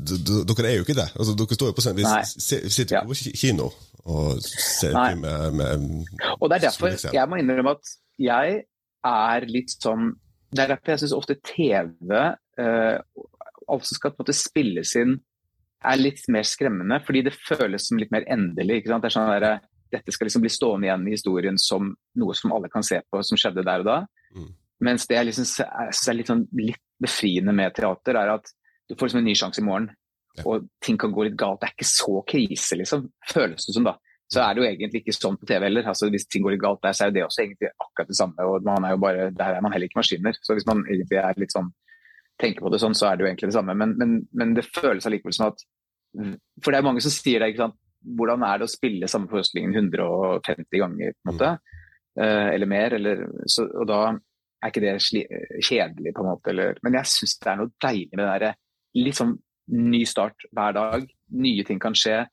dere 0.48 0.70
er 0.70 0.80
jo 0.80 0.88
ikke 0.88 0.96
det. 1.02 1.10
Altså, 1.12 1.36
dere 1.36 1.60
står 1.60 1.74
jo 1.74 1.76
på 1.76 1.84
scenen. 1.84 2.00
Vi 2.00 2.72
sitter 2.80 3.04
på 3.04 3.20
kino 3.36 3.68
og 4.06 4.42
selfie 4.42 5.18
med, 5.18 5.56
med, 5.58 5.86
Og 6.38 6.50
det 6.50 6.58
er 6.58 6.66
derfor 6.68 6.94
jeg 6.94 7.30
må 7.30 7.40
innrømme 7.40 7.76
at 7.76 7.94
jeg 8.22 8.60
er 9.06 9.46
litt 9.50 9.74
sånn 9.76 10.12
Det 10.54 10.62
er 10.62 10.72
derfor 10.72 10.94
jeg 10.94 11.02
syns 11.04 11.16
ofte 11.16 11.36
TV 11.44 12.12
uh, 12.14 12.98
som 13.66 13.96
skal 13.98 14.12
på 14.14 14.20
en 14.20 14.24
måte 14.24 14.36
spilles 14.36 14.92
inn, 14.98 15.16
er 15.82 15.98
litt 15.98 16.20
mer 16.30 16.46
skremmende. 16.46 17.00
Fordi 17.02 17.24
det 17.26 17.32
føles 17.34 17.88
som 17.88 17.98
litt 17.98 18.12
mer 18.14 18.22
endelig. 18.30 18.78
ikke 18.78 18.92
sant? 18.92 19.02
Det 19.02 19.10
er 19.10 19.16
sånn 19.16 19.32
der, 19.32 19.64
Dette 19.90 20.14
skal 20.14 20.30
liksom 20.30 20.44
bli 20.44 20.52
stående 20.54 20.86
igjen 20.86 21.08
i 21.08 21.16
historien 21.16 21.58
som 21.58 21.90
noe 22.20 22.36
som 22.38 22.54
alle 22.54 22.70
kan 22.70 22.86
se 22.86 23.00
på, 23.10 23.24
som 23.26 23.38
skjedde 23.38 23.66
der 23.66 23.82
og 23.82 23.88
da. 23.90 23.98
Mm. 24.38 24.48
Mens 24.86 25.06
det 25.10 25.18
jeg 25.18 25.28
liksom 25.28 25.48
synes 25.50 26.08
er 26.08 26.18
litt, 26.18 26.30
sånn, 26.30 26.46
litt 26.58 26.82
befriende 27.02 27.54
med 27.56 27.74
teater, 27.76 28.18
er 28.18 28.34
at 28.36 28.50
du 28.86 28.94
får 28.94 29.08
liksom 29.08 29.22
en 29.22 29.28
ny 29.30 29.36
sjanse 29.38 29.62
i 29.62 29.66
morgen. 29.66 29.90
Og 30.44 30.66
ting 30.84 30.98
kan 31.00 31.14
gå 31.14 31.28
litt 31.28 31.38
galt. 31.38 31.62
Det 31.62 31.70
er 31.70 31.76
ikke 31.76 31.88
så 31.88 32.20
krise, 32.28 32.76
liksom. 32.80 33.06
Føles 33.32 33.68
det 33.68 33.76
som, 33.76 33.86
da. 33.86 33.96
Så 34.32 34.42
er 34.42 34.54
det 34.54 34.62
jo 34.62 34.66
egentlig 34.66 35.02
ikke 35.04 35.14
sånn 35.14 35.38
på 35.38 35.46
TV 35.46 35.68
heller. 35.68 35.86
Altså, 35.86 36.08
hvis 36.10 36.26
ting 36.26 36.42
går 36.44 36.56
litt 36.56 36.64
galt 36.64 36.82
der, 36.82 36.96
så 36.98 37.06
er 37.06 37.14
det 37.14 37.22
også 37.24 37.44
egentlig 37.44 37.70
akkurat 37.70 38.10
det 38.10 38.18
samme. 38.18 38.46
og 38.46 38.66
man 38.66 38.84
er 38.84 38.96
jo 38.96 39.02
bare, 39.02 39.30
Der 39.30 39.56
er 39.56 39.62
man 39.62 39.72
heller 39.72 39.86
ikke 39.86 40.00
maskiner. 40.00 40.38
Så 40.42 40.56
hvis 40.56 40.66
man 40.66 40.82
egentlig 40.84 41.20
er 41.22 41.38
litt 41.38 41.54
sånn 41.54 41.70
tenker 42.40 42.66
på 42.66 42.72
det 42.72 42.82
sånn, 42.82 42.96
så 42.96 43.08
er 43.08 43.16
det 43.16 43.24
jo 43.24 43.30
egentlig 43.30 43.50
det 43.52 43.56
samme. 43.56 43.76
Men, 43.78 43.94
men, 44.00 44.18
men 44.36 44.54
det 44.56 44.66
føles 44.68 45.06
allikevel 45.06 45.32
som 45.32 45.48
at 45.52 45.62
For 46.64 46.72
det 46.72 46.78
er 46.78 46.86
mange 46.86 47.02
som 47.04 47.12
sier 47.12 47.40
det, 47.40 47.52
ikke 47.52 47.66
sant. 47.66 47.78
Hvordan 48.16 48.44
er 48.46 48.58
det 48.58 48.66
å 48.66 48.70
spille 48.70 49.08
samme 49.10 49.30
forestillingen 49.30 49.74
150 49.74 50.82
ganger, 50.82 51.16
på 51.16 51.26
en 51.26 51.32
måte? 51.32 51.54
Uh, 52.16 52.48
eller 52.54 52.70
mer? 52.70 52.94
Eller, 52.98 53.24
så, 53.50 53.66
og 53.66 53.88
da 53.88 54.00
er 54.10 54.70
ikke 54.70 54.84
det 54.84 54.94
kjedelig, 55.04 56.12
på 56.16 56.22
en 56.22 56.30
måte. 56.30 56.52
Eller, 56.52 56.78
men 56.86 56.98
jeg 57.00 57.12
syns 57.12 57.36
det 57.40 57.50
er 57.52 57.60
noe 57.60 57.74
deilig 57.82 58.12
med 58.14 58.24
det 58.24 58.30
derre 58.32 58.54
litt 58.96 59.18
sånn 59.18 59.34
ny 59.72 60.02
start 60.08 60.46
hver 60.54 60.74
dag. 60.76 61.06
Nye 61.36 61.64
ting 61.66 61.80
kan 61.82 61.96
skje. 61.96 62.24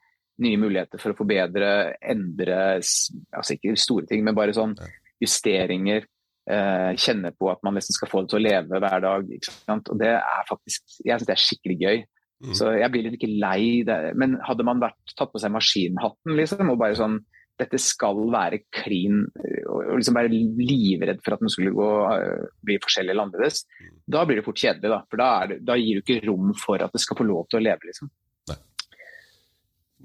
Nye 0.43 0.60
muligheter 0.60 1.02
for 1.02 1.13
å 1.13 1.17
forbedre, 1.17 1.93
endre 2.02 2.58
Altså 2.80 3.54
ikke 3.56 3.76
store 3.78 4.08
ting, 4.10 4.24
men 4.26 4.36
bare 4.38 4.56
sånn 4.56 4.74
justeringer 5.22 6.02
eh, 6.50 6.91
kjenne 7.00 7.32
på 7.38 7.52
at 7.52 7.62
man 7.63 7.78
nesten 7.78 7.96
skal 7.96 8.10
få 8.12 8.24
det 8.24 8.34
til 8.34 8.41
å 8.41 8.43
leve 8.48 8.82
hver 8.82 9.06
dag. 9.06 9.30
Og 9.78 10.02
det 10.02 10.12
er 10.17 10.50
faktisk, 10.50 10.98
Jeg 11.04 11.19
syns 11.19 11.30
det 11.30 11.36
er 11.36 11.46
skikkelig 11.46 11.78
gøy. 11.84 12.04
Mm. 12.43 12.56
Så 12.60 12.74
jeg 12.76 12.91
blir 12.91 13.06
litt 13.06 13.15
ikke 13.19 13.32
lei 13.32 13.84
det. 13.88 14.00
Men 14.19 14.36
hadde 14.43 14.65
man 14.67 14.82
vært, 14.84 15.00
tatt 15.15 15.32
på 15.32 15.41
seg 15.41 15.54
maskinhatten 15.54 16.36
liksom, 16.39 16.74
og 16.74 16.82
bare 16.82 16.98
sånn 17.00 17.22
dette 17.59 17.79
skal 17.81 18.17
være 18.33 18.63
klin 18.73 19.21
og 19.69 19.93
liksom 19.99 20.17
være 20.17 20.31
livredd 20.33 21.21
for 21.23 21.35
at 21.35 21.43
den 21.43 21.51
skulle 21.53 21.73
gå, 21.75 21.89
eh, 22.15 22.47
bli 22.65 22.79
forskjellig 22.81 23.13
eller 23.13 23.27
annerledes, 23.27 23.63
mm. 23.69 23.93
da 24.15 24.25
blir 24.25 24.39
det 24.39 24.45
fort 24.47 24.59
kjedelig. 24.59 24.89
Da 24.89 24.99
for 25.05 25.21
da, 25.21 25.29
det, 25.51 25.59
da, 25.67 25.77
gir 25.79 25.99
du 25.99 26.03
ikke 26.03 26.27
rom 26.27 26.51
for 26.57 26.81
at 26.83 26.93
det 26.93 27.03
skal 27.03 27.19
få 27.19 27.27
lov 27.29 27.45
til 27.51 27.61
å 27.61 27.63
leve. 27.67 27.91
liksom. 27.91 28.11
Nei. 28.49 28.59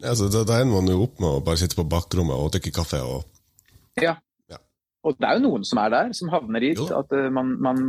Altså, 0.04 0.28
da, 0.32 0.44
da 0.48 0.61
ender 0.61 0.76
man 0.76 0.92
jo 0.92 1.02
opp 1.08 1.18
med 1.24 1.30
å 1.32 1.44
bare 1.44 1.61
sitte 1.62 1.78
på 1.78 1.88
bakrommet 1.88 2.37
og 2.37 2.52
drikke 2.54 2.74
kaffe. 2.78 3.02
og 3.02 3.24
ja, 3.98 4.14
og 5.06 5.16
det 5.16 5.28
er 5.28 5.38
jo 5.38 5.44
noen 5.46 5.64
som 5.66 5.80
er 5.82 5.92
der, 5.94 6.14
som 6.16 6.30
havner 6.32 6.64
dit. 6.64 6.78
Jo. 6.78 6.88
At 6.98 7.12
uh, 7.14 7.28
man, 7.32 7.54
man, 7.62 7.82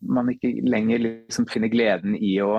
man, 0.00 0.30
ikke 0.32 0.56
lenger 0.64 1.02
liksom 1.04 1.48
finner 1.50 1.72
gleden 1.72 2.16
i 2.16 2.36
å, 2.42 2.58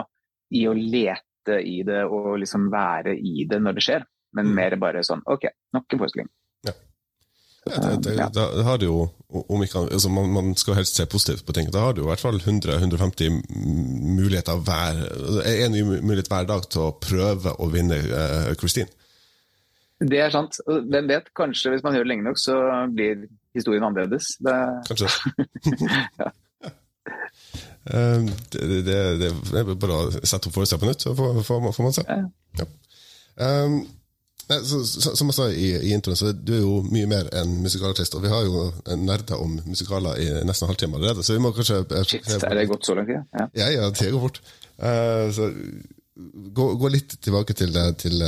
i 0.53 0.65
å, 0.69 0.75
lete 0.77 1.59
i 1.61 1.81
det 1.85 2.03
og 2.09 2.35
liksom 2.41 2.69
være 2.73 3.15
i 3.17 3.45
det 3.49 3.59
når 3.61 3.77
det 3.77 3.85
skjer. 3.87 4.07
Men 4.37 4.49
mm. 4.51 4.55
mer 4.57 4.77
bare 4.81 5.03
sånn 5.05 5.23
OK, 5.31 5.47
nok 5.75 5.93
en 5.95 6.01
forestilling. 6.01 6.31
Ja. 7.65 7.73
Ja, 7.81 7.95
det, 7.97 8.09
det. 8.09 8.29
Da 8.33 8.63
har 8.63 8.77
det 8.77 8.85
jo, 8.85 9.07
om 9.29 9.63
ikke, 9.65 9.87
altså 9.91 10.09
man, 10.13 10.29
man, 10.29 10.51
skal 10.55 10.77
helst 10.77 10.99
se 10.99 11.05
positivt 11.09 11.45
på 11.47 11.53
ting. 11.53 11.71
Da 11.73 11.81
har 11.87 11.95
du 11.97 12.03
i 12.03 12.05
hvert 12.05 12.21
fall 12.21 12.37
100-150 12.37 13.39
muligheter 14.19 14.61
hver, 14.61 15.01
en 15.49 15.73
ny 15.73 15.81
mulighet 16.05 16.29
hver 16.29 16.45
dag 16.51 16.67
til 16.69 16.85
å 16.85 16.93
prøve 17.01 17.55
å 17.57 17.69
vinne 17.73 17.97
uh, 18.05 18.53
Christine. 18.59 18.91
Det 19.97 20.21
er 20.21 20.33
sant. 20.33 20.59
Hvem 20.67 21.09
vet, 21.09 21.33
kanskje 21.37 21.73
hvis 21.73 21.83
man 21.85 21.97
gjør 21.97 22.05
det 22.05 22.11
lenge 22.13 22.27
nok, 22.27 22.39
så 22.41 22.55
blir 22.93 23.25
historien 23.57 23.87
annerledes. 23.87 24.35
Det... 24.45 24.55
Kanskje. 24.91 25.09
ja. 26.21 26.31
uh, 27.89 28.31
det, 28.53 28.81
det, 28.85 29.03
det, 29.23 29.33
er 29.33 29.73
bare 29.73 30.01
å 30.03 30.09
sette 30.21 30.51
opp 30.51 30.59
forestillinga 30.59 30.85
på 30.85 30.93
nytt, 30.93 31.09
så 31.09 31.17
får, 31.17 31.41
får, 31.49 31.85
man 31.87 31.97
se. 31.97 32.05
Ja. 32.05 32.21
Ja. 32.61 32.69
Um, 33.35 33.81
nei, 34.49 34.59
så, 34.67 34.81
så, 34.85 35.15
som 35.17 35.31
jeg 35.31 35.37
sa 35.37 35.47
i, 35.51 35.71
i 35.89 35.93
introen, 35.95 36.19
så 36.19 36.31
du 36.35 36.53
er 36.57 36.61
jo 36.61 36.77
mye 36.89 37.09
mer 37.09 37.31
enn 37.35 37.57
musikalartist. 37.63 38.17
Og 38.17 38.25
vi 38.25 38.31
har 38.33 38.45
jo 38.45 38.67
nerder 39.01 39.41
om 39.41 39.57
musikaler 39.65 40.21
i 40.21 40.29
nesten 40.47 40.67
en 40.67 40.73
halvtime 40.73 40.99
allerede, 40.99 41.25
så 41.25 41.37
vi 41.37 41.43
må 41.43 41.53
kanskje 41.55 41.81
uh, 41.83 41.97
Shit, 42.05 42.29
er 42.37 42.55
det 42.59 42.69
gått 42.71 42.87
så 42.87 42.97
langt? 42.97 43.11
Ja, 43.11 43.49
ja, 43.57 43.71
ja 43.79 43.89
det 43.89 44.13
går 44.13 44.25
fort. 44.27 44.41
Uh, 44.75 45.27
så 45.35 45.51
gå, 46.55 46.71
gå, 46.79 46.93
litt 46.93 47.17
tilbake 47.23 47.55
til, 47.57 47.75
til 47.99 48.23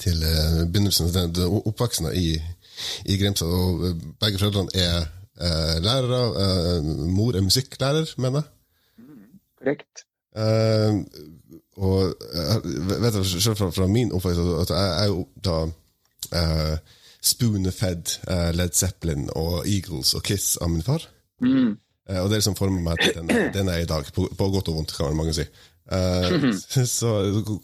til 0.00 0.22
eh, 0.24 0.60
begynnelsen 0.66 1.10
den 1.14 1.34
oppveksten 1.60 2.10
i, 2.16 2.34
i 3.04 3.18
Grimstad. 3.20 3.48
Og 3.48 3.86
eh, 3.88 3.96
begge 4.22 4.40
foreldrene 4.40 4.72
er 4.74 5.04
uh, 5.40 5.76
lærere. 5.84 6.22
Uh, 6.36 7.08
mor 7.08 7.36
er 7.36 7.44
musikklærer, 7.46 8.14
mener 8.18 8.42
jeg. 8.42 8.48
Korrekt. 9.60 10.06
Eh, 11.80 11.86
og 11.86 12.92
jeg 12.92 13.02
vet 13.02 13.20
selv 13.26 13.56
fra, 13.56 13.70
fra 13.70 13.86
min 13.86 14.12
oppvekst 14.12 14.40
at 14.62 14.72
jeg 14.74 14.96
er 15.02 15.06
jo 15.08 15.22
da 15.44 15.56
eh, 16.36 16.76
spoonfed 17.22 18.16
uh, 18.30 18.50
Led 18.56 18.72
Zeppelin 18.72 19.28
og 19.36 19.66
Eagles 19.68 20.14
og 20.16 20.22
Kiss 20.24 20.56
av 20.56 20.70
min 20.72 20.84
far. 20.84 21.04
Mm. 21.40 21.76
og 22.10 22.26
det 22.28 22.36
er 22.36 22.40
liksom 22.40 22.56
former 22.56 22.82
meg 22.84 23.00
til 23.00 23.14
den, 23.16 23.28
den 23.54 23.68
er 23.68 23.80
i 23.80 23.88
dag, 23.88 24.04
på, 24.12 24.26
på, 24.36 24.48
godt 24.52 24.68
og 24.68 24.76
vondt, 24.76 24.94
kan 24.96 25.16
mange 25.16 25.34
si. 25.36 25.44
Uh, 25.92 26.52
så 27.00 27.12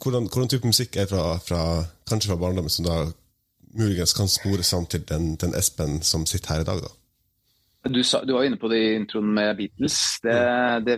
hvordan, 0.02 0.28
hvordan, 0.28 0.48
type 0.48 0.68
musikk 0.68 0.96
er 0.96 1.08
fra, 1.08 1.38
fra 1.44 1.62
kanskje 2.08 2.32
fra 2.32 2.38
barndommen 2.40 2.72
som 2.72 2.84
da 2.88 2.98
muligens 3.76 4.12
kan 4.16 4.28
spores 4.28 4.72
an 4.76 4.86
til 4.92 5.04
den, 5.08 5.34
den, 5.40 5.56
Espen 5.56 6.00
som 6.02 6.26
sitter 6.26 6.54
her 6.54 6.64
i 6.64 6.68
dag? 6.68 6.84
da? 6.84 6.92
Du, 7.93 8.01
sa, 8.07 8.22
du 8.26 8.32
var 8.34 8.47
inne 8.47 8.59
på 8.61 8.68
det 8.70 8.78
i 8.82 8.95
introen 8.97 9.28
med 9.37 9.53
Beatles. 9.59 9.99
Det, 10.24 10.37
det 10.87 10.97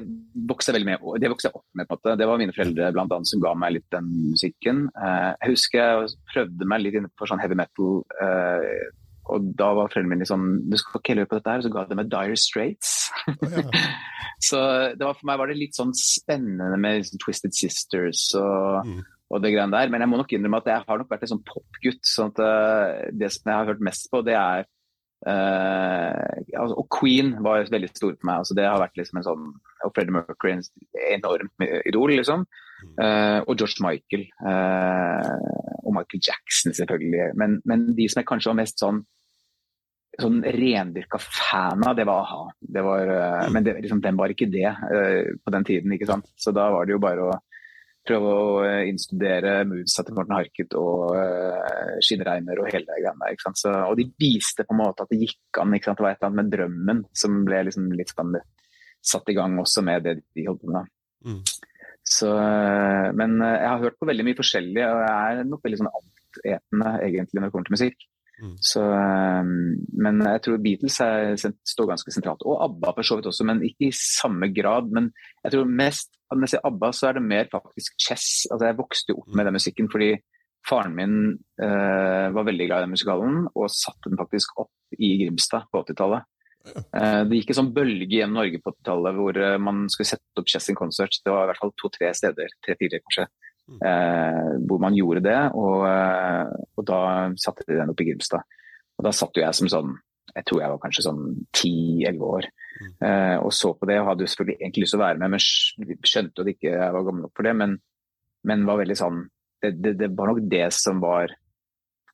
vokste 0.49 0.73
jeg 0.73 0.79
veldig 0.79 0.89
med. 0.89 1.09
Det 1.23 1.31
vokste 1.33 1.49
jeg 1.49 1.59
opp 1.59 1.67
med. 1.79 1.89
på. 1.89 1.99
Det 2.21 2.29
var 2.31 2.41
mine 2.41 2.55
foreldre 2.55 2.93
blant 2.97 3.15
annet, 3.15 3.31
som 3.31 3.43
ga 3.43 3.55
meg 3.59 3.75
litt 3.77 3.89
den 3.95 4.09
musikken. 4.33 4.87
Uh, 4.97 5.35
jeg 5.35 5.57
husker 5.57 5.83
jeg 5.83 6.17
prøvde 6.33 6.71
meg 6.71 6.85
litt 6.85 6.99
innenfor 7.01 7.31
sånn 7.31 7.43
heavy 7.43 7.59
metal. 7.59 8.01
Uh, 8.21 8.89
og 9.29 9.51
da 9.59 9.69
var 9.77 9.91
foreldrene 9.93 10.15
mine 10.15 10.25
liksom 10.25 10.45
Du 10.71 10.77
skal 10.81 11.03
ikke 11.03 11.19
høre 11.19 11.29
på 11.29 11.37
dette 11.37 11.53
her, 11.53 11.61
Og 11.61 11.67
så 11.67 11.73
ga 11.75 11.85
de 11.89 11.99
meg 11.99 12.11
Dire 12.13 12.39
Straits. 12.41 12.95
Oh, 13.35 13.53
ja. 13.53 13.67
så 14.49 14.63
var, 14.97 15.19
for 15.19 15.29
meg 15.29 15.41
var 15.41 15.51
det 15.51 15.59
litt 15.59 15.77
sånn 15.77 15.93
spennende 15.97 16.81
med 16.81 17.01
liksom, 17.01 17.21
Twisted 17.25 17.57
Sisters 17.57 18.29
og, 18.39 18.87
mm. 18.89 19.01
og, 19.29 19.41
det 19.43 19.53
greiene 19.53 19.75
der. 19.75 19.93
Men 19.93 20.05
jeg 20.05 20.13
må 20.13 20.21
nok 20.21 20.33
innrømme 20.33 20.63
at 20.63 20.73
jeg 20.73 20.87
har 20.89 21.03
nok 21.03 21.13
vært 21.13 21.27
en 21.27 21.35
sånn 21.35 21.45
popgutt. 21.49 22.03
sånn 22.09 22.33
at 22.33 22.43
uh, 22.45 23.09
det 23.13 23.33
som 23.35 23.51
jeg 23.51 23.61
har 23.61 23.73
hørt 23.73 23.87
mest 23.91 24.09
på, 24.13 24.23
det 24.27 24.39
er 24.39 24.69
uh, 25.27 26.71
Og 26.77 26.87
Queen 26.95 27.35
var 27.45 27.67
veldig 27.73 27.91
stor 27.91 28.15
for 28.15 28.29
meg. 28.29 28.43
altså 28.43 28.55
Det 28.59 28.67
har 28.69 28.81
vært 28.83 28.99
liksom 29.01 29.21
en 29.21 29.27
sånn 29.27 29.45
Og 29.87 29.93
Freddie 29.95 30.15
Mercury, 30.15 30.55
en 30.55 30.65
enormt 31.19 31.69
idol, 31.89 32.15
liksom. 32.15 32.47
Uh, 33.01 33.43
og 33.47 33.55
George 33.59 33.83
Michael. 33.83 34.29
og 35.83 35.95
Michael 35.97 36.23
Jackson, 36.23 36.75
selvfølgelig. 36.75 37.33
Men, 37.39 37.61
men 37.65 37.89
de 37.97 38.09
som 38.11 38.23
jeg 38.23 38.29
kanskje 38.29 38.53
var 38.53 38.61
mest 38.63 38.83
sånn 38.83 39.03
sånn 40.19 40.41
rendyrka 40.43 41.21
fan 41.23 41.85
av, 41.87 41.95
det 41.97 42.07
var 42.09 42.25
a-ha. 42.25 42.47
Det 42.59 42.83
mm. 42.83 43.53
Men 43.55 43.67
det, 43.67 43.77
liksom, 43.85 44.01
den 44.03 44.19
var 44.19 44.33
ikke 44.35 44.49
det 44.51 44.67
uh, 44.67 45.35
på 45.45 45.55
den 45.55 45.69
tiden. 45.69 45.95
ikke 45.95 46.09
sant? 46.11 46.27
Så 46.37 46.55
da 46.57 46.69
var 46.75 46.87
det 46.87 46.97
jo 46.97 47.03
bare 47.03 47.29
å 47.29 47.37
prøve 48.09 48.35
å 48.35 48.45
uh, 48.65 48.83
innstudere 48.89 49.55
movesa 49.69 50.05
til 50.05 50.17
Morten 50.17 50.37
Harket 50.37 50.77
og 50.81 51.15
uh, 51.15 51.97
Skinnreimer 52.05 52.63
og 52.63 52.71
hele 52.73 52.99
greiene 52.99 53.31
der. 53.31 53.57
Så, 53.61 53.73
og 53.73 53.97
de 54.01 54.09
viste 54.21 54.67
på 54.67 54.77
en 54.77 54.83
måte 54.83 55.05
at 55.05 55.13
det 55.13 55.21
gikk 55.23 55.63
an. 55.63 55.77
Det 55.77 55.95
var 55.95 56.11
et 56.11 56.19
eller 56.19 56.31
annet 56.31 56.41
med 56.41 56.53
drømmen 56.55 57.03
som 57.17 57.43
ble 57.47 57.65
liksom 57.69 57.91
litt 57.97 58.15
spennende 58.15 58.45
satt 59.05 59.31
i 59.31 59.37
gang 59.37 59.55
også 59.61 59.85
med 59.87 60.05
det 60.05 60.19
de 60.37 60.47
holdt 60.49 60.65
på 60.65 60.75
med. 60.75 60.89
Mm. 61.25 61.43
Så, 62.09 62.29
men 63.21 63.37
jeg 63.45 63.69
har 63.69 63.83
hørt 63.83 63.99
på 64.01 64.09
veldig 64.09 64.25
mye 64.27 64.39
forskjellig, 64.39 64.81
og 64.81 65.01
jeg 65.05 65.41
er 65.41 65.49
nok 65.49 65.65
veldig 65.65 65.81
sånn 65.83 65.91
altetende 65.93 66.93
egentlig 67.05 67.39
når 67.39 67.47
det 67.47 67.53
kommer 67.55 67.69
til 67.69 67.77
musikk. 67.77 68.07
Mm. 68.39 68.55
Så, 68.63 68.83
men 69.99 70.23
jeg 70.23 70.43
tror 70.45 70.61
Beatles 70.63 70.99
er, 71.03 71.35
står 71.39 71.91
ganske 71.91 72.15
sentralt. 72.15 72.45
Og 72.47 72.63
ABBA 72.69 72.95
for 72.97 73.09
så 73.09 73.19
vidt 73.19 73.29
også, 73.31 73.47
men 73.49 73.65
ikke 73.67 73.89
i 73.89 73.95
samme 73.95 74.51
grad. 74.55 74.91
Men 74.95 75.11
jeg 75.45 75.55
tror 75.55 75.77
mest 75.83 76.15
når 76.29 76.45
jeg 76.45 76.55
sier 76.55 76.67
ABBA, 76.69 76.91
så 76.93 77.09
er 77.09 77.19
det 77.19 77.25
mer 77.25 77.53
faktisk 77.53 77.95
chess. 78.05 78.31
Altså 78.53 78.69
Jeg 78.69 78.79
vokste 78.79 79.17
opp 79.17 79.31
med 79.33 79.49
den 79.49 79.57
musikken 79.57 79.89
fordi 79.93 80.13
faren 80.69 80.93
min 80.93 81.15
uh, 81.63 82.29
var 82.35 82.45
veldig 82.45 82.67
glad 82.69 82.83
i 82.83 82.85
den 82.85 82.93
musikalen 82.93 83.47
og 83.55 83.71
satte 83.73 84.11
den 84.11 84.19
faktisk 84.21 84.59
opp 84.61 84.99
i 84.99 85.15
Grimstad 85.23 85.71
på 85.73 85.81
80-tallet. 85.87 86.27
Eh, 86.69 87.23
det 87.29 87.39
gikk 87.39 87.53
en 87.53 87.59
sånn 87.63 87.75
bølge 87.75 88.09
gjennom 88.11 88.41
Norge 88.41 88.61
på 88.63 88.73
80-tallet 88.75 89.17
hvor 89.19 89.41
eh, 89.41 89.57
man 89.63 89.87
skulle 89.93 90.11
sette 90.11 90.43
opp 90.43 90.51
Chess 90.51 90.69
in 90.73 90.79
Concert. 90.79 91.21
Det 91.25 91.33
var 91.33 91.47
i 91.47 91.51
hvert 91.53 91.63
fall 91.63 91.75
to-tre 91.81 92.11
steder, 92.17 92.53
tre-fire 92.65 93.01
kanskje, 93.05 93.27
mm. 93.29 93.48
Eh, 93.77 94.53
hvor 94.69 94.83
man 94.83 94.97
gjorde 94.97 95.25
det. 95.25 95.41
Og, 95.59 95.85
og, 96.75 96.85
da 96.89 97.01
satte 97.41 97.67
de 97.69 97.79
den 97.79 97.93
opp 97.93 98.03
i 98.03 98.09
Grimstad. 98.11 98.47
Og 98.99 99.07
da 99.07 99.15
satt 99.15 99.37
jo 99.39 99.45
jeg 99.45 99.57
som 99.57 99.71
sånn 99.73 99.97
jeg 100.39 100.45
tror 100.47 100.61
jeg 100.61 100.71
var 100.71 100.81
kanskje 100.83 101.05
sånn 101.07 101.23
ti-elleve 101.57 102.27
år 102.39 102.47
mm. 102.47 102.91
eh, 103.07 103.37
og 103.43 103.53
så 103.55 103.73
på 103.75 103.89
det. 103.89 103.99
og 104.01 104.11
Hadde 104.11 104.27
jo 104.27 104.31
selvfølgelig 104.33 104.59
egentlig 104.61 104.85
lyst 104.85 104.95
til 104.95 105.01
å 105.01 105.05
være 105.05 105.23
med, 105.23 105.35
men 105.35 106.05
skjønte 106.13 106.45
at 106.45 106.53
ikke 106.53 106.75
jeg 106.75 106.95
var 106.95 107.07
gammel 107.07 107.27
nok 107.27 107.35
for 107.35 107.49
det. 107.49 107.55
Men, 107.59 107.77
men 108.49 108.67
var 108.69 108.81
veldig 108.83 108.99
sånn 108.99 109.23
det, 109.63 109.73
det, 109.83 109.95
det, 109.99 110.11
var 110.15 110.31
nok 110.31 110.45
det 110.51 110.67
som 110.77 111.01
var 111.03 111.33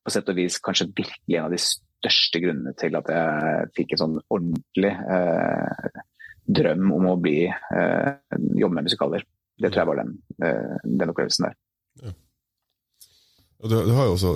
på 0.04 0.12
sett 0.12 0.30
og 0.32 0.38
vis 0.38 0.60
kanskje 0.64 0.88
virkelig 0.92 1.36
en 1.36 1.48
av 1.48 1.52
de 1.52 1.60
største 1.60 2.40
grunnene 2.40 2.74
til 2.80 2.96
at 2.96 3.10
jeg 3.12 3.68
fikk 3.76 3.94
en 3.94 4.02
sånn 4.02 4.16
ordentlig 4.32 4.92
eh, 4.92 6.00
drøm 6.44 6.90
om 6.92 7.10
å 7.12 7.20
bli 7.20 7.38
eh, 7.48 8.10
jobbe 8.60 8.74
med 8.76 8.88
musikaler. 8.88 9.24
Det 9.60 9.70
tror 9.70 9.82
jeg 9.82 9.90
var 9.92 10.00
den, 10.02 10.12
eh, 10.44 10.76
den 10.84 11.12
opplevelsen 11.12 11.48
der. 11.48 11.56
Ja. 12.02 12.14
Du, 13.64 13.76
du, 13.76 13.92
har 13.96 14.08
jo 14.08 14.16
også 14.16 14.34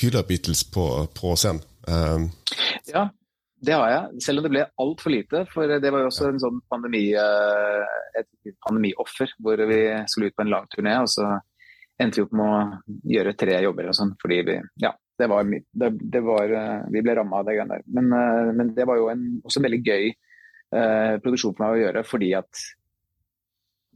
hylla 0.00 0.22
Beatles 0.26 0.64
på, 0.72 0.86
på 1.14 1.34
scenen. 1.36 1.62
Um... 1.88 2.30
Ja, 2.88 3.08
det 3.64 3.74
har 3.76 3.90
jeg. 3.90 4.22
Selv 4.24 4.40
om 4.40 4.46
det 4.46 4.52
ble 4.54 4.66
altfor 4.80 5.12
lite. 5.12 5.44
For 5.52 5.68
det 5.68 5.92
var 5.92 6.04
jo 6.04 6.10
også 6.10 6.30
en 6.30 6.40
sånn 6.42 6.60
pandemi, 6.70 7.06
eh, 7.18 7.96
et 8.20 8.54
pandemioffer 8.64 9.34
hvor 9.42 9.60
vi 9.68 9.80
skulle 10.10 10.30
ut 10.30 10.38
på 10.38 10.46
en 10.46 10.54
lang 10.54 10.70
turné. 10.72 10.96
Og 11.02 11.10
så 11.12 11.28
endte 12.00 12.20
vi 12.20 12.26
opp 12.26 12.36
med 12.38 12.46
å 12.46 13.08
gjøre 13.14 13.36
tre 13.38 13.58
jobber 13.62 13.90
og 13.90 13.96
sånn 13.96 14.16
fordi 14.18 14.40
vi 14.48 14.56
ja, 14.82 14.90
det 15.18 15.28
var, 15.30 15.46
det, 15.46 15.90
det 16.14 16.22
var, 16.26 16.54
eh, 16.58 16.86
vi 16.90 17.02
ble 17.04 17.14
ramma 17.18 17.40
av 17.40 17.48
det 17.48 17.56
greiene 17.56 17.78
der. 17.78 17.84
Men, 17.96 18.12
eh, 18.18 18.52
men, 18.58 18.72
det 18.76 18.86
var 18.88 18.98
jo 18.98 19.10
en, 19.12 19.26
også 19.44 19.60
en 19.60 19.68
veldig 19.68 19.82
gøy 19.84 20.08
eh, 20.10 21.14
produksjon 21.22 21.54
for 21.54 21.64
meg 21.64 21.76
å 21.76 21.82
gjøre, 21.84 22.04
fordi 22.08 22.32
at 22.38 22.64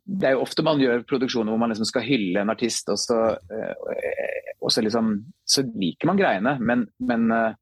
det 0.08 0.30
er 0.30 0.36
jo 0.36 0.44
ofte 0.44 0.64
man 0.64 0.80
gjør 0.80 1.02
produksjoner 1.08 1.52
hvor 1.52 1.60
man 1.60 1.72
liksom 1.72 1.88
skal 1.88 2.06
hylle 2.06 2.40
en 2.40 2.52
artist, 2.52 2.88
og 2.88 2.96
så, 3.00 3.18
eh, 3.52 4.52
og 4.56 4.72
så, 4.72 4.82
liksom, 4.84 5.10
så 5.44 5.64
liker 5.68 6.08
man 6.08 6.20
greiene. 6.20 6.54
Men, 6.64 6.86
men 7.04 7.26
eh, 7.34 7.58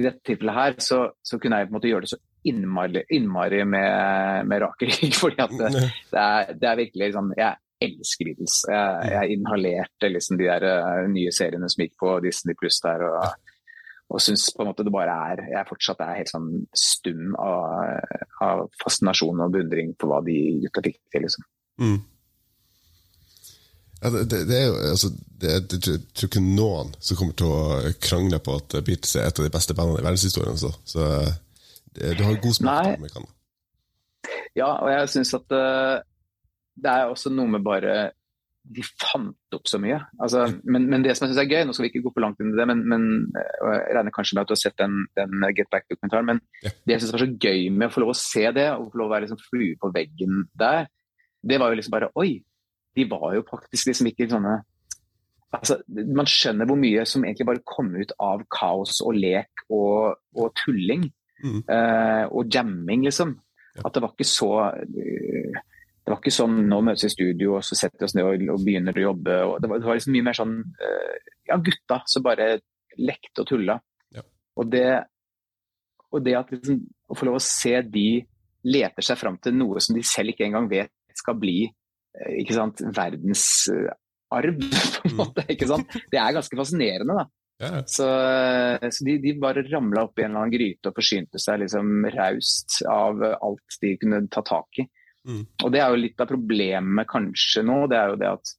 i 0.00 0.04
dette 0.06 0.24
tilfellet 0.24 0.56
her 0.56 0.78
så, 0.80 1.02
så, 1.20 1.38
kunne 1.40 1.60
jeg 1.60 1.68
på 1.68 1.74
en 1.74 1.76
måte 1.76 1.90
gjøre 1.90 2.06
det 2.06 2.14
så 2.14 2.20
innmari, 2.48 3.04
innmari 3.12 3.60
med, 3.68 4.48
med 4.48 4.64
rak 4.64 4.86
fordi 5.20 5.44
at 5.44 5.52
det, 5.58 5.68
det, 5.76 6.22
er, 6.22 6.54
det, 6.56 6.66
er, 6.70 6.80
virkelig 6.80 7.04
liksom 7.10 7.30
Jeg 7.36 7.60
elsker 7.82 8.28
Beatles. 8.30 8.58
Jeg, 8.72 9.12
jeg 9.12 9.36
inhalerte 9.36 10.12
liksom 10.14 10.40
de 10.40 10.48
der 10.48 10.68
uh, 10.70 11.06
nye 11.12 11.32
seriene 11.34 11.68
som 11.68 11.84
gikk 11.84 11.96
på 12.00 12.18
Disney 12.24 12.56
pluss 12.58 12.80
der. 12.84 13.04
og, 13.04 13.48
og 14.12 14.20
syns 14.22 14.48
på 14.54 14.64
en 14.64 14.72
måte 14.72 14.84
det 14.86 14.92
bare 14.94 15.14
er 15.32 15.44
Jeg 15.50 15.68
fortsatt 15.68 16.00
er 16.04 16.18
helt 16.22 16.32
sånn 16.32 16.50
stum 16.76 17.36
av, 17.36 18.00
av 18.44 18.68
fascinasjon 18.80 19.44
og 19.44 19.52
beundring 19.54 19.92
på 19.98 20.08
hva 20.08 20.22
de 20.24 20.38
gutta 20.64 20.84
fikk 20.88 21.02
til. 21.12 21.28
liksom. 21.28 21.52
Mm. 21.80 22.00
Ja, 24.02 24.10
det, 24.10 24.24
det, 24.48 24.56
er 24.58 24.66
jo, 24.66 24.78
altså, 24.90 25.08
det, 25.40 25.50
det, 25.70 25.78
jeg 25.86 26.00
tror 26.10 26.28
ikke 26.28 26.42
noen 26.42 26.90
som 26.98 27.18
kommer 27.18 27.36
til 27.38 27.52
å 27.54 27.92
krangle 28.02 28.40
på 28.42 28.56
at 28.58 28.80
Beatles 28.82 29.14
er 29.14 29.28
et 29.28 29.38
av 29.38 29.46
de 29.46 29.52
beste 29.54 29.76
bandene 29.78 30.02
i 30.02 30.06
verdenshistorien. 30.06 30.58
Så, 30.58 30.72
så 30.84 31.06
det, 31.94 32.16
du 32.18 32.24
har 32.26 32.40
god 32.42 32.58
smak 32.58 33.04
på. 33.14 33.22
Ja, 34.58 34.72
og 34.82 34.90
jeg 34.90 35.12
syns 35.12 35.32
at 35.38 35.54
uh, 35.54 36.00
det 36.82 36.90
er 36.90 37.12
også 37.12 37.30
noe 37.32 37.54
med 37.54 37.64
bare 37.64 38.10
de 38.62 38.82
fant 38.86 39.56
opp 39.56 39.66
så 39.66 39.78
mye. 39.82 39.98
Altså, 40.22 40.44
men, 40.62 40.86
men, 40.90 41.02
det 41.02 41.16
som 41.16 41.26
jeg 41.26 41.32
syns 41.32 41.42
er 41.42 41.50
gøy, 41.50 41.64
nå 41.66 41.74
skal 41.74 41.86
vi 41.86 41.90
ikke 41.92 42.04
gå 42.04 42.12
for 42.14 42.24
langt 42.24 42.42
inn 42.42 42.52
i 42.52 42.58
det, 42.58 42.66
men, 42.70 42.82
men 42.88 43.06
jeg 43.34 43.96
regner 43.96 44.14
kanskje 44.14 44.36
med 44.36 44.44
at 44.44 44.50
du 44.50 44.54
har 44.54 44.60
sett 44.62 44.78
den, 44.78 45.00
den 45.18 45.46
Get 45.56 45.70
Back-dokumentaren, 45.72 46.28
men 46.30 46.42
ja. 46.62 46.70
det 46.70 46.96
jeg 46.96 47.02
syns 47.02 47.14
var 47.16 47.24
så 47.24 47.30
gøy 47.42 47.66
med 47.74 47.88
å 47.88 47.94
få 47.94 48.04
lov 48.04 48.12
å 48.14 48.18
se 48.18 48.44
det, 48.54 48.68
og 48.76 48.92
få 48.92 49.02
lov 49.02 49.10
å 49.10 49.14
være 49.16 49.26
liksom 49.26 49.42
flue 49.48 49.78
på 49.82 49.90
veggen 49.94 50.44
der, 50.62 50.86
det 51.42 51.58
var 51.60 51.72
jo 51.72 51.78
liksom 51.78 51.94
bare 51.94 52.10
Oi! 52.20 52.36
De 52.92 53.06
var 53.08 53.32
jo 53.34 53.44
faktisk 53.48 53.88
liksom 53.88 54.10
ikke 54.10 54.28
sånne 54.28 54.58
altså, 55.56 55.78
Man 55.96 56.28
skjønner 56.28 56.68
hvor 56.68 56.76
mye 56.80 57.06
som 57.08 57.24
egentlig 57.24 57.48
bare 57.48 57.64
kom 57.68 57.88
ut 57.96 58.12
av 58.20 58.44
kaos 58.52 59.00
og 59.04 59.16
lek 59.16 59.64
og, 59.72 60.18
og 60.36 60.52
tulling. 60.60 61.06
Mm. 61.42 61.62
Uh, 61.66 62.24
og 62.30 62.52
jamming, 62.52 63.06
liksom. 63.08 63.34
Ja. 63.74 63.86
At 63.88 63.96
det 63.96 64.02
var 64.04 64.12
ikke 64.12 64.28
så 64.28 64.50
uh, 64.68 65.60
det 66.02 66.10
var 66.10 66.18
ikke 66.18 66.34
sånn 66.34 66.64
nå 66.66 66.80
møtes 66.82 67.04
vi 67.06 67.12
i 67.12 67.14
studio 67.14 67.56
og 67.60 67.64
så 67.66 67.76
setter 67.78 68.02
vi 68.02 68.06
oss 68.08 68.14
ned 68.18 68.26
og, 68.26 68.44
og 68.56 68.64
begynner 68.66 68.96
å 68.98 69.04
jobbe. 69.04 69.38
Det 69.62 69.70
var, 69.70 69.78
det, 69.78 69.86
var, 69.86 69.98
liksom 69.98 70.16
mye 70.16 70.26
mer 70.26 70.38
sånn 70.38 70.56
uh, 70.82 71.32
ja, 71.48 71.58
gutta 71.62 72.00
som 72.10 72.24
bare 72.26 72.48
lekte 72.98 73.44
og 73.44 73.48
tulla. 73.48 73.78
Ja. 74.12 74.24
Og, 74.58 74.66
det, 74.72 74.86
og 76.10 76.24
det 76.26 76.36
at 76.40 76.50
liksom, 76.54 76.80
å 77.06 77.18
få 77.18 77.28
lov 77.28 77.38
å 77.38 77.44
se 77.44 77.76
de 77.86 78.08
leter 78.66 79.06
seg 79.06 79.18
fram 79.18 79.38
til 79.42 79.54
noe 79.58 79.82
som 79.82 79.96
de 79.96 80.02
selv 80.06 80.34
ikke 80.34 80.46
engang 80.46 80.68
vet 80.70 80.92
skal 81.22 81.38
bli 81.40 81.58
uh, 81.68 82.32
ikke 82.40 82.58
sant, 82.58 82.82
verdensarv, 82.98 84.58
på 84.98 85.06
en 85.06 85.14
mm. 85.14 85.20
måte. 85.20 85.46
ikke 85.54 85.70
sant? 85.70 86.00
Det 86.12 86.20
er 86.20 86.36
ganske 86.38 86.58
fascinerende. 86.58 87.22
da. 87.22 87.28
Ja. 87.62 87.82
Så, 87.86 88.06
så, 88.90 89.04
de, 89.06 89.18
de 89.22 89.36
bare 89.38 89.62
ramla 89.68 90.02
opp 90.08 90.18
i 90.18 90.24
en 90.24 90.32
eller 90.32 90.40
annen 90.40 90.54
gryte 90.54 90.90
og 90.90 90.96
forsynte 90.96 91.38
seg 91.38 91.60
liksom 91.62 92.08
raust 92.10 92.80
av 92.90 93.22
alt 93.36 93.76
de 93.84 93.92
kunne 94.00 94.24
ta 94.32 94.42
tak 94.46 94.82
i. 94.82 94.86
Mm. 95.28 95.44
Og 95.62 95.70
Det 95.70 95.78
er 95.78 95.92
jo 95.92 96.00
litt 96.02 96.22
av 96.22 96.30
problemet 96.30 97.08
kanskje 97.10 97.62
nå. 97.66 97.84
det 97.90 97.98
er 97.98 98.10
jo 98.10 98.18
det 98.18 98.30
at, 98.32 98.54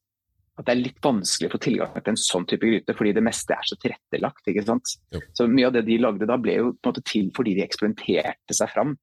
at, 0.55 0.65
det 0.65 0.73
er 0.73 0.81
litt 0.81 1.01
vanskelig 1.03 1.49
å 1.49 1.53
få 1.55 1.61
tilgang 1.65 1.97
til 1.97 2.13
en 2.13 2.21
sånn 2.21 2.47
type 2.49 2.69
gryte, 2.69 2.95
fordi 2.95 3.15
det 3.17 3.25
meste 3.27 3.57
er 3.57 3.67
så 3.67 3.77
tilrettelagt. 3.81 4.47
ikke 4.47 4.65
sant? 4.67 4.95
Jo. 5.13 5.23
Så 5.35 5.49
Mye 5.51 5.67
av 5.67 5.75
det 5.75 5.85
de 5.89 5.99
lagde 5.99 6.29
da, 6.29 6.39
ble 6.39 6.59
jo 6.61 6.71
på 6.77 6.87
en 6.87 6.93
måte 6.93 7.05
til 7.09 7.31
fordi 7.35 7.57
de 7.57 7.65
eksperimenterte 7.67 8.55
seg 8.55 8.71
fram. 8.71 8.95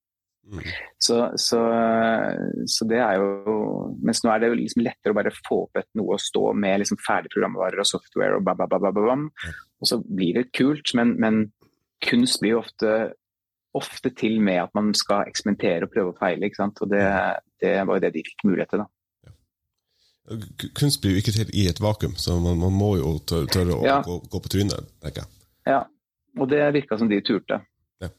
Mm. 0.50 0.64
Så, 0.98 1.16
så, 1.38 1.60
så, 2.66 2.86
det 2.90 2.98
er 2.98 3.20
jo 3.20 3.52
Mens 4.02 4.22
nå 4.24 4.32
er 4.32 4.40
det 4.42 4.48
jo 4.48 4.56
liksom 4.58 4.82
lettere 4.82 5.12
å 5.12 5.18
bare 5.20 5.30
få 5.36 5.60
opp 5.66 5.78
et 5.78 5.86
noe 6.00 6.16
å 6.16 6.18
stå 6.18 6.50
med 6.58 6.80
liksom 6.80 6.98
ferdige 7.04 7.36
programvarer 7.36 7.82
og 7.82 7.86
software 7.86 8.38
og 8.38 8.46
ba, 8.48 8.56
ba, 8.58 8.66
ba, 8.66 8.80
ba, 8.82 8.90
ba, 8.96 9.04
ba. 9.12 9.52
Og 9.78 9.90
så 9.90 10.00
blir 10.02 10.40
det 10.40 10.48
kult, 10.56 10.90
men, 10.98 11.14
men 11.22 11.44
kunst 12.02 12.40
blir 12.42 12.56
jo 12.56 12.62
ofte 12.64 12.94
ofte 13.76 14.10
til 14.18 14.40
med 14.42 14.58
at 14.64 14.72
man 14.74 14.90
skal 14.98 15.28
eksperimentere 15.30 15.86
og 15.86 15.92
prøve 15.94 16.10
å 16.12 16.18
feile. 16.18 16.48
ikke 16.48 16.58
sant? 16.58 16.80
Og 16.82 16.90
det, 16.90 17.04
det 17.62 17.76
var 17.86 17.98
jo 17.98 18.04
det 18.04 18.12
de 18.16 18.24
fikk 18.26 18.44
mulighet 18.48 18.74
til. 18.74 18.82
da. 18.82 18.90
Kunst 20.78 21.00
blir 21.02 21.16
jo 21.16 21.22
ikke 21.22 21.34
til 21.34 21.52
i 21.58 21.66
et 21.70 21.80
vakuum, 21.82 22.14
så 22.20 22.36
man, 22.42 22.58
man 22.60 22.74
må 22.74 22.92
jo 23.00 23.16
tørre 23.26 23.78
å 23.78 23.80
ja. 23.86 23.98
gå, 24.06 24.20
gå, 24.30 24.42
på 24.42 24.52
trynet. 24.52 24.90
tenker 25.02 25.24
jeg. 25.24 25.32
Ja, 25.70 25.80
og 26.38 26.50
det 26.50 26.62
virka 26.74 26.98
som 26.98 27.10
de 27.10 27.18
turte. 27.26 27.60
Ja. 28.02 28.10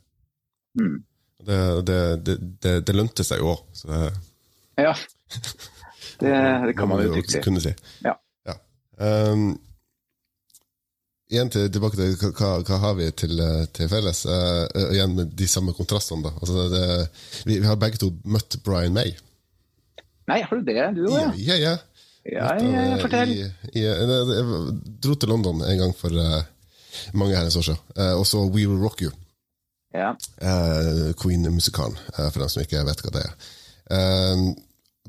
Mm. 0.80 1.02
Det, 1.46 1.82
det, 1.88 2.00
det, 2.62 2.76
det, 2.86 2.96
lønte 2.96 3.26
seg 3.26 3.42
jo 3.42 3.56
òg, 3.56 3.66
så 3.76 3.90
det 3.92 4.02
Ja. 4.82 4.94
Det, 6.22 6.32
kan 6.78 6.90
man 6.90 7.04
jo 7.04 7.14
trygt 7.16 7.64
si. 7.64 7.74
Ja. 8.06 8.16
ja. 8.48 8.56
Um, 9.02 9.54
igjen 11.32 11.52
til, 11.52 11.70
tilbake 11.72 11.98
til 11.98 12.16
hva, 12.36 12.52
hva 12.68 12.80
har 12.84 12.98
vi 13.00 13.08
til, 13.16 13.40
eh, 13.40 13.64
til 13.74 13.90
felles? 13.92 14.26
Uh, 14.28 14.68
igjen 14.92 15.16
med 15.18 15.32
de 15.40 15.48
samme 15.48 15.74
kontrastene. 15.78 16.28
da. 16.28 16.34
Altså 16.42 16.68
det, 16.74 16.86
vi, 17.46 17.60
vi, 17.60 17.68
har 17.68 17.80
begge 17.80 18.02
to 18.02 18.12
møtt 18.28 18.60
Brian 18.66 18.96
May. 18.96 19.16
Nei, 20.30 20.42
har 20.44 20.60
du 20.60 20.68
det? 20.68 20.78
Du 20.98 21.06
òg, 21.08 21.18
ja? 21.18 21.32
Ja, 21.36 21.58
ja. 21.60 21.76
ja, 22.28 22.52
ja, 22.60 22.86
ja 22.92 23.00
fortell. 23.02 23.34
I, 23.34 23.48
i, 23.74 23.86
jeg, 23.86 24.10
jeg, 24.36 24.76
dro 25.04 25.16
til 25.16 25.32
London 25.32 25.64
en 25.66 25.82
gang 25.86 25.96
for 25.98 26.14
uh, 26.14 26.44
mange 27.16 27.36
herrens 27.38 27.58
år 27.60 27.72
siden, 27.72 27.84
uh, 27.98 28.14
og 28.20 28.28
så 28.28 28.44
We 28.46 28.68
Will 28.68 28.80
Rock 28.84 29.08
You. 29.08 29.16
Ja. 29.92 30.14
Queen-musikalen, 31.20 31.98
for 32.16 32.40
dem 32.40 32.52
som 32.52 32.62
ikke 32.64 32.84
vet 32.88 33.02
hva 33.04 33.12
det 33.12 33.24
er. 33.28 33.34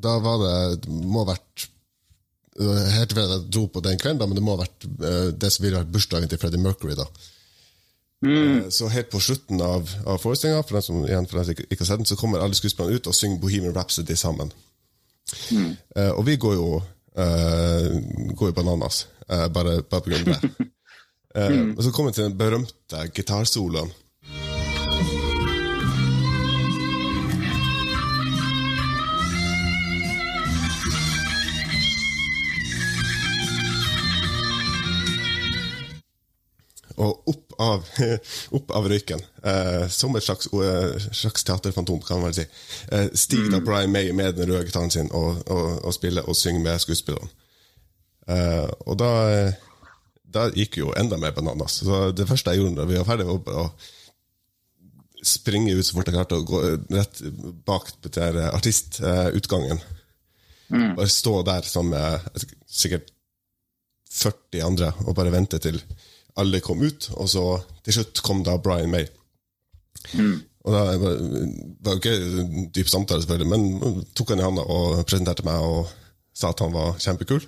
da 0.03 0.15
var 0.25 0.41
det 0.43 0.91
må 0.91 1.23
ha 1.23 1.37
vært 1.37 1.69
Helt 2.53 3.15
at 3.17 3.31
jeg 3.31 3.45
dro 3.49 3.63
på 3.73 3.81
den 3.81 3.97
kvelden, 3.97 4.19
da, 4.21 4.27
men 4.29 4.37
det 4.37 4.43
må 4.45 4.53
ha 4.53 4.61
vært 4.61 4.85
uh, 4.85 5.31
det 5.33 5.49
som 5.55 5.63
ville 5.65 5.79
vært 5.79 5.93
bursdagen 5.95 6.29
til 6.29 6.37
Freddie 6.37 6.61
Mercury. 6.61 6.93
da. 6.99 7.07
Mm. 8.23 8.71
Så 8.71 8.89
helt 8.89 9.11
på 9.11 9.21
slutten 9.21 9.61
av, 9.61 9.89
av 10.07 10.19
forestillinga, 10.23 10.63
for 10.63 10.79
dem 10.79 10.83
som, 10.87 11.01
igjen, 11.07 11.27
for 11.27 11.41
dem 11.41 11.49
som 11.49 11.65
ikke 11.65 11.81
har 11.81 11.89
sett 11.89 12.03
den, 12.03 12.11
så 12.11 12.19
kommer 12.19 12.43
alle 12.43 12.55
skuespillerne 12.55 13.01
ut 13.01 13.09
og 13.11 13.17
synger 13.19 13.41
Bohemian 13.43 13.75
Rhapsody 13.75 14.15
sammen. 14.19 14.53
Mm. 15.51 15.73
Uh, 15.97 16.13
og 16.13 16.27
vi 16.29 16.37
går 16.37 16.55
jo, 16.59 16.69
uh, 17.19 17.89
går 18.37 18.53
jo 18.53 18.57
bananas, 18.57 19.07
uh, 19.27 19.49
bare, 19.49 19.81
bare 19.83 20.05
på 20.05 20.13
grunn 20.13 20.29
av 20.29 20.45
det. 20.45 20.69
mm. 21.57 21.75
Og 21.77 21.83
så 21.83 21.91
kommer 21.91 22.13
vi 22.13 22.21
til 22.21 22.29
den 22.29 22.39
berømte 22.39 23.07
gitarsoloen. 23.17 23.91
Av, 37.73 37.89
opp 38.57 38.73
av 38.77 38.89
røyken, 38.91 39.23
eh, 39.45 39.85
som 39.93 40.17
et 40.17 40.25
slags, 40.27 40.49
uh, 40.53 40.97
slags, 41.11 41.45
teaterfantom, 41.49 42.03
kan 42.07 42.21
man 42.21 42.31
vel 42.31 42.43
si, 42.43 42.47
eh, 42.93 43.09
stiger 43.15 43.51
da 43.51 43.61
mm. 43.61 43.67
Brian 43.67 43.95
May 43.95 44.13
med 44.17 44.37
den 44.39 44.51
røde 44.51 44.67
gitaren 44.69 44.93
sin 44.93 45.11
og, 45.11 45.43
og, 45.47 45.81
og, 45.83 45.95
spiller 45.97 46.29
og 46.29 46.39
synger 46.39 46.65
med 46.65 46.83
skuespillerne. 46.85 47.31
Eh, 48.31 48.69
og 48.87 48.99
da, 49.01 49.11
da 50.23 50.47
gikk 50.55 50.79
jo 50.83 50.93
enda 50.99 51.19
mer 51.21 51.35
bananas. 51.37 51.81
Så 51.83 52.05
det 52.17 52.29
første 52.29 52.55
jeg 52.55 52.63
gjorde 52.63 52.79
da 52.81 52.89
vi 52.89 53.01
var 53.01 53.09
ferdige, 53.09 53.39
var 53.47 53.65
å 53.65 53.67
springe 55.23 55.75
ut 55.79 55.87
så 55.87 55.97
fort 55.97 56.09
jeg 56.11 56.17
klarte, 56.17 56.39
og 56.39 56.49
gå 56.51 56.63
rett 56.97 57.25
bak 57.67 57.91
til 58.09 58.39
artistutgangen. 58.49 59.83
Mm. 60.73 60.95
Bare 60.97 61.11
stå 61.11 61.35
der 61.47 61.67
sammen 61.69 61.99
med 61.99 62.47
sikkert 62.67 63.13
40 64.13 64.65
andre 64.65 64.91
og 65.07 65.15
bare 65.17 65.33
vente 65.33 65.61
til 65.63 65.79
alle 66.41 66.63
kom 66.65 66.83
ut, 66.83 67.11
og 67.17 67.29
så 67.29 67.45
til 67.85 67.99
slutt 67.99 68.23
kom 68.25 68.43
da 68.47 68.57
Brian 68.63 68.93
May. 68.93 69.09
Mm. 70.17 70.39
Og 70.63 70.75
da 70.75 70.83
var 70.95 71.97
jo 71.97 71.99
ikke 71.99 72.15
en 72.15 72.69
dyp 72.75 72.91
samtale, 72.91 73.25
selvfølgelig, 73.25 73.51
men 73.51 74.05
tok 74.15 74.31
han 74.33 74.43
i 74.43 74.47
handa 74.47 74.63
og 74.63 75.03
presenterte 75.09 75.45
meg 75.47 75.65
og 75.67 75.91
sa 76.37 76.53
at 76.53 76.63
han 76.63 76.75
var 76.75 76.97
kjempekul. 77.03 77.43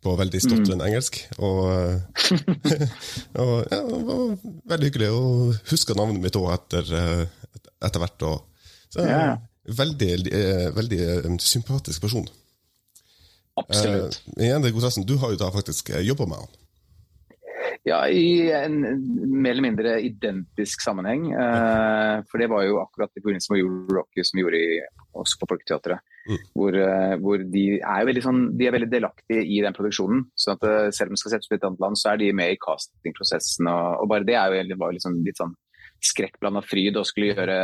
På 0.00 0.14
veldig 0.16 0.38
stotrende 0.40 0.80
mm. 0.80 0.86
engelsk. 0.86 1.18
Og, 1.44 1.58
og 3.42 3.50
ja, 3.68 3.80
det 3.84 3.98
var 4.08 4.22
veldig 4.72 4.88
hyggelig. 4.88 5.10
Og 5.12 5.58
huska 5.68 5.96
navnet 5.96 6.22
mitt 6.24 6.38
òg 6.40 6.54
etter, 6.54 6.88
etter 7.84 8.00
hvert. 8.00 8.24
Og, 8.30 8.70
så 8.90 9.04
ja. 9.04 9.34
veldig, 9.76 10.08
eh, 10.32 10.70
veldig 10.72 11.00
eh, 11.04 11.28
sympatisk 11.44 12.00
person. 12.06 12.24
Absolutt. 13.60 14.22
Eh, 14.38 14.46
igjen, 14.46 14.64
det 14.64 14.72
er 14.72 15.04
Du 15.04 15.18
har 15.20 15.34
jo 15.34 15.42
da 15.42 15.52
faktisk 15.52 15.92
jobba 16.00 16.26
med 16.32 16.40
han. 16.40 16.56
Ja, 17.88 18.02
i 18.12 18.50
en 18.52 18.82
mer 19.40 19.54
eller 19.54 19.64
mindre 19.64 19.94
identisk 20.04 20.82
sammenheng. 20.84 21.30
Uh, 21.32 22.20
for 22.28 22.42
det 22.42 22.50
var 22.52 22.66
jo 22.66 22.80
akkurat 22.82 23.12
i 23.16 23.22
forbindelse 23.22 23.54
med 23.54 23.94
Rocky 23.96 24.24
som 24.26 24.36
vi 24.36 24.44
gjorde 24.44 24.60
i, 24.60 24.80
også 25.16 25.40
på 25.40 25.48
Folketeatret. 25.54 26.04
Mm. 26.28 26.42
Hvor, 26.52 26.76
uh, 26.76 27.14
hvor, 27.22 27.46
de 27.54 27.64
er 27.78 28.08
veldig, 28.10 28.24
sånn, 28.26 28.42
de 28.60 28.68
er 28.68 28.76
veldig 28.76 28.90
delaktige 28.92 29.46
i 29.48 29.62
den 29.64 29.76
produksjonen. 29.76 30.26
så 30.36 30.58
at 30.58 30.68
uh, 30.68 30.92
Selv 30.92 31.08
om 31.08 31.16
det 31.16 31.24
skal 31.24 31.36
settes 31.38 31.48
på 31.48 31.56
et 31.56 31.66
annet 31.70 31.84
land, 31.86 31.96
så 31.96 32.12
er 32.12 32.20
de 32.20 32.30
med 32.36 32.52
i 32.52 32.60
castingprosessen. 32.60 33.72
Og, 33.72 34.04
og 34.04 34.12
bare 34.12 34.28
det 34.28 34.36
er 34.36 34.60
jo 34.60 34.80
var 34.84 34.96
liksom 34.96 35.22
litt 35.24 35.40
sånn 35.40 35.56
skrekkblanda 36.04 36.60
fryd 36.64 37.00
å 37.00 37.08
skulle 37.08 37.32
gjøre 37.32 37.60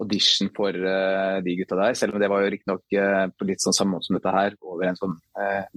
audition 0.00 0.48
for 0.56 0.72
de 0.72 1.54
gutta 1.58 1.76
der. 1.76 1.96
Selv 1.96 2.16
om 2.16 2.22
det 2.22 2.28
var 2.32 2.40
jo 2.40 2.52
riktignok 2.54 2.96
uh, 2.96 3.26
på 3.36 3.52
litt 3.52 3.60
sånn 3.60 3.76
samme 3.76 3.98
måte 3.98 4.08
som 4.08 4.16
dette 4.16 4.32
her, 4.32 4.56
over 4.64 4.88
en 4.88 4.96
sånn, 4.96 5.18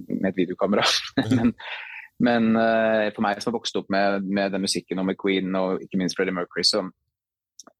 med 0.08 0.30
et 0.32 0.38
videokamera. 0.46 0.88
Men 1.36 1.52
men 2.22 2.52
uh, 2.54 3.10
for 3.14 3.24
meg 3.24 3.40
som 3.42 3.50
har 3.50 3.58
vokst 3.58 3.76
opp 3.80 3.90
med, 3.92 4.26
med, 4.28 4.52
den 4.54 4.62
musikken 4.62 5.00
og 5.02 5.08
med 5.08 5.18
Queen 5.18 5.54
og 5.58 5.82
ikke 5.82 5.98
minst 5.98 6.18
Freddie 6.18 6.34
Mercury, 6.36 6.62
så 6.66 6.84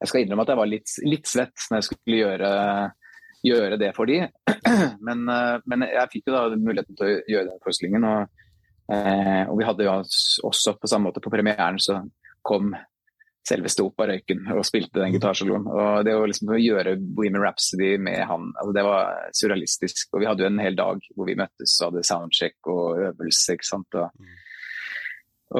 jeg 0.00 0.10
skal 0.10 0.24
innrømme 0.24 0.44
at 0.46 0.52
jeg 0.52 0.60
var 0.60 0.70
litt, 0.70 0.94
litt 1.06 1.28
svett 1.30 1.66
når 1.70 1.80
jeg 1.80 1.88
skulle 1.88 2.18
gjøre, 2.18 2.50
gjøre 3.46 3.78
det 3.80 3.92
for 3.96 4.10
de. 4.10 4.22
Men, 5.06 5.26
uh, 5.28 5.60
men, 5.68 5.86
jeg 5.90 6.10
fikk 6.12 6.30
jo 6.30 6.34
da 6.34 6.48
muligheten 6.56 6.96
til 6.96 7.06
å 7.06 7.14
gjøre 7.30 7.50
den 7.50 7.62
forestillingen. 7.62 8.06
Og, 8.08 8.42
uh, 8.90 9.42
og 9.52 9.54
vi 9.60 9.68
hadde 9.68 9.86
jo 9.86 9.96
også 10.48 10.74
på 10.80 10.90
samme 10.90 11.10
måte 11.10 11.22
på 11.24 11.32
premieren 11.32 11.78
så 11.82 12.00
kom 12.44 12.72
selveste 13.44 13.84
opp 13.84 14.00
av 14.00 14.10
røyken 14.10 14.46
og 14.54 14.64
spilte 14.66 15.02
den 15.02 15.14
gitarsoloen. 15.14 15.66
Og 15.68 16.06
det 16.06 16.14
å 16.16 16.24
liksom 16.28 16.54
gjøre 16.58 16.96
Bohemian 17.00 17.44
Rhapsody 17.44 17.94
med 18.00 18.22
han, 18.28 18.50
altså 18.60 18.76
det 18.76 18.86
var 18.86 19.12
surrealistisk. 19.36 20.14
Og 20.14 20.22
vi 20.22 20.30
hadde 20.30 20.46
jo 20.46 20.50
en 20.50 20.62
hel 20.64 20.78
dag 20.78 21.04
hvor 21.12 21.28
vi 21.28 21.38
møttes 21.38 21.76
og 21.80 21.90
hadde 21.90 22.06
soundcheck 22.08 22.72
og 22.72 23.02
øvelse. 23.10 23.56
ikke 23.56 23.68
sant? 23.68 23.98
Og, 24.00 24.14
mm. 24.16 24.38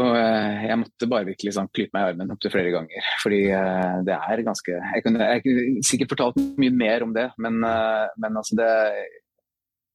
og 0.00 0.08
eh, 0.20 0.62
jeg 0.70 0.80
måtte 0.84 1.10
bare 1.12 1.28
virkelig 1.28 1.56
sånn 1.58 1.72
klype 1.74 1.96
meg 1.96 2.06
i 2.06 2.14
armen 2.14 2.32
opptil 2.36 2.54
flere 2.54 2.72
ganger. 2.74 3.10
Fordi 3.24 3.42
eh, 3.58 3.98
det 4.08 4.16
er 4.16 4.46
ganske 4.48 4.78
Jeg 4.80 5.04
kunne, 5.04 5.28
jeg 5.34 5.44
kunne 5.44 5.84
sikkert 5.90 6.16
fortalt 6.16 6.40
mye 6.60 6.78
mer 6.84 7.04
om 7.04 7.12
det, 7.16 7.28
men, 7.36 7.60
eh, 7.68 8.08
men 8.24 8.42
altså 8.42 8.58
det 8.62 8.72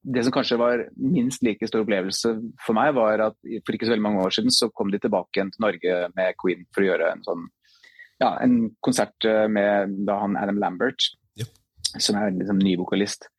det 0.10 0.22
som 0.24 0.32
kanskje 0.32 0.56
var 0.56 0.82
minst 0.96 1.42
like 1.44 1.68
stor 1.68 1.84
opplevelse 1.84 2.30
for 2.64 2.78
meg, 2.78 2.94
var 2.96 3.20
at 3.26 3.36
for 3.68 3.76
ikke 3.76 3.84
så 3.84 3.92
veldig 3.92 4.06
mange 4.06 4.22
år 4.24 4.32
siden 4.32 4.54
så 4.56 4.70
kom 4.72 4.94
de 4.94 5.00
tilbake 5.04 5.36
igjen 5.36 5.52
til 5.52 5.66
Norge 5.66 5.98
med 6.16 6.38
Queen 6.40 6.64
for 6.72 6.86
å 6.86 6.88
gjøre 6.88 7.10
en 7.12 7.26
sånn 7.26 7.44
ja, 8.20 8.36
en 8.43 8.61
konsert 8.84 9.26
eh, 9.28 9.47
med 9.51 9.97
da 10.07 10.20
han 10.24 10.38
Adam 10.39 10.59
Lambert, 10.61 11.11
ja. 11.39 11.47
som 11.97 12.20
er 12.20 12.34
liksom, 12.36 12.61
ny 12.61 12.76
vokalist, 12.80 13.30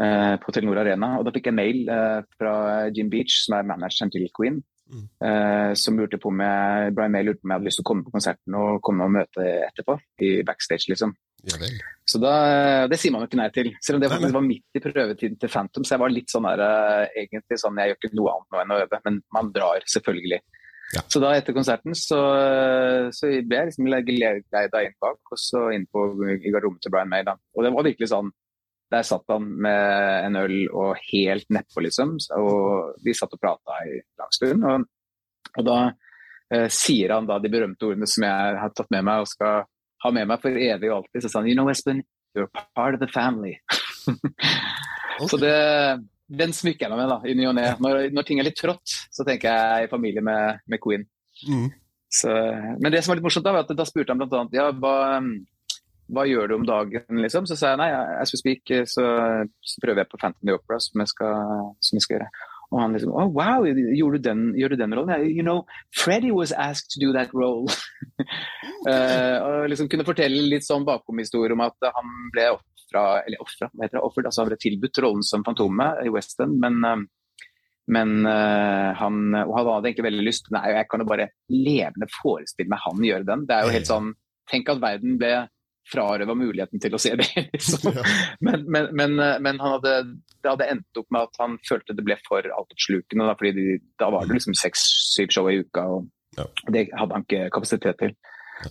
eh, 0.00 0.34
på 0.42 0.54
Telenor 0.54 0.82
Arena. 0.84 1.16
Og 1.18 1.26
da 1.26 1.34
fikk 1.34 1.50
jeg 1.50 1.58
mail 1.58 1.88
eh, 1.90 2.20
fra 2.38 2.52
Jim 2.94 3.10
Beach, 3.12 3.42
som 3.44 3.58
er 3.58 3.66
manageren 3.68 4.12
til 4.14 4.28
Queen, 4.36 4.60
mm. 4.92 5.08
eh, 5.26 5.72
som 5.78 5.98
lurte 5.98 6.20
på 6.22 6.32
med, 6.34 6.94
Brian 6.96 7.14
May 7.14 7.26
lurte 7.26 7.42
på 7.42 7.48
om 7.48 7.54
jeg 7.54 7.60
hadde 7.60 7.70
lyst 7.70 7.82
til 7.82 7.86
å 7.86 7.90
komme 7.90 8.06
på 8.06 8.14
konserten 8.14 8.60
og 8.60 8.78
komme 8.86 9.08
og 9.08 9.18
møte 9.18 9.48
etterpå, 9.66 9.98
i 10.22 10.38
backstage, 10.46 10.86
liksom. 10.92 11.16
Ja, 11.48 11.56
så 12.04 12.18
da, 12.20 12.30
Det 12.92 12.98
sier 13.00 13.14
man 13.14 13.22
jo 13.22 13.30
ikke 13.30 13.38
nei 13.40 13.46
til. 13.54 13.70
Selv 13.80 13.96
om 13.96 14.02
det 14.02 14.10
faktisk 14.12 14.34
var 14.34 14.42
midt 14.44 14.76
i 14.76 14.82
prøvetiden 14.84 15.38
til 15.40 15.48
Phantom, 15.48 15.86
så 15.88 15.94
jeg 15.94 16.02
var 16.02 16.12
litt 16.12 16.28
sånn 16.28 16.44
der, 16.44 16.62
egentlig 17.16 17.56
sånn, 17.62 17.78
jeg 17.80 17.94
gjør 17.94 18.00
ikke 18.02 18.18
noe 18.18 18.34
annet 18.34 18.50
nå 18.52 18.60
enn 18.60 18.74
å 18.74 18.80
øve, 18.82 18.98
men 19.06 19.20
man 19.32 19.48
drar 19.54 19.86
selvfølgelig. 19.88 20.42
Ja. 20.90 21.02
Så 21.06 21.20
da 21.22 21.30
etter 21.38 21.54
konserten 21.54 21.94
så, 21.94 22.18
så 23.14 23.30
ble 23.46 23.58
jeg 23.60 23.70
liksom 23.70 23.88
leida 23.90 24.82
inn 24.82 24.96
bak, 25.02 25.20
og 25.30 25.38
så 25.38 25.68
inn 25.74 25.86
på 25.86 26.08
i 26.34 26.50
garderoben 26.50 26.80
til 26.82 26.92
Brian 26.94 27.10
May. 27.10 27.22
da. 27.26 27.36
Og 27.54 27.66
det 27.66 27.74
var 27.74 27.86
virkelig 27.86 28.10
sånn 28.10 28.32
Der 28.90 29.04
satt 29.06 29.22
han 29.30 29.44
med 29.62 30.24
en 30.26 30.36
øl 30.40 30.56
og 30.74 30.96
helt 31.12 31.46
nedpå, 31.54 31.84
liksom. 31.86 32.16
Og 32.34 32.96
vi 33.04 33.14
satt 33.14 33.36
og 33.36 33.38
prata 33.38 33.76
i 33.86 34.00
lang 34.18 34.32
stund. 34.34 34.64
Og, 34.66 34.88
og 35.60 35.68
da 35.68 35.76
eh, 36.50 36.66
sier 36.74 37.14
han 37.14 37.28
da 37.28 37.36
de 37.38 37.52
berømte 37.52 37.86
ordene 37.86 38.08
som 38.10 38.26
jeg 38.26 38.56
har 38.58 38.74
tatt 38.74 38.90
med 38.90 39.06
meg 39.06 39.22
og 39.22 39.30
skal 39.30 39.62
ha 40.02 40.12
med 40.16 40.26
meg 40.26 40.42
for 40.42 40.58
evig 40.58 40.90
og 40.90 40.96
alltid. 41.04 41.22
Så 41.22 41.30
sa 41.30 41.38
han 41.38 41.46
You 41.46 41.54
know, 41.54 41.70
Espen, 41.70 42.02
you're 42.34 42.50
part 42.74 42.98
of 42.98 43.00
the 43.04 43.06
family. 43.14 43.60
okay. 44.10 45.28
Så 45.30 45.38
det 45.38 45.54
den 46.30 46.52
smykker 46.54 46.86
jeg 46.86 46.92
meg 46.92 47.00
med 47.02 47.10
da, 47.10 47.18
i 47.26 47.36
ny 47.36 47.46
og 47.50 47.54
ne. 47.58 47.68
Når, 47.82 48.00
når, 48.14 48.26
ting 48.26 48.40
er 48.40 48.46
litt 48.46 48.58
trått, 48.60 48.96
så 49.10 49.26
tenker 49.26 49.50
jeg 49.50 49.86
i 49.86 49.90
familie 49.90 50.22
med, 50.24 50.60
med 50.70 50.82
Queen. 50.82 51.06
Mm. 51.48 51.70
Så, 52.10 52.30
men 52.82 52.90
det 52.92 53.02
som 53.02 53.12
var 53.12 53.20
litt 53.20 53.26
morsomt, 53.26 53.46
da, 53.46 53.54
var 53.54 53.66
at 53.66 53.72
da 53.78 53.86
spurte 53.86 54.14
han 54.14 54.20
bl.a. 54.20 54.44
Ja, 54.54 54.68
hva, 54.74 54.94
hva 56.10 56.26
gjør 56.26 56.50
du 56.50 56.56
om 56.58 56.66
dagen, 56.66 57.22
liksom? 57.22 57.46
Så 57.50 57.58
sa 57.58 57.74
jeg 57.74 57.80
nei, 57.82 57.90
as 58.22 58.34
we 58.34 58.40
speak, 58.40 58.72
så, 58.90 59.06
så 59.46 59.82
prøver 59.82 60.04
jeg 60.04 60.10
på 60.10 60.20
Phantom 60.22 60.46
the 60.46 60.56
Opera, 60.58 60.80
som 60.82 61.02
jeg 61.02 61.12
skal, 61.12 61.66
som 61.82 61.98
jeg 61.98 62.06
skal 62.06 62.18
gjøre. 62.18 62.30
Og 62.70 62.78
han 62.78 62.94
liksom 62.94 63.12
oh, 63.18 63.30
wow, 63.34 63.66
gjør 63.66 64.16
du 64.16 64.24
den, 64.28 64.42
gjør 64.58 64.74
du 64.74 64.78
den 64.78 64.94
rollen? 64.94 65.24
You 65.26 65.42
know, 65.42 65.64
Freddy 65.96 66.30
was 66.30 66.52
asked 66.52 66.92
to 66.94 67.02
do 67.02 67.12
that 67.16 67.32
role. 67.34 67.66
uh, 68.86 69.36
og 69.46 69.70
liksom 69.72 69.90
kunne 69.90 70.06
fortelle 70.06 70.44
litt 70.52 70.66
sånn 70.66 70.86
bakomhistorie 70.86 71.56
om 71.56 71.64
at 71.66 71.90
han 71.90 72.12
ble 72.34 72.46
ofra, 72.54 73.04
eller 73.26 73.42
ofra, 73.42 73.70
hva 73.72 73.86
heter 73.86 73.98
det, 73.98 74.04
offert, 74.06 74.30
altså 74.30 74.44
han 74.44 74.52
ble 74.52 74.60
tilbudt 74.62 75.02
rollen 75.02 75.26
som 75.26 75.46
Fantomet 75.46 76.04
i 76.06 76.14
West 76.14 76.38
End, 76.44 76.62
men, 76.62 76.78
uh, 76.86 77.48
men 77.90 78.16
uh, 78.22 78.90
han, 79.02 79.22
og 79.42 79.54
han 79.56 79.72
hadde 79.74 79.90
egentlig 79.90 80.06
veldig 80.12 80.26
lyst 80.28 80.50
Nei, 80.54 80.68
jeg 80.76 80.90
kan 80.92 81.02
jo 81.02 81.10
bare 81.10 81.32
levende 81.50 82.10
forestille 82.20 82.70
meg 82.70 82.84
han 82.86 83.08
gjøre 83.10 83.26
den. 83.32 83.48
Det 83.50 83.56
er 83.56 83.66
jo 83.66 83.78
helt 83.78 83.90
sånn 83.90 84.12
Tenk 84.50 84.66
at 84.72 84.80
verden 84.82 85.14
ble 85.18 85.34
frarøva 85.90 86.34
muligheten 86.34 86.82
til 86.82 86.94
å 86.94 87.00
se 87.02 87.12
det. 87.18 87.26
Liksom. 87.54 87.98
Men, 88.46 88.64
men, 88.66 88.88
men, 88.96 89.16
men, 89.42 89.60
han 89.62 89.76
hadde, 89.76 89.94
det 90.42 90.52
hadde 90.52 90.68
endt 90.72 91.00
opp 91.00 91.08
med 91.12 91.28
at 91.28 91.40
han 91.42 91.56
følte 91.68 91.96
det 91.96 92.04
ble 92.06 92.16
for 92.26 92.46
altoppslukende. 92.56 93.28
Da, 93.28 93.36
fordi 93.38 93.52
de, 93.56 93.78
da 94.00 94.10
var 94.14 94.26
det 94.26 94.38
liksom 94.38 94.56
seks-syv 94.58 95.32
show 95.34 95.50
i 95.50 95.60
uka, 95.60 95.86
og 95.96 96.38
ja. 96.38 96.46
det 96.72 96.88
hadde 96.96 97.16
han 97.16 97.26
ikke 97.26 97.48
kapasitet 97.54 98.00
til. 98.00 98.14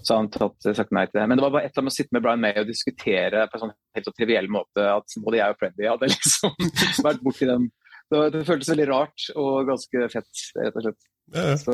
Så 0.06 0.16
han 0.16 0.30
tatt, 0.30 0.58
sagt 0.62 0.94
nei 0.94 1.06
til 1.10 1.20
det. 1.20 1.28
Men 1.30 1.40
det 1.40 1.46
var 1.46 1.54
bare 1.56 1.66
et 1.66 1.72
eller 1.72 1.82
annet 1.82 1.90
med 1.90 1.96
å 1.96 1.98
sitte 1.98 2.16
med 2.16 2.26
Brian 2.26 2.42
May 2.44 2.58
og 2.62 2.70
diskutere 2.70 3.46
på 3.50 3.58
en 3.58 3.64
sånn 3.64 3.76
helt 3.98 4.10
så 4.10 4.14
triviell 4.14 4.50
måte 4.54 4.86
at 4.86 5.16
både 5.24 5.40
jeg 5.40 5.54
og 5.56 5.62
Freddy 5.62 5.88
hadde 5.90 6.10
liksom 6.14 7.06
vært 7.08 7.24
borti 7.26 7.50
den. 7.50 7.70
Så 8.10 8.26
det 8.34 8.44
føltes 8.48 8.72
veldig 8.74 8.90
rart 8.90 9.26
og 9.38 9.70
ganske 9.70 10.12
fett, 10.14 10.44
rett 10.58 10.78
og 10.78 10.86
slett. 10.86 11.10
Ja, 11.30 11.42
ja. 11.52 11.58
Så, 11.62 11.74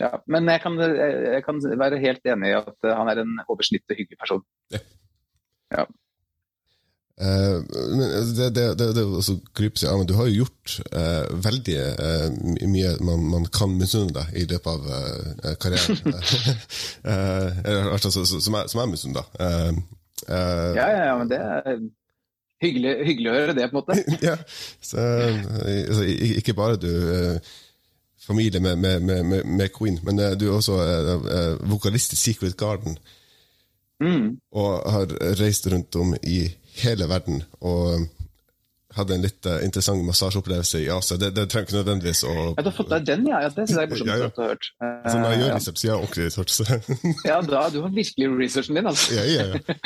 ja. 0.00 0.10
Men 0.32 0.48
jeg 0.48 0.62
kan, 0.64 0.78
jeg 0.80 1.42
kan, 1.44 1.58
være 1.80 2.00
helt 2.00 2.30
enig 2.32 2.52
i 2.52 2.56
at 2.56 2.88
han 2.96 3.10
er 3.12 3.20
en 3.24 3.34
over 3.44 3.66
snittet 3.66 3.98
hyggelig 3.98 4.20
person. 4.20 4.44
Ja. 4.72 5.84
Uh, 7.20 7.60
det, 8.36 8.46
det, 8.56 8.78
det, 8.80 8.86
det 8.96 9.02
også 9.04 9.34
kryper 9.52 9.76
seg, 9.76 9.90
ja, 9.90 9.96
men 9.98 10.06
Du 10.08 10.14
har 10.16 10.28
jo 10.30 10.40
gjort 10.40 10.76
uh, 10.88 11.26
veldig 11.44 11.76
uh, 12.00 12.28
mye 12.64 12.94
man, 13.04 13.26
man, 13.28 13.48
kan 13.52 13.74
misunne 13.76 14.14
deg 14.16 14.38
i 14.40 14.46
løpet 14.48 14.70
av 14.72 15.58
karrieren. 15.60 16.14
altså, 17.92 18.24
som, 18.24 18.56
jeg, 18.56 18.72
som 18.72 18.80
jeg 18.80 18.92
misunner 18.94 19.20
deg. 19.20 19.82
ja, 20.30 20.86
ja, 20.86 21.02
ja, 21.10 21.16
men 21.20 21.28
det 21.28 21.40
er 21.44 21.82
hyggelig, 22.64 22.94
hyggelig, 23.10 23.28
å 23.28 23.36
høre 23.36 23.56
det, 23.58 23.68
på 23.68 23.76
en 23.76 23.80
måte. 23.82 23.98
ja, 24.30 24.38
så, 24.80 25.04
altså, 25.60 26.08
Ikke 26.40 26.56
bare 26.56 26.80
du 26.80 26.90
familie 28.24 28.62
med, 28.64 28.80
med, 28.80 29.04
med, 29.04 29.44
med, 29.44 29.68
Queen, 29.76 30.00
men 30.06 30.16
du 30.40 30.46
er 30.48 30.56
også 30.56 30.78
vokalist 31.68 32.16
i 32.16 32.20
Secret 32.20 32.56
Garden. 32.56 32.96
Mm. 34.00 34.38
Og 34.56 34.92
har 34.92 35.12
reist 35.40 35.68
rundt 35.68 36.00
om 36.00 36.14
i 36.24 36.46
hele 36.82 37.08
verden. 37.10 37.44
og 37.60 38.08
hadde 38.96 39.14
en 39.14 39.22
litt 39.22 39.46
uh, 39.46 39.60
interessant 39.64 40.02
massasjeopplevelse 40.06 40.80
i 40.82 40.88
Asia. 40.90 41.18
Det, 41.20 41.30
det 41.36 41.46
trenger 41.50 41.68
ikke 41.68 41.76
nødvendigvis 41.78 42.22
å 42.26 42.32
Ja, 42.34 42.62
Du 42.64 42.70
har 42.70 42.76
fått 42.76 42.90
deg 42.90 43.06
den, 43.06 43.26
ja? 43.30 43.42
ja 43.44 43.50
det 43.52 43.66
synes 43.68 43.76
jeg 43.76 43.86
er 43.86 43.92
morsomt 43.92 44.10
ja, 44.10 44.16
ja. 44.18 44.30
å 44.30 44.42
ha 44.42 44.48
hørt. 44.48 44.70
Uh, 44.82 44.88
sånn, 45.06 45.26
jeg 45.26 45.40
gjør 45.42 45.54
research, 45.54 45.78
så 45.78 45.86
gjør 45.86 45.92
jeg 45.92 46.00
ordentlig 46.00 46.26
research. 46.26 46.56
ja, 47.30 47.36
da, 47.46 47.62
du 47.70 47.78
har 47.84 47.94
virkelig 47.94 48.30
researchen 48.40 48.80
din, 48.80 48.90
altså. 48.90 49.14
ja, 49.14 49.26
ja, 49.30 49.46
ja. 49.46 49.76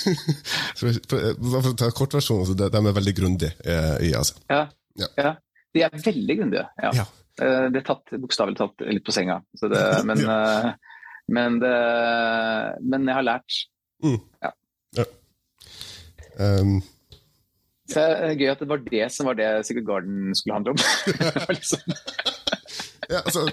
for, 0.80 0.98
for, 1.12 1.28
for, 1.52 1.70
å 1.70 1.76
ta 1.84 1.92
kortversjonen, 2.00 2.42
altså, 2.46 2.58
de, 2.58 2.70
de 2.74 2.82
er 2.82 2.98
veldig 2.98 3.16
grundige 3.20 3.54
uh, 3.62 3.94
i 4.02 4.12
Asia. 4.18 4.42
Ja. 4.50 4.64
Ja. 4.98 5.12
ja. 5.22 5.32
de 5.76 5.86
er 5.86 6.04
veldig 6.08 6.38
grundige. 6.42 6.66
Ja. 6.82 6.92
ja. 7.02 7.08
Uh, 7.38 7.64
det 7.70 7.84
er 7.84 7.88
tatt 7.92 8.18
bokstavelig 8.18 8.58
talt 8.58 8.86
litt 8.90 9.06
på 9.06 9.14
senga. 9.14 9.38
Det, 9.62 9.86
men, 10.08 10.26
men, 11.30 11.62
det, 11.62 11.76
men, 12.82 13.06
jeg 13.06 13.20
har 13.20 13.30
lært. 13.30 13.62
Mm. 14.02 14.18
Ja. 14.42 14.54
Um, 16.38 16.78
så 17.88 18.04
det 18.04 18.26
er 18.26 18.34
gøy 18.36 18.50
at 18.52 18.60
det 18.60 18.68
var 18.68 18.80
det 18.84 19.06
som 19.12 19.26
var 19.30 19.38
det 19.38 19.48
Sigurd 19.66 19.86
Garden 19.88 20.34
skulle 20.36 20.58
handle 20.58 20.76
om. 20.76 20.82
liksom. 21.48 21.80
ja, 23.12 23.20
altså, 23.24 23.44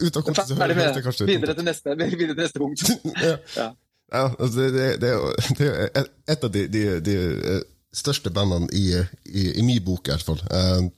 ut 0.00 0.16
av 0.16 0.22
kontekst 0.24 0.54
høres 0.56 0.96
det 0.96 1.04
kanskje 1.04 1.28
videre 1.28 1.56
til 1.56 1.66
neste, 1.66 1.96
videre 2.20 2.34
til 2.34 2.44
neste 2.44 2.62
punkt. 2.62 2.84
ja. 3.20 3.36
ja. 3.56 3.70
ja 4.14 4.26
altså, 4.28 4.60
det, 4.60 4.70
det, 4.76 4.92
det, 5.02 5.14
det, 5.58 5.72
er 6.00 6.06
et 6.32 6.46
av 6.46 6.52
de, 6.54 6.68
de, 6.72 6.84
de 7.04 7.16
eh, 7.54 7.64
største 7.96 8.32
bandene 8.32 8.70
i, 8.72 8.86
i, 9.26 9.50
i, 9.52 9.66
min 9.66 9.82
bok, 9.84 10.08
i 10.08 10.14
hvert 10.14 10.24
fall. 10.24 10.40
Uh, 10.48 10.88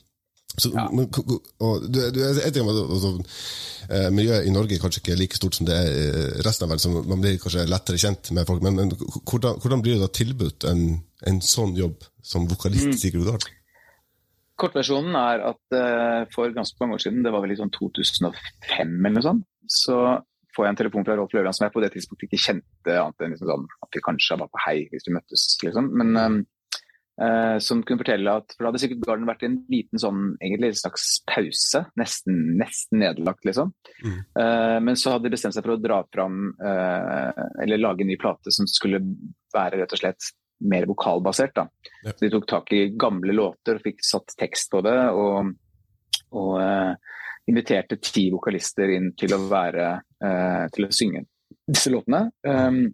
så, 0.59 0.71
ja. 0.75 0.89
men, 0.91 1.07
og, 1.63 1.85
du, 1.87 2.01
du, 2.15 2.23
jeg 2.23 2.55
tenker, 2.55 2.79
altså, 2.83 3.13
eh, 3.91 4.09
Miljøet 4.15 4.47
i 4.49 4.55
Norge 4.55 4.75
er 4.75 4.81
kanskje 4.83 5.03
ikke 5.05 5.19
like 5.21 5.39
stort 5.39 5.59
som 5.59 5.69
det 5.69 5.77
er 5.77 5.91
i 5.91 6.47
resten 6.47 6.67
av 6.67 6.73
verden, 6.73 6.83
så 6.83 7.03
man 7.13 7.23
blir 7.23 7.39
kanskje 7.39 7.67
lettere 7.69 8.01
kjent 8.01 8.33
med 8.35 8.49
folk. 8.49 8.65
Men, 8.65 8.81
men 8.81 8.95
hvordan, 8.97 9.61
hvordan, 9.63 9.85
blir 9.85 9.99
det 9.99 10.07
da 10.07 10.11
tilbudt 10.19 10.67
en, 10.71 10.83
en, 11.27 11.41
sånn 11.43 11.75
jobb 11.79 12.05
som 12.23 12.47
vokalist 12.51 12.93
i 12.93 13.01
Sigurd 13.01 13.31
Gaard? 13.31 13.47
Kortversjonen 14.59 15.15
er 15.19 15.45
at 15.53 15.77
uh, 15.77 16.25
for 16.35 16.51
ganske 16.55 16.79
mange 16.83 16.99
år 16.99 17.05
siden, 17.05 17.23
det 17.23 17.33
var 17.35 17.45
vel 17.45 17.55
i 17.55 17.59
sånn 17.59 17.73
2005 17.75 18.35
eller 18.75 19.17
noe 19.17 19.27
sånt, 19.27 19.47
så 19.71 19.99
får 20.57 20.67
jeg 20.67 20.75
en 20.75 20.79
telefon 20.81 21.07
fra 21.07 21.15
Rolf 21.19 21.35
Løvland 21.37 21.55
som 21.55 21.69
jeg 21.69 21.75
på 21.77 21.83
det 21.85 21.93
tidspunktet 21.95 22.27
ikke 22.27 22.45
kjente, 22.49 22.95
annet 22.95 23.23
enn 23.23 23.35
liksom 23.35 23.51
sånn, 23.53 23.67
at 23.87 23.95
vi 23.95 24.03
kanskje 24.03 24.39
var 24.41 24.51
på 24.51 24.63
hei 24.65 24.79
hvis 24.91 25.07
vi 25.07 25.15
møttes. 25.15 25.51
liksom. 25.63 25.93
Men 25.99 26.17
um, 26.19 26.39
Uh, 27.19 27.57
som 27.59 27.81
kunne 27.83 27.99
fortelle 27.99 28.31
at 28.31 28.53
for 28.55 28.63
Da 28.63 28.69
hadde 28.69 28.79
sikkert 28.79 29.01
Garden 29.03 29.27
vært 29.27 29.41
i 29.43 29.49
en 29.49 29.57
liten 29.73 29.99
sånn, 29.99 30.21
egentlig 30.39 30.69
en 30.71 30.77
slags 30.79 31.07
pause, 31.27 31.81
nesten, 31.99 32.37
nesten 32.61 33.01
nedlagt, 33.03 33.43
liksom. 33.49 33.73
Mm. 34.05 34.21
Uh, 34.39 34.77
men 34.87 34.95
så 34.95 35.17
hadde 35.17 35.27
de 35.27 35.33
bestemt 35.35 35.57
seg 35.57 35.67
for 35.67 35.75
å 35.75 35.81
dra 35.83 35.97
fram, 36.15 36.53
eller 36.63 37.83
lage 37.83 38.07
en 38.07 38.13
ny 38.13 38.19
plate 38.23 38.55
som 38.55 38.71
skulle 38.71 39.03
være 39.51 39.81
rett 39.81 39.97
og 39.97 40.03
slett 40.05 40.31
mer 40.67 40.89
vokalbasert. 40.91 41.55
da. 41.55 41.69
Ja. 42.03 42.13
Så 42.13 42.25
De 42.25 42.31
tok 42.35 42.49
tak 42.51 42.73
i 42.73 42.89
gamle 42.99 43.35
låter 43.37 43.79
og 43.79 43.87
fikk 43.87 44.05
satt 44.05 44.35
tekst 44.39 44.71
på 44.73 44.83
det. 44.87 44.99
Og, 45.15 45.53
og 46.37 47.49
inviterte 47.49 47.97
ti 48.03 48.29
vokalister 48.35 48.91
inn 48.93 49.13
til 49.17 49.33
å 49.37 49.43
være 49.49 49.91
til 50.75 50.85
å 50.89 50.93
synge 50.93 51.23
disse 51.69 51.93
låtene. 51.93 52.27
Um, 52.43 52.89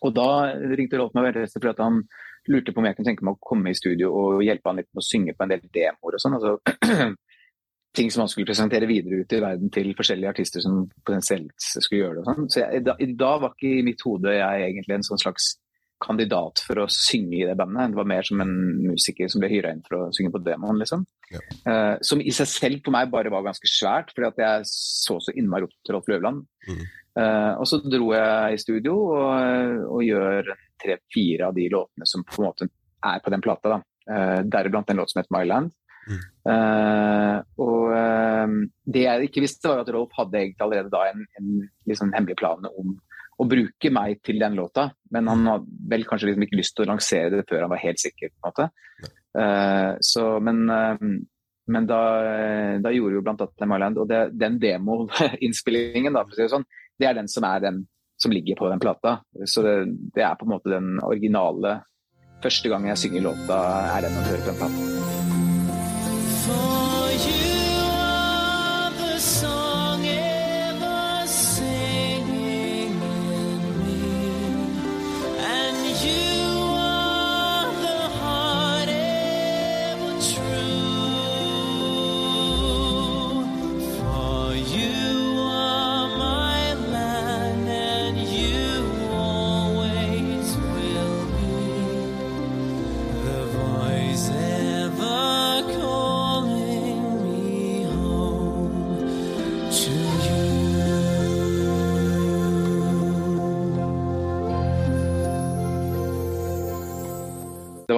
og 0.00 0.14
da 0.16 0.28
ringte 0.76 1.00
Rolf 1.00 1.16
meg 1.16 1.30
veldig 1.30 1.48
fordi 1.52 1.72
at 1.72 1.82
han 1.82 2.02
lurte 2.50 2.72
på 2.72 2.80
om 2.80 2.86
jeg 2.88 2.96
kunne 2.96 3.10
tenke 3.10 3.26
meg 3.26 3.36
å 3.36 3.48
komme 3.50 3.72
i 3.72 3.76
studio 3.76 4.12
og 4.16 4.44
hjelpe 4.44 4.70
han 4.70 4.80
litt 4.80 4.88
med 4.94 5.02
å 5.02 5.06
synge 5.06 5.34
på 5.36 5.44
en 5.44 5.52
del 5.52 5.66
demoer 5.74 6.16
og 6.16 6.22
sånn. 6.22 6.38
Altså, 6.38 7.10
ting 7.98 8.12
som 8.12 8.24
han 8.24 8.30
skulle 8.32 8.48
presentere 8.48 8.88
videre 8.88 9.20
ut 9.20 9.34
i 9.34 9.42
verden 9.42 9.72
til 9.74 9.92
forskjellige 9.98 10.32
artister 10.32 10.64
som 10.64 10.84
potensielt 11.04 11.52
skulle 11.58 12.04
gjøre 12.04 12.20
det. 12.20 12.26
sånn. 12.28 12.48
Så 12.52 12.62
jeg, 12.62 12.84
da, 12.86 12.96
da, 13.24 13.32
var 13.42 13.54
ikke 13.56 13.74
i 13.80 13.84
mitt 13.86 14.04
hode 14.06 14.36
jeg 14.36 14.64
egentlig 14.68 14.96
en 14.96 15.08
sånn 15.10 15.20
slags 15.20 15.52
kandidat 16.00 16.62
for 16.66 16.82
å 16.82 16.88
synge 16.92 17.36
i 17.38 17.46
det 17.48 17.56
bandet. 17.58 17.92
Det 17.92 17.98
var 18.00 18.08
mer 18.08 18.26
som 18.26 18.40
en 18.42 18.54
musiker 18.86 19.28
som 19.30 19.42
ble 19.42 19.50
hyra 19.52 19.72
inn 19.74 19.82
for 19.86 19.98
å 19.98 20.08
synge 20.16 20.32
på 20.34 20.42
demoen. 20.44 20.80
liksom. 20.80 21.04
Ja. 21.30 21.42
Uh, 21.66 21.94
som 22.06 22.22
i 22.22 22.32
seg 22.34 22.48
selv 22.50 22.80
for 22.84 22.94
meg 22.96 23.12
bare 23.12 23.32
var 23.32 23.44
ganske 23.46 23.68
svært, 23.70 24.14
fordi 24.14 24.30
at 24.30 24.40
jeg 24.44 24.70
så 24.70 25.18
så 25.22 25.34
innmari 25.36 25.68
opp 25.68 25.76
til 25.84 25.96
Rolf 25.96 26.08
Løvland. 26.10 26.42
Mm. 26.68 26.82
Uh, 27.18 27.52
og 27.58 27.66
så 27.66 27.80
dro 27.82 28.12
jeg 28.14 28.54
i 28.54 28.62
studio 28.62 28.96
og, 29.18 29.84
og 29.96 30.04
gjør 30.06 30.52
tre-fire 30.80 31.50
av 31.50 31.56
de 31.56 31.66
låtene 31.72 32.06
som 32.08 32.24
på 32.24 32.38
en 32.38 32.48
måte 32.48 32.70
er 33.06 33.20
på 33.24 33.34
den 33.34 33.44
plata. 33.44 33.76
da. 33.76 33.82
Uh, 34.10 34.40
Deriblant 34.48 34.90
en 34.90 35.02
låt 35.02 35.12
som 35.12 35.20
heter 35.20 35.36
My 35.36 35.44
Land. 35.48 35.74
Mm. 36.10 36.20
Uh, 36.48 37.36
og 37.60 37.92
uh, 37.92 38.56
det 38.88 39.04
jeg 39.04 39.28
ikke 39.28 39.44
visste, 39.44 39.68
var 39.68 39.84
at 39.84 39.92
Rolf 39.94 40.16
hadde 40.16 40.40
egentlig 40.40 40.66
allerede 40.66 40.92
da 40.92 41.04
en, 41.10 41.26
en 41.38 41.54
liksom 41.90 42.14
hemmelig 42.16 42.38
plan 42.40 42.66
om 42.72 42.96
å 43.40 43.48
bruke 43.48 43.90
meg 43.94 44.20
til 44.26 44.40
den 44.42 44.56
låta, 44.58 44.90
men 45.14 45.28
han 45.30 45.46
hadde 45.48 45.78
vel 45.90 46.06
kanskje 46.08 46.30
liksom 46.30 46.46
ikke 46.46 46.60
lyst 46.60 46.76
til 46.76 46.86
å 46.86 46.90
lansere 46.92 47.38
det 47.38 47.46
før 47.48 47.64
han 47.64 47.72
var 47.72 47.82
helt 47.82 48.02
sikker. 48.02 48.32
på 48.32 48.40
en 48.40 48.50
måte. 48.50 48.66
Uh, 49.30 49.92
så, 50.04 50.24
men, 50.44 50.64
men 51.70 51.86
da, 51.88 52.00
da, 52.82 52.92
gjorde 52.92 53.14
vi 53.14 53.20
jo 53.20 53.24
blant 53.24 53.44
annet 53.46 53.70
Myland, 53.70 54.02
og 54.02 54.10
det, 54.10 54.20
den 54.36 54.58
demoinnspillingen, 54.60 56.12
da, 56.16 56.26
for 56.26 56.34
å 56.34 56.38
si 56.38 56.44
det 56.44 56.52
sånn, 56.52 56.68
det 57.00 57.08
er 57.08 57.16
den 57.16 57.30
som 57.32 57.46
er 57.48 57.64
den 57.64 57.84
som 58.20 58.32
ligger 58.32 58.58
på 58.58 58.68
den 58.68 58.82
plata. 58.82 59.20
Så 59.44 59.62
det, 59.64 59.76
det, 60.14 60.22
er 60.22 60.34
på 60.36 60.44
en 60.44 60.52
måte 60.56 60.74
den 60.74 61.00
originale 61.00 61.80
Første 62.40 62.70
gang 62.72 62.86
jeg 62.88 62.96
synger 62.96 63.26
låta, 63.26 63.56
er 63.98 64.06
den 64.06 64.14
man 64.16 64.24
hører 64.24 64.40
på 64.46 64.48
den 64.48 64.60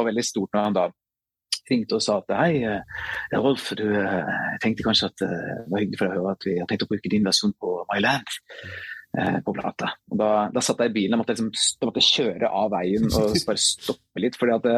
plata. 0.03 0.11
veldig 0.11 0.26
stort 0.26 0.55
når 0.55 0.68
han 0.68 0.78
da 0.78 0.88
ringte 1.70 1.98
og 1.98 2.03
sa 2.05 2.18
at 2.20 2.32
hei, 2.36 2.62
eh, 2.66 3.38
Rolf, 3.38 3.70
du 3.78 3.84
eh, 3.86 4.57
tenkte 4.62 4.86
kanskje 4.86 5.11
at 5.12 5.24
eh, 5.26 5.36
det 5.62 5.68
var 5.70 5.84
hyggelig 5.84 6.00
for 6.00 6.09
deg 6.09 6.16
å 6.16 6.24
høre 6.24 6.34
at 6.36 6.48
vi 6.48 6.57
har 6.59 6.70
tenkt 6.70 6.86
å 6.86 6.90
bruke 6.90 7.12
din 7.12 7.28
versjon 7.28 7.55
på 7.59 7.76
My 7.92 8.03
Land 8.03 8.34
på 9.44 9.53
plata. 9.53 9.90
Og 10.09 10.16
da, 10.16 10.28
da 10.48 10.61
satt 10.64 10.78
jeg 10.80 10.88
i 10.88 10.94
bilen 10.94 11.18
og 11.18 11.20
måtte, 11.20 11.34
liksom, 11.36 11.50
måtte 11.84 12.00
kjøre 12.00 12.48
av 12.48 12.70
veien 12.72 13.11
og 13.11 13.34
bare 13.44 13.61
stoppe 13.61 14.22
litt. 14.24 14.38
fordi 14.40 14.55
at 14.55 14.64
det, 14.64 14.76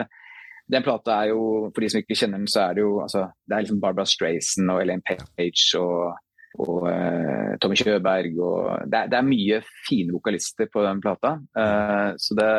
den 0.74 0.82
plata 0.82 1.20
er 1.22 1.30
jo, 1.30 1.70
For 1.70 1.84
de 1.84 1.90
som 1.92 2.00
ikke 2.02 2.16
kjenner 2.18 2.42
den, 2.42 2.50
så 2.50 2.64
er 2.64 2.74
det 2.74 2.82
jo 2.82 2.96
altså, 3.04 3.28
det 3.46 3.54
er 3.54 3.62
liksom 3.62 3.78
Barbara 3.84 4.08
Strayson 4.10 4.72
og 4.74 4.80
Elaine 4.82 5.06
Page 5.06 5.78
og, 5.78 6.18
og 6.66 6.88
uh, 6.88 7.54
Tommy 7.62 7.78
Kjøberg. 7.78 8.34
og 8.42 8.90
det 8.90 9.04
er, 9.04 9.12
det 9.12 9.20
er, 9.20 9.28
mye 9.28 9.60
fine 9.86 10.16
vokalister 10.16 10.66
på 10.72 10.82
den 10.82 11.04
plata. 11.04 11.36
Uh, 11.54 12.18
så 12.18 12.34
det, 12.40 12.50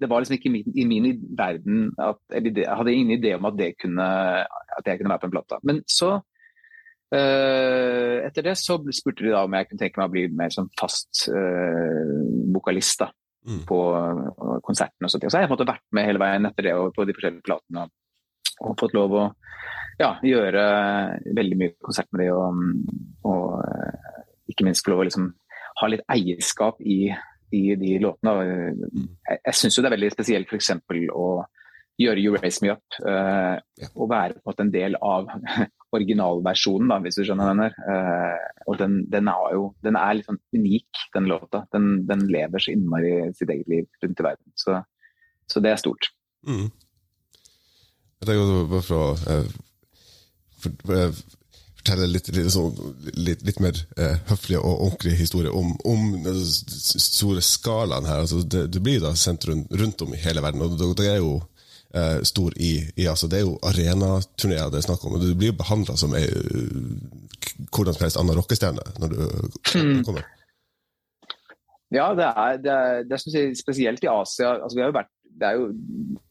det 0.00 0.08
var 0.10 0.22
liksom 0.22 0.36
ikke 0.38 0.64
i 0.78 0.84
min, 0.86 1.06
verden 1.38 1.92
at, 1.98 2.20
eller 2.30 2.60
Jeg 2.62 2.76
hadde 2.76 2.92
ingen 2.94 3.18
idé 3.18 3.34
om 3.34 3.44
at 3.48 3.56
det 3.58 3.74
kunne, 3.82 4.08
at 4.78 4.86
jeg 4.86 4.98
kunne 4.98 5.10
være 5.10 5.22
på 5.22 5.26
en 5.26 5.34
plate. 5.34 5.60
Men 5.62 5.80
så 5.88 6.10
øh, 7.14 8.16
Etter 8.26 8.42
det 8.46 8.56
så 8.58 8.78
spurte 8.94 9.24
de 9.24 9.32
da 9.34 9.42
om 9.44 9.54
jeg 9.54 9.68
kunne 9.68 9.82
tenke 9.82 10.00
meg 10.00 10.10
å 10.10 10.14
bli 10.14 10.26
mer 10.40 10.54
sånn 10.54 10.70
fast 10.78 11.26
øh, 11.32 12.12
vokalist 12.54 13.02
da, 13.02 13.10
mm. 13.48 13.64
på 13.68 13.80
uh, 13.94 14.58
konsertene. 14.64 15.08
Og 15.08 15.10
så, 15.10 15.20
og 15.22 15.30
så 15.30 15.38
har 15.38 15.46
jeg 15.46 15.52
måtte 15.54 15.68
vært 15.68 15.86
med 15.96 16.06
hele 16.06 16.22
veien 16.22 16.46
etter 16.46 16.68
det 16.68 16.76
og 16.78 16.94
på 16.94 17.08
de 17.08 17.16
forskjellige 17.16 17.46
platene. 17.48 17.88
Og, 18.58 18.74
fått 18.78 18.94
lov 18.94 19.14
å 19.14 19.24
ja, 19.98 20.14
gjøre 20.22 20.62
veldig 21.34 21.58
mye 21.58 21.74
konsert 21.82 22.10
med 22.14 22.24
de, 22.24 22.30
Og, 22.34 22.62
og 23.26 24.50
ikke 24.50 24.66
minst 24.66 24.86
få 24.86 24.94
lov 24.94 25.02
å 25.02 25.08
liksom, 25.10 25.32
ha 25.78 25.90
litt 25.90 26.06
eierskap 26.10 26.80
i 26.82 27.08
i 27.54 27.62
de 27.80 27.94
låtene. 28.02 28.34
Jeg, 29.28 29.40
jeg 29.44 29.56
syns 29.56 29.78
jo 29.78 29.84
det 29.84 29.90
er 29.90 29.96
veldig 29.96 30.10
spesielt 30.14 30.52
f.eks. 30.52 30.72
å 31.14 31.28
gjøre 31.98 32.22
You 32.22 32.36
Raise 32.36 32.62
Me 32.62 32.72
Up 32.72 32.98
uh, 33.02 33.58
ja. 33.58 33.88
og 33.94 34.10
være 34.12 34.38
på 34.44 34.54
en 34.62 34.72
del 34.74 34.96
av 35.02 35.30
originalversjonen, 35.96 36.90
da, 36.92 36.98
hvis 37.02 37.18
du 37.18 37.24
skjønner 37.24 37.52
den 37.52 37.62
der. 37.64 37.78
Uh, 37.88 38.66
og 38.70 38.78
den, 38.80 39.00
den, 39.10 39.30
er 39.32 39.54
jo 39.56 39.70
den 39.86 39.98
er 39.98 40.18
litt 40.18 40.28
sånn 40.28 40.40
unik, 40.54 41.06
den 41.16 41.30
låta. 41.30 41.64
Den, 41.74 41.88
den, 42.08 42.26
lever 42.30 42.62
så 42.62 42.74
innmari 42.74 43.14
sitt 43.38 43.50
eget 43.50 43.72
liv 43.72 43.88
rundt 44.04 44.22
i 44.22 44.28
verden. 44.28 44.52
Så, 44.58 44.76
så 45.50 45.64
det 45.64 45.74
er 45.74 45.82
stort. 45.82 46.12
Mm. 46.46 46.68
Jeg 48.18 48.30
tenker 48.30 48.70
bare 48.70 48.84
for 48.84 48.98
å 48.98 49.10
uh, 49.18 49.58
for, 50.58 50.74
for, 50.86 51.18
fortelle 51.88 52.08
litt, 52.12 52.28
litt, 52.34 53.16
litt, 53.16 53.44
litt 53.46 53.60
mer 53.64 53.78
eh, 53.96 54.16
høflig 54.28 54.58
og 54.60 54.84
ordentlig 54.86 55.16
historie 55.18 55.50
om, 55.50 55.74
om 55.88 56.10
den 56.24 56.40
store 56.44 57.42
skalaen 57.44 58.08
her. 58.08 58.24
Altså, 58.24 58.42
det, 58.42 58.66
det, 58.74 58.82
blir 58.84 59.00
da 59.04 59.14
sendt 59.16 59.48
rundt, 59.48 59.72
rundt, 59.72 60.02
om 60.02 60.14
i 60.14 60.22
hele 60.22 60.44
verden, 60.44 60.64
og 60.64 60.76
det, 60.78 60.90
det 61.00 61.10
er 61.12 61.20
jo 61.20 61.38
eh, 61.94 62.18
stor 62.28 62.56
i, 62.56 62.72
i 62.96 63.08
altså, 63.08 63.28
Det 63.28 63.40
er 63.40 63.46
jo 63.46 63.58
arenaturneer 63.62 64.72
det 64.72 64.82
er 64.82 64.88
snakk 64.88 65.04
om, 65.04 65.16
og 65.16 65.24
du 65.24 65.32
blir 65.34 65.52
jo 65.52 65.60
behandla 65.62 65.96
som 65.98 66.16
ei 66.18 66.26
hvordan 67.72 67.94
som 67.94 68.04
helst 68.04 68.18
annen 68.20 68.36
rockestjerne 68.36 68.84
når 69.00 69.14
du 69.14 69.20
mm. 69.24 70.02
kommer. 70.06 70.26
Ja, 71.94 72.10
det 72.16 72.26
er, 72.28 72.58
det 72.60 72.72
er, 72.72 73.06
det 73.08 73.16
er 73.16 73.54
spesielt 73.56 74.04
i 74.04 74.10
Asia. 74.12 74.58
altså 74.58 74.76
vi 74.76 74.82
har 74.84 74.90
jo 74.90 74.98
vært 74.98 75.14
det 75.38 75.46
er 75.46 75.58
jo 75.58 75.66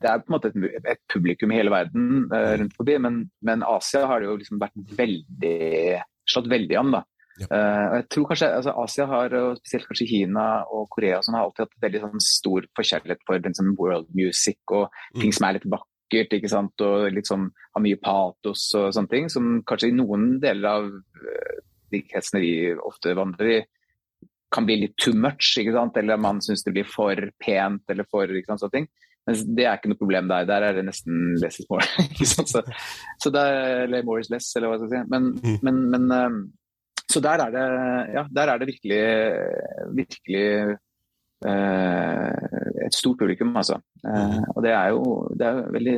det 0.04 0.10
er 0.10 0.22
på 0.22 0.32
en 0.32 0.36
måte 0.36 0.50
et, 0.52 0.88
et 0.94 1.02
publikum 1.12 1.52
i 1.54 1.60
hele 1.60 1.74
verden 1.74 2.26
uh, 2.32 2.54
rundt 2.60 2.76
forbi, 2.78 2.98
men, 3.02 3.22
men, 3.46 3.64
Asia 3.66 4.06
har 4.10 4.22
det 4.22 4.30
jo 4.30 4.40
liksom 4.42 4.60
vært 4.62 4.98
veldig 4.98 6.02
slått 6.28 6.50
veldig 6.52 6.80
an. 6.82 6.96
da. 6.98 7.02
Ja. 7.38 7.48
Uh, 7.48 7.86
jeg 7.98 8.08
tror 8.14 8.26
kanskje 8.32 8.50
altså 8.60 8.74
Asia 8.84 9.06
har, 9.10 9.36
og 9.40 9.62
spesielt 9.62 9.88
kanskje 9.90 10.10
Kina 10.12 10.48
og 10.74 10.90
Korea, 10.94 11.22
som 11.24 11.38
har 11.38 11.48
alltid 11.48 11.66
hatt 11.66 11.86
veldig 11.86 12.04
sånn, 12.04 12.26
stor 12.28 12.68
forskjellighet 12.78 13.24
for 13.30 13.48
liksom, 13.48 13.72
world 13.80 14.10
music 14.18 14.60
og 14.68 14.90
mm. 14.90 15.22
ting 15.22 15.38
som 15.38 15.48
er 15.48 15.58
litt 15.58 15.70
vakkert 15.72 16.38
ikke 16.38 16.52
sant? 16.52 16.86
og 16.86 17.08
liksom 17.16 17.50
har 17.56 17.84
mye 17.84 18.02
patos 18.04 18.68
og 18.80 18.92
sånne 18.96 19.14
ting, 19.14 19.32
som 19.32 19.58
kanskje 19.68 19.94
i 19.94 19.98
noen 19.98 20.36
deler 20.44 20.70
av 20.76 20.92
de 21.88 22.04
kretsene 22.04 22.44
vi 22.44 22.54
ofte 22.76 23.16
vandrer 23.16 23.54
i, 23.56 23.60
kan 24.54 24.68
bli 24.68 24.78
litt 24.84 24.96
too 25.00 25.16
much, 25.18 25.58
ikke 25.60 25.74
sant? 25.76 25.98
eller 26.00 26.20
man 26.22 26.40
syns 26.44 26.64
det 26.64 26.74
blir 26.76 26.88
for 26.88 27.20
pent 27.44 27.92
eller 27.92 28.08
for 28.10 28.32
ikke 28.32 28.52
sant, 28.52 28.64
sånne 28.64 28.78
ting. 28.78 28.88
Men 29.28 29.42
det 29.58 29.66
er 29.68 29.76
ikke 29.76 29.92
noe 29.92 30.00
problem 30.00 30.30
der. 30.32 30.46
Der 30.48 30.64
er 30.64 30.78
det 30.78 30.86
nesten 30.88 31.36
less 31.42 31.60
is 31.60 31.68
more. 31.68 31.84
så, 32.32 32.64
så 33.20 33.32
der, 33.34 33.58
eller 33.84 34.06
more 34.08 34.24
is 34.24 34.32
less, 34.32 34.54
eller 34.56 34.72
hva 34.72 34.80
skal 34.80 34.88
jeg 34.88 35.04
si. 35.04 35.12
Men, 35.12 35.34
mm. 35.36 35.58
men, 35.68 35.82
men 35.92 36.14
um, 36.16 36.40
så 37.12 37.22
der 37.24 37.44
er 37.44 37.52
det, 37.52 37.66
ja, 38.16 38.24
der 38.36 38.52
er 38.52 38.62
det 38.62 38.70
virkelig, 38.72 39.02
virkelig 40.00 40.48
uh, 41.48 42.32
et 42.88 42.96
stort 42.96 43.20
publikum, 43.20 43.56
altså. 43.60 43.82
Uh, 44.04 44.44
og 44.56 44.64
det 44.64 44.72
er 44.72 44.88
jo 44.96 45.04
det 45.40 45.48
er 45.48 45.62
veldig, 45.76 45.98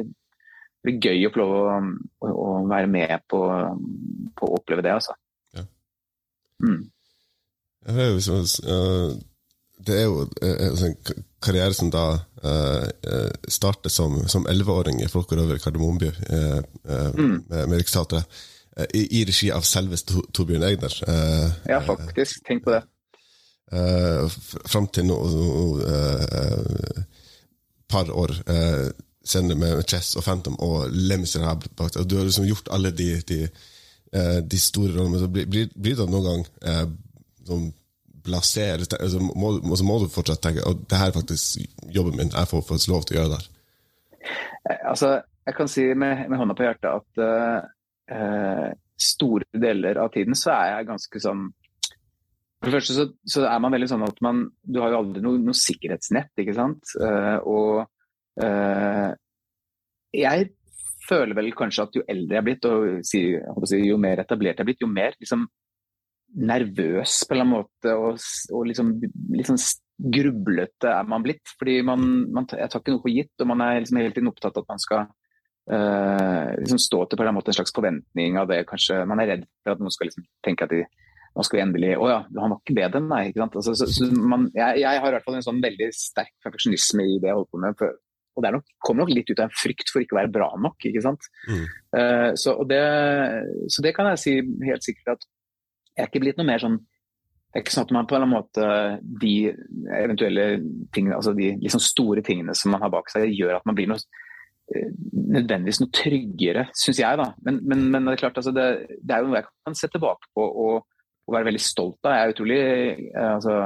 veldig, 0.86 1.00
gøy 1.06 1.26
å 1.26 1.34
få 1.34 1.42
lov 1.44 1.56
å, 1.60 2.30
å 2.30 2.52
være 2.70 2.92
med 2.98 3.26
på, 3.30 3.42
på, 4.38 4.50
å 4.50 4.58
oppleve 4.58 4.86
det, 4.86 4.94
altså. 4.98 5.18
Ja. 5.58 5.66
Mm. 6.66 6.82
Det 7.88 7.96
er 7.96 8.10
jo, 8.12 8.20
uh, 8.44 9.16
det 9.88 9.96
er 9.96 10.06
jo 10.06 10.88
en 10.90 10.96
karriere 11.42 11.74
som 11.74 11.92
da 11.94 12.06
uh, 12.44 12.88
starter 13.48 13.90
som 13.90 14.48
elleveåring 14.50 15.02
i 15.04 15.10
Folkerøver 15.12 15.56
i 15.56 15.64
Kardemommeby 15.64 16.12
uh, 16.30 16.62
mm. 17.16 17.44
med, 17.50 17.68
med 17.68 17.78
Riksteatret. 17.80 18.40
I, 18.96 19.26
regi 19.28 19.50
av 19.52 19.66
selveste 19.68 20.22
Torbjørn 20.32 20.64
Egner. 20.64 20.94
ja, 21.68 21.82
faktisk. 21.84 22.46
Tenk 22.48 22.62
på 22.64 22.72
det. 22.72 22.80
Fram 24.72 24.88
til 24.88 25.10
nå 25.10 25.18
et 25.84 27.04
par 27.92 28.08
år 28.08 28.38
senere 29.20 29.60
med 29.60 29.84
Chess 29.84 30.14
og 30.16 30.24
Phantom 30.24 30.56
og 30.64 30.96
Les 30.96 31.20
Miserables. 31.20 32.00
Du 32.08 32.16
har 32.22 32.30
liksom 32.30 32.48
gjort 32.48 32.72
alle 32.72 32.94
de, 32.96 33.10
de, 33.28 33.42
de 34.48 34.62
store 34.64 34.96
rollene. 34.96 35.28
Men 35.28 35.50
blir, 35.52 35.68
blir 35.76 36.00
det 36.00 36.08
noen 36.08 36.30
gang 36.30 36.96
sånn 37.50 37.70
blasere 38.26 38.84
altså 39.00 39.22
må, 39.24 39.54
så 39.78 39.86
må, 39.88 39.98
du 40.02 40.10
fortsatt 40.12 40.42
tenke 40.44 40.66
at 40.68 40.84
det 40.90 41.00
her 41.00 41.12
er 41.12 41.16
faktisk 41.16 41.62
jobben 41.96 42.18
min, 42.20 42.34
jeg 42.34 42.52
får 42.52 42.66
faktisk 42.68 42.92
lov 42.94 43.06
til 43.08 43.16
å 43.16 43.22
gjøre 43.22 43.32
det 43.32 43.40
her. 43.40 43.54
Altså, 44.92 45.12
jeg 45.48 45.56
kan 45.58 45.72
si 45.72 45.86
med, 45.98 46.26
med 46.30 46.42
hånda 46.42 46.56
på 46.58 46.66
hjertet 46.66 46.90
at 46.92 47.22
uh, 47.24 48.68
store 49.00 49.48
deler 49.56 50.02
av 50.04 50.12
tiden 50.14 50.38
så 50.38 50.52
er 50.58 50.74
jeg 50.74 50.90
ganske 50.90 51.22
sånn 51.24 51.48
For 52.60 52.68
det 52.68 52.76
første 52.76 52.96
så, 52.98 53.06
så 53.24 53.46
er 53.48 53.62
man 53.64 53.74
veldig 53.74 53.88
sånn 53.88 54.04
at 54.04 54.20
man 54.26 54.44
Du 54.68 54.82
har 54.84 54.92
jo 54.92 55.00
aldri 55.00 55.24
noe, 55.24 55.40
noe 55.40 55.56
sikkerhetsnett, 55.56 56.34
ikke 56.44 56.58
sant. 56.58 56.92
Uh, 57.00 57.38
og 57.48 58.44
uh, 58.44 59.10
jeg 60.16 60.50
føler 61.10 61.38
vel 61.38 61.54
kanskje 61.58 61.86
at 61.86 61.98
jo 61.98 62.04
eldre 62.10 62.36
jeg 62.36 62.42
er 62.42 62.46
blitt, 62.46 62.68
og 62.68 63.08
si, 63.08 63.24
jo 63.88 63.98
mer 64.02 64.22
etablert 64.22 64.60
jeg 64.60 64.66
er 64.66 64.70
blitt, 64.70 64.84
jo 64.84 64.92
mer 64.92 65.16
liksom, 65.18 65.48
nervøs 66.36 67.24
på 67.26 67.34
en 67.34 67.40
eller 67.40 67.46
annen 67.46 67.56
måte 67.56 67.94
og, 67.98 68.20
og 68.54 68.68
liksom, 68.70 68.92
liksom 69.34 69.58
grublete 70.00 70.92
er 70.92 71.08
man 71.10 71.26
blitt. 71.26 71.56
Fordi 71.60 71.80
man, 71.86 72.06
man, 72.34 72.48
jeg 72.54 72.72
tar 72.72 72.84
ikke 72.84 72.96
noe 72.96 73.04
for 73.04 73.14
gitt, 73.14 73.34
og 73.42 73.50
man 73.52 73.66
er 73.66 73.82
liksom 73.82 74.00
hele 74.02 74.16
tiden 74.16 74.32
opptatt 74.32 74.58
av 74.58 74.66
at 74.66 74.74
man 74.74 74.84
skal 74.84 75.06
uh, 75.74 76.50
liksom 76.62 76.82
stå 76.82 77.04
til 77.04 77.18
på 77.18 77.20
en, 77.20 77.24
eller 77.24 77.32
annen 77.32 77.40
måte 77.42 77.54
en 77.54 77.60
slags 77.60 77.76
forventning 77.76 78.40
av 78.42 78.50
det. 78.52 78.64
Kanskje 78.70 79.04
Man 79.10 79.24
er 79.24 79.34
redd 79.34 79.48
for 79.64 79.76
at 79.76 79.84
noen 79.84 79.96
skal 79.96 80.12
liksom 80.12 80.28
tenke 80.46 80.68
at 80.68 80.76
de, 80.76 80.84
nå 81.36 81.46
skal 81.46 81.60
vi 81.60 81.64
endelig 81.64 81.96
Å 81.98 82.12
ja, 82.12 82.20
han 82.42 82.54
var 82.54 82.62
ikke 82.62 82.78
bedre 82.82 83.02
enn 83.02 83.10
meg. 83.10 83.42
Altså, 83.48 83.74
så, 83.78 83.90
så 83.90 84.12
man, 84.12 84.50
jeg, 84.56 84.84
jeg, 84.84 85.02
har 85.02 85.10
i 85.10 85.18
hvert 85.18 85.28
fall 85.28 85.40
en 85.40 85.50
sånn 85.50 85.64
veldig 85.64 85.90
sterk 85.96 86.36
perfeksjonisme 86.46 87.06
i 87.06 87.18
det 87.20 87.32
jeg 87.32 87.42
holder 87.42 87.52
på 87.52 87.64
med. 87.66 87.82
For, 87.82 88.00
og 88.38 88.46
det 88.46 88.54
nok, 88.56 88.72
kommer 88.86 89.04
nok 89.04 89.12
litt 89.12 89.34
ut 89.34 89.42
av 89.42 89.50
en 89.50 89.60
frykt 89.60 89.92
for 89.92 90.04
ikke 90.04 90.16
å 90.16 90.22
være 90.22 90.34
bra 90.38 90.48
nok. 90.64 90.80
ikke 90.88 91.04
sant? 91.04 91.28
Mm. 91.50 91.66
Uh, 91.92 92.30
så, 92.40 92.56
det, 92.70 92.84
så, 93.68 93.84
det, 93.84 93.94
kan 93.98 94.08
jeg 94.14 94.24
si 94.24 94.36
helt 94.70 94.86
sikkert 94.86 95.18
at 95.18 95.28
er 96.02 96.10
ikke 96.10 96.24
blitt 96.24 96.40
noe 96.40 96.48
mer 96.50 96.64
sånn 96.64 96.80
det 97.50 97.58
er 97.58 97.64
ikke 97.64 97.74
sånn 97.74 97.88
at 97.88 97.92
man 97.96 98.06
på 98.06 98.14
en 98.14 98.20
eller 98.20 98.28
annen 98.28 98.38
måte 98.38 98.66
de 99.24 99.34
eventuelle 99.98 100.44
tingene, 100.94 101.16
altså 101.18 101.32
de 101.34 101.56
liksom 101.58 101.82
store 101.82 102.22
tingene 102.26 102.54
som 102.54 102.70
man 102.76 102.84
har 102.86 102.92
bak 102.94 103.10
seg, 103.10 103.32
gjør 103.34 103.56
at 103.56 103.66
man 103.66 103.74
blir 103.78 103.90
noe 103.90 103.98
eh, 104.70 104.92
nødvendigvis 105.34 105.80
noe 105.82 105.90
tryggere, 105.98 106.68
syns 106.78 107.02
jeg. 107.02 107.18
da. 107.18 107.32
Men, 107.48 107.58
men, 107.66 107.88
men, 107.90 108.06
det 108.06 108.14
er 108.14 108.22
klart, 108.22 108.38
altså 108.38 108.54
det, 108.54 108.68
det, 109.02 109.16
er 109.16 109.24
jo 109.24 109.32
noe 109.32 109.40
jeg 109.42 109.50
kan 109.50 109.80
se 109.80 109.90
tilbake 109.90 110.30
på 110.38 110.46
og, 110.46 110.86
og 111.26 111.34
være 111.34 111.50
veldig 111.50 111.64
stolt 111.66 111.98
av. 112.06 112.14
Jeg 112.14 112.28
er 112.28 112.36
utrolig 112.36 112.60
eh, 112.62 113.32
altså, 113.32 113.58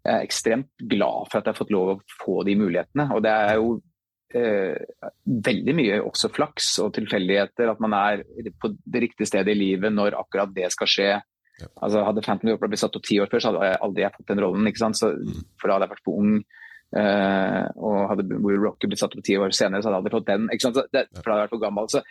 jeg 0.00 0.14
er 0.14 0.24
ekstremt 0.24 0.86
glad 0.94 1.30
for 1.32 1.40
at 1.40 1.48
jeg 1.48 1.52
har 1.52 1.58
fått 1.58 1.74
lov 1.74 1.92
å 1.92 2.00
få 2.22 2.36
de 2.46 2.54
mulighetene. 2.56 3.08
Og 3.16 3.24
det 3.26 3.32
er 3.34 3.58
jo 3.58 3.72
eh, 4.38 5.02
veldig 5.50 5.74
mye 5.76 5.98
også 6.06 6.30
flaks 6.32 6.70
og 6.84 6.94
tilfeldigheter. 6.96 7.74
At 7.74 7.82
man 7.82 7.98
er 7.98 8.22
på 8.54 8.70
det 8.70 9.04
riktige 9.08 9.28
stedet 9.28 9.52
i 9.52 9.60
livet 9.60 9.92
når 9.92 10.16
akkurat 10.22 10.54
det 10.54 10.70
skal 10.78 10.94
skje. 10.94 11.10
Altså, 11.68 12.04
hadde 12.06 12.24
Phantom 12.24 12.54
Opera 12.54 12.70
blitt 12.72 12.82
satt 12.82 12.96
opp 12.96 13.06
ti 13.06 13.18
år 13.22 13.30
før, 13.32 13.42
så 13.42 13.52
hadde 13.52 13.68
jeg 13.68 13.82
aldri 13.86 14.08
fått 14.16 14.32
den 14.32 14.42
rollen. 14.44 14.70
ikke 14.70 14.82
sant? 14.82 14.98
Så, 15.00 15.12
mm. 15.16 15.44
For 15.60 15.68
da 15.70 15.76
hadde 15.76 15.88
jeg 15.88 15.94
vært 15.96 16.08
for 16.08 16.22
ung. 16.22 16.40
Uh, 16.90 17.66
og 17.78 17.98
hadde 18.10 18.40
Will 18.42 18.58
Rocker 18.58 18.90
blitt 18.90 18.98
satt 18.98 19.12
opp 19.14 19.22
ti 19.22 19.36
år 19.38 19.52
senere, 19.54 19.78
så 19.78 19.86
hadde 19.86 19.98
jeg 19.98 20.02
aldri 20.02 20.14
fått 20.16 20.30
den. 20.30 20.48
ikke 20.50 20.66
sant? 20.66 20.78
Så 20.80 20.86
det, 20.90 21.04
for 21.18 21.26
da 21.26 21.34
hadde 21.34 21.42
jeg 21.42 21.48
vært 21.48 21.56
for 21.56 21.66
gammel. 21.66 21.90
Så, 21.92 22.02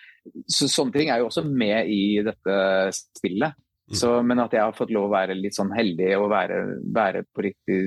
så, 0.47 0.69
sånne 0.71 0.95
ting 0.95 1.11
er 1.11 1.23
jo 1.23 1.31
også 1.31 1.43
med 1.47 1.91
i 1.91 2.03
dette 2.25 2.59
spillet. 2.95 3.57
Mm. 3.89 3.97
Så, 3.97 4.13
men 4.21 4.43
at 4.43 4.53
jeg 4.53 4.61
har 4.61 4.77
fått 4.77 4.93
lov 4.93 5.07
å 5.07 5.13
være 5.15 5.35
litt 5.37 5.57
sånn 5.57 5.73
heldig 5.73 6.11
og 6.19 6.29
være, 6.31 6.59
være 6.93 7.23
på 7.33 7.43
riktig 7.47 7.79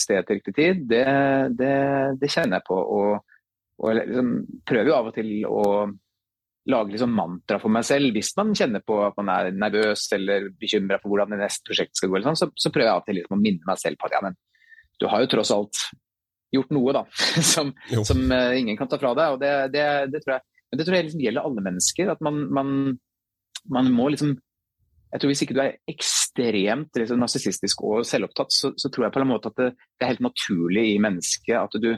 sted 0.00 0.24
til 0.24 0.40
riktig 0.40 0.54
tid, 0.56 0.86
det, 0.88 1.04
det, 1.58 1.74
det 2.20 2.30
kjenner 2.32 2.58
jeg 2.58 2.66
på. 2.70 2.78
Og, 2.80 3.36
og 3.84 3.98
liksom, 4.00 4.32
prøver 4.64 4.90
jo 4.90 4.96
av 4.96 5.10
og 5.10 5.18
til 5.18 5.34
å 5.46 5.66
lage 6.70 6.94
liksom 6.94 7.12
mantra 7.12 7.58
for 7.60 7.72
meg 7.72 7.84
selv. 7.86 8.14
Hvis 8.16 8.32
man 8.38 8.54
kjenner 8.56 8.84
på 8.84 8.96
at 9.04 9.18
man 9.20 9.30
er 9.34 9.50
nervøs 9.56 10.06
eller 10.16 10.48
bekymra 10.60 10.98
for 11.02 11.12
hvordan 11.12 11.34
det 11.34 11.42
neste 11.42 11.66
prosjekt 11.68 11.98
skal 11.98 12.12
gå, 12.12 12.22
sånn, 12.24 12.40
så, 12.40 12.48
så, 12.56 12.72
prøver 12.72 12.88
jeg 12.88 12.96
alltid 12.98 13.18
liksom 13.20 13.36
å 13.36 13.42
minne 13.42 13.68
meg 13.68 13.80
selv 13.82 14.00
på 14.00 14.08
at 14.08 14.16
ja, 14.16 14.22
men 14.24 14.38
du 15.02 15.08
har 15.10 15.24
jo 15.24 15.30
tross 15.34 15.52
alt 15.54 15.82
gjort 16.54 16.72
noe 16.74 16.94
da, 16.94 17.04
som, 17.52 17.74
som 18.06 18.24
uh, 18.30 18.54
ingen 18.56 18.78
kan 18.78 18.90
ta 18.90 19.00
fra 19.00 19.12
deg. 19.18 19.36
og 19.36 19.42
det, 19.42 19.52
det, 19.74 19.84
det 20.14 20.22
tror 20.24 20.36
jeg, 20.36 20.46
men 20.70 20.80
det 20.80 20.88
tror 20.88 20.98
jeg 20.98 21.08
liksom 21.08 21.24
gjelder 21.26 21.50
alle 21.50 21.68
mennesker. 21.68 22.14
at 22.14 22.24
man, 22.24 22.40
man, 22.54 22.74
man, 23.70 23.92
må 23.94 24.08
liksom 24.14 24.36
jeg 25.14 25.22
tror 25.22 25.30
Hvis 25.30 25.42
ikke 25.44 25.54
du 25.54 25.60
er 25.62 25.76
ekstremt 25.86 26.98
liksom, 26.98 27.20
narsissistisk 27.22 27.84
og 27.86 28.00
selvopptatt, 28.08 28.50
så, 28.50 28.72
så, 28.74 28.88
tror 28.90 29.04
jeg 29.04 29.14
på 29.14 29.20
en 29.22 29.28
måte 29.30 29.52
at 29.52 29.60
det, 29.60 29.68
det, 29.78 30.02
er 30.02 30.10
helt 30.10 30.24
naturlig 30.24 30.82
i 30.90 30.96
mennesket 30.98 31.54
at 31.54 31.76
du, 31.78 31.92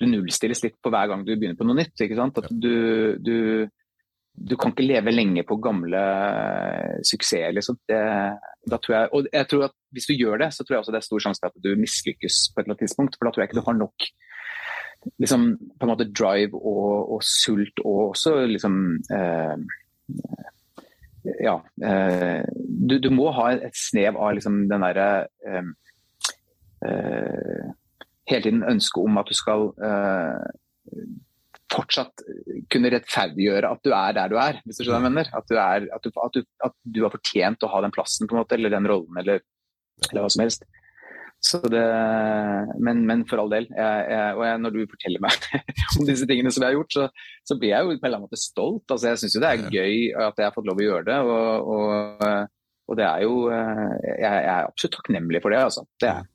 du 0.00 0.06
nullstilles 0.08 0.62
litt 0.64 0.78
på 0.80 0.88
hver 0.94 1.10
gang 1.10 1.26
du 1.26 1.34
begynner 1.34 1.58
på 1.58 1.66
noe 1.68 1.76
nytt. 1.76 1.92
ikke 2.00 2.16
sant? 2.16 2.40
At 2.40 2.48
du, 2.48 3.18
du 3.20 3.36
du 4.34 4.56
kan 4.58 4.72
ikke 4.72 4.86
leve 4.86 5.12
lenge 5.14 5.44
på 5.46 5.56
gamle 5.62 6.00
suksesser. 7.06 7.54
Liksom. 7.54 7.78
Det, 7.88 7.98
jeg, 8.90 9.08
og 9.12 9.28
jeg 9.30 9.46
tror 9.50 9.68
at 9.68 9.74
Hvis 9.94 10.08
du 10.10 10.14
gjør 10.14 10.40
det, 10.42 10.48
så 10.54 10.64
tror 10.64 10.74
jeg 10.74 10.82
også 10.82 10.92
det 10.92 10.98
er 10.98 11.06
stor 11.06 11.22
sjanse 11.22 11.40
for 11.42 11.52
at 11.52 11.62
du 11.62 11.78
mislykkes 11.78 12.38
på 12.50 12.58
et 12.58 12.64
eller 12.64 12.74
annet 12.74 12.82
tidspunkt. 12.82 13.14
For 13.14 13.28
da 13.28 13.30
tror 13.30 13.42
jeg 13.42 13.50
ikke 13.50 13.60
du 13.60 13.68
har 13.68 13.78
nok 13.78 14.06
liksom, 15.22 15.46
på 15.78 15.86
en 15.86 15.92
måte 15.92 16.10
drive 16.10 16.58
og, 16.58 17.12
og 17.14 17.22
sult 17.22 17.78
og 17.84 18.00
også 18.10 18.34
liksom 18.50 18.80
eh, 19.14 19.56
Ja. 21.40 21.54
Eh, 21.80 22.42
du, 22.90 22.98
du, 22.98 23.08
må 23.14 23.30
ha 23.32 23.46
et 23.54 23.78
snev 23.78 24.18
av 24.18 24.34
liksom, 24.36 24.66
den 24.68 24.84
derre 24.84 25.08
eh, 25.46 25.70
eh 26.84 27.72
hele 28.24 28.42
tiden 28.42 28.64
ønske 28.64 29.00
om 29.00 29.18
at 29.20 29.28
du 29.28 29.34
skal 29.36 29.66
eh, 29.84 30.44
fortsatt 31.72 32.22
kunne 32.72 32.92
rettferdiggjøre 32.92 33.70
at 33.72 33.82
du 33.84 33.92
er 33.96 34.16
der 34.16 34.30
du 34.32 34.38
er, 34.40 34.60
hvis 34.64 34.78
du 34.78 34.84
skjønner 34.84 35.00
hva 35.00 35.10
jeg 35.10 35.16
mener. 35.16 35.34
At 35.38 35.50
du, 35.50 35.56
er, 35.58 35.88
at, 35.96 36.06
du, 36.06 36.22
at, 36.24 36.36
du, 36.36 36.46
at 36.68 36.78
du, 36.84 37.02
har 37.06 37.14
fortjent 37.14 37.66
å 37.66 37.70
ha 37.72 37.82
den 37.84 37.94
plassen, 37.94 38.28
på 38.28 38.36
en 38.36 38.42
måte, 38.42 38.58
eller 38.58 38.74
den 38.74 38.88
rollen, 38.90 39.20
eller, 39.22 39.44
eller 40.10 40.24
hva 40.24 40.32
som 40.32 40.44
helst. 40.44 40.66
Det, 41.44 41.80
men, 42.80 43.02
men, 43.04 43.22
for 43.28 43.42
all 43.42 43.50
del. 43.52 43.66
Jeg, 43.68 44.04
jeg, 44.08 44.36
og 44.38 44.44
jeg, 44.46 44.60
når 44.64 44.74
du 44.74 44.82
forteller 44.94 45.24
meg 45.24 45.48
om 45.98 46.08
disse 46.08 46.28
tingene 46.28 46.52
som 46.54 46.64
jeg 46.64 46.72
har 46.72 46.78
gjort, 46.78 46.96
så, 46.96 47.30
så 47.44 47.56
blir 47.60 47.74
jeg 47.74 47.84
jo 47.84 47.90
på 47.90 47.98
en 47.98 47.98
eller 48.00 48.18
annen 48.20 48.28
måte 48.30 48.40
stolt. 48.40 48.84
Altså, 48.88 49.10
jeg 49.10 49.22
syns 49.22 49.36
jo 49.36 49.42
det 49.44 49.50
er 49.50 49.64
gøy 49.68 49.96
at 50.28 50.40
jeg 50.40 50.48
har 50.48 50.54
fått 50.56 50.68
lov 50.70 50.80
å 50.80 50.86
gjøre 50.86 51.08
det. 51.10 51.18
Og, 51.28 51.72
og, 51.74 52.54
og 52.88 53.00
det 53.00 53.08
er 53.08 53.24
jo 53.26 53.34
jeg, 53.50 54.20
jeg, 54.24 54.44
er 54.44 54.70
absolutt 54.70 54.96
takknemlig 55.00 55.42
for 55.44 55.56
det, 55.56 55.64
altså. 55.68 55.84
Det 56.00 56.12
er. 56.14 56.30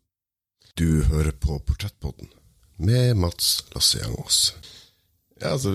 Du 0.79 0.89
hører 1.09 1.33
på 1.41 1.57
Portrettpodden 1.65 2.29
med 2.79 3.17
Mats 3.19 3.57
Lasse-Jangås. 3.73 4.53
Ja, 5.39 5.53
altså, 5.55 5.71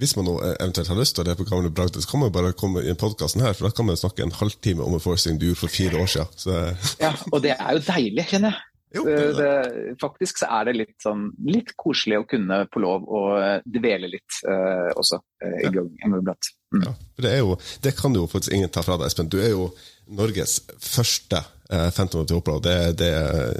hvis 0.00 0.16
man 0.16 0.26
nå 0.26 0.34
eventuelt 0.50 0.90
har 0.90 0.98
lyst 0.98 1.16
til 1.16 1.26
det 1.28 1.36
på 1.38 1.46
Gamle 1.46 1.70
Bragde, 1.70 2.02
så 2.02 2.10
kan 2.10 2.24
man 2.24 2.32
bare 2.34 2.52
komme 2.58 2.82
i 2.82 2.94
podkasten 2.98 3.44
her, 3.44 3.54
for 3.54 3.68
da 3.68 3.76
kan 3.76 3.86
man 3.86 4.00
snakke 4.00 4.24
en 4.24 4.34
halvtime 4.34 4.82
om 4.84 4.96
en 4.96 5.04
forestilling 5.04 5.38
du 5.40 5.50
gjorde 5.50 5.62
for 5.62 5.76
fire 5.76 6.02
år 6.02 6.10
siden. 6.10 6.36
Så... 6.44 6.58
Ja, 7.02 7.12
og 7.30 7.42
det 7.44 7.56
er 7.58 7.76
jo 7.76 7.84
deilig, 7.86 8.26
kjenner 8.32 8.54
jeg. 8.56 8.68
Jo, 8.94 9.04
det 9.04 9.16
det. 9.16 9.36
Det, 9.36 9.94
faktisk 10.00 10.42
så 10.42 10.48
er 10.52 10.68
det 10.68 10.74
litt, 10.76 10.96
sånn, 11.00 11.30
litt 11.48 11.72
koselig 11.80 12.18
å 12.20 12.26
kunne 12.28 12.58
få 12.72 12.82
lov 12.84 13.06
å 13.08 13.22
dvele 13.64 14.10
litt 14.12 14.42
uh, 14.44 14.90
også 15.00 15.16
uh, 15.22 15.54
i 15.62 15.70
en 15.70 15.78
gang 15.78 16.18
iblant. 16.18 16.50
Mm. 16.74 16.82
Ja, 16.84 16.92
for 16.92 17.24
det, 17.24 17.32
er 17.32 17.40
jo, 17.40 17.56
det 17.86 17.94
kan 17.96 18.16
jo 18.16 18.26
faktisk 18.28 18.56
ingen 18.56 18.72
ta 18.72 18.84
fra 18.84 18.98
deg, 19.00 19.08
Espen. 19.08 19.30
Du 19.32 19.38
er 19.40 19.54
jo 19.54 19.70
Norges 20.12 20.58
første 20.76 21.40
uh, 21.40 21.88
Phantom 21.88 22.24
of 22.24 22.28
the 22.28 22.36
Opera. 22.36 22.60
Det, 22.64 22.76
det, 23.00 23.12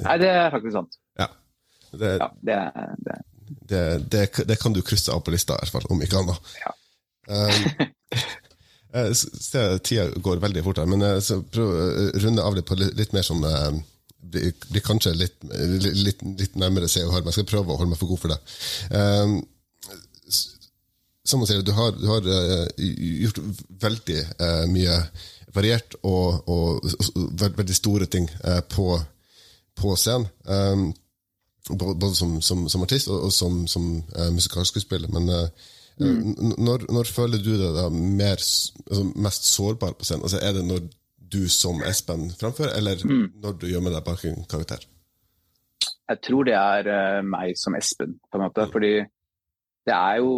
Nei, 0.05 0.17
det 0.21 0.33
er 0.37 0.53
faktisk 0.53 0.77
sant. 0.77 0.99
Ja, 1.17 1.31
det, 1.93 2.15
ja, 2.19 2.29
det, 2.45 2.59
det, 3.07 3.19
det, 3.47 3.83
det, 4.11 4.23
det, 4.47 4.57
kan 4.61 4.73
du 4.73 4.81
krysse 4.85 5.11
av 5.13 5.23
på 5.25 5.33
lista, 5.33 5.57
i 5.57 5.65
hvert 5.65 5.75
fall, 5.77 5.89
om 5.93 6.01
ikke 6.03 6.21
annet. 6.21 6.53
Ja. 6.63 6.71
um, 7.33 7.53
Tida 9.83 10.09
går 10.21 10.41
veldig 10.43 10.63
fort 10.65 10.79
her, 10.81 10.89
men 10.89 11.05
skal 11.25 11.41
prøve 11.49 11.71
å 11.73 12.11
runde 12.21 12.43
av 12.45 12.55
det 12.57 12.65
på 12.67 12.77
litt, 12.77 12.93
litt 12.99 13.15
mer 13.15 13.25
sånn 13.25 13.41
blir, 14.33 14.53
blir 14.69 14.83
kanskje 14.85 15.13
litt, 15.17 15.35
litt, 15.43 16.21
litt, 16.23 16.55
nærmere 16.59 16.87
Hør, 16.87 17.21
men 17.21 17.31
jeg 17.31 17.39
skal 17.39 17.49
prøve 17.49 17.73
å 17.73 17.79
holde 17.79 17.93
meg 17.93 18.01
for 18.01 18.11
god 18.11 18.21
for 18.21 18.33
det. 18.33 18.39
Um, 18.93 19.39
som 21.23 21.39
man 21.39 21.47
sier, 21.47 21.63
du 21.63 21.71
har, 21.75 21.93
du 21.95 22.07
har 22.09 22.25
uh, 22.27 22.67
gjort 22.77 23.39
veldig 23.83 24.19
uh, 24.41 24.65
mye 24.71 24.97
variert 25.55 25.95
og, 26.01 26.49
og, 26.49 26.83
og, 26.83 27.37
veldig 27.39 27.77
store 27.77 28.09
ting 28.11 28.27
uh, 28.43 28.59
på, 28.67 28.97
på 29.79 29.95
scenen. 29.99 30.27
Um, 30.43 30.89
både 31.69 32.15
som, 32.15 32.41
som, 32.41 32.69
som, 32.69 32.83
artist 32.83 33.07
og, 33.07 33.27
og 33.27 33.31
som, 33.31 33.63
som 33.67 33.95
uh, 34.17 34.29
musikalskuespiller. 34.35 35.11
Men 35.13 35.29
uh, 35.29 35.47
mm. 35.99 36.57
når, 36.57 36.87
når, 36.91 37.11
føler 37.15 37.43
du 37.43 37.53
deg 37.55 37.77
da 37.77 37.87
mer, 37.93 38.35
altså, 38.35 39.05
mest 39.15 39.47
sårbar 39.53 39.95
på 39.97 40.07
scenen? 40.07 40.27
Altså, 40.27 40.41
er 40.43 40.57
det 40.57 40.65
når 40.67 40.83
du 41.33 41.47
som 41.49 41.81
Espen 41.87 42.27
framfører, 42.39 42.75
eller 42.77 42.99
mm. 42.99 43.39
når 43.41 43.57
du 43.61 43.69
gjemmer 43.71 43.95
deg 43.95 44.05
bak 44.05 44.25
en 44.29 44.43
karakter? 44.49 44.83
Jeg 46.11 46.19
tror 46.27 46.47
det 46.49 46.55
er 46.59 46.89
uh, 46.91 47.19
meg 47.25 47.55
som 47.59 47.77
Espen, 47.79 48.17
på 48.27 48.39
en 48.39 48.45
måte. 48.45 48.67
Mm. 48.67 48.73
Fordi 48.75 48.93
det 49.87 49.95
er 49.95 50.19
jo 50.19 50.33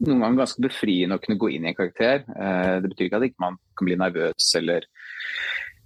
noen 0.00 0.22
ganger 0.22 0.38
ganske 0.40 0.62
befriende 0.64 1.18
å 1.18 1.22
kunne 1.22 1.38
gå 1.38 1.50
inn 1.52 1.66
i 1.66 1.70
en 1.70 1.76
karakter. 1.76 2.22
det 2.24 2.88
betyr 2.88 3.04
ikke 3.04 3.18
at 3.18 3.26
ikke 3.26 3.42
man 3.44 3.58
kan 3.76 3.86
bli 3.86 3.98
nervøs 4.00 4.46
eller, 4.56 4.86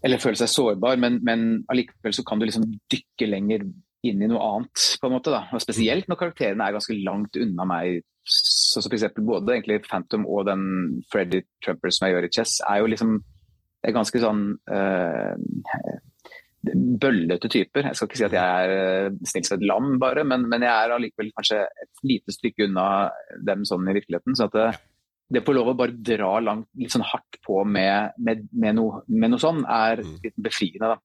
eller 0.06 0.22
føle 0.22 0.38
seg 0.38 0.52
sårbar, 0.52 1.00
men, 1.02 1.18
men 1.26 1.42
allikevel 1.72 2.14
så 2.14 2.22
kan 2.22 2.38
du 2.38 2.46
liksom 2.46 2.68
dykke 2.94 3.26
lenger 3.26 3.66
inn 4.04 4.22
i 4.22 4.30
noe 4.30 4.42
annet, 4.46 4.88
på 5.00 5.08
en 5.08 5.14
måte. 5.16 5.32
da. 5.34 5.44
Og 5.54 5.62
Spesielt 5.62 6.10
når 6.10 6.20
karakterene 6.20 6.66
er 6.66 6.76
ganske 6.76 6.96
langt 7.04 7.38
unna 7.40 7.68
meg. 7.68 8.02
Så, 8.24 8.80
så 8.80 8.88
for 8.88 8.96
eksempel, 8.96 9.26
både 9.28 9.56
egentlig 9.56 9.82
Phantom 9.84 10.24
og 10.26 10.46
den 10.48 10.64
Freddy 11.12 11.44
Trumper 11.64 11.92
som 11.92 12.06
jeg 12.06 12.16
gjør 12.16 12.28
i 12.28 12.34
Chess, 12.38 12.58
er 12.68 12.80
jo 12.82 12.90
liksom 12.90 13.18
er 13.84 13.92
ganske 13.92 14.20
sånn 14.22 14.46
øh, 14.72 15.98
bøllete 16.72 17.50
typer. 17.52 17.88
Jeg 17.90 17.98
skal 17.98 18.08
ikke 18.08 18.20
si 18.20 18.26
at 18.26 18.36
jeg 18.36 18.68
er 18.68 19.10
uh, 19.10 19.18
snill 19.28 19.46
som 19.46 19.58
et 19.58 19.66
lam, 19.68 19.94
bare, 20.00 20.24
men, 20.24 20.46
men, 20.48 20.64
jeg 20.64 20.72
er 20.72 20.94
allikevel 20.94 21.32
kanskje 21.36 21.60
et 21.84 22.04
lite 22.08 22.34
stykke 22.34 22.68
unna 22.68 22.86
dem 23.44 23.66
sånn 23.68 23.88
i 23.90 23.96
virkeligheten. 23.98 24.36
så 24.38 24.48
at 24.48 24.56
det, 24.56 24.68
det 25.34 25.44
få 25.44 25.56
lov 25.56 25.72
å 25.72 25.76
bare 25.78 25.96
dra 25.96 26.38
langt, 26.44 26.70
litt 26.80 26.94
sånn 26.94 27.04
hardt 27.04 27.40
på 27.44 27.60
med, 27.68 28.16
med, 28.24 28.46
med, 28.52 28.78
noe, 28.78 29.02
med 29.12 29.34
noe 29.34 29.42
sånn, 29.42 29.60
er 29.68 30.04
mm. 30.04 30.14
litt 30.24 30.40
befriende. 30.48 30.94
da. 30.94 30.98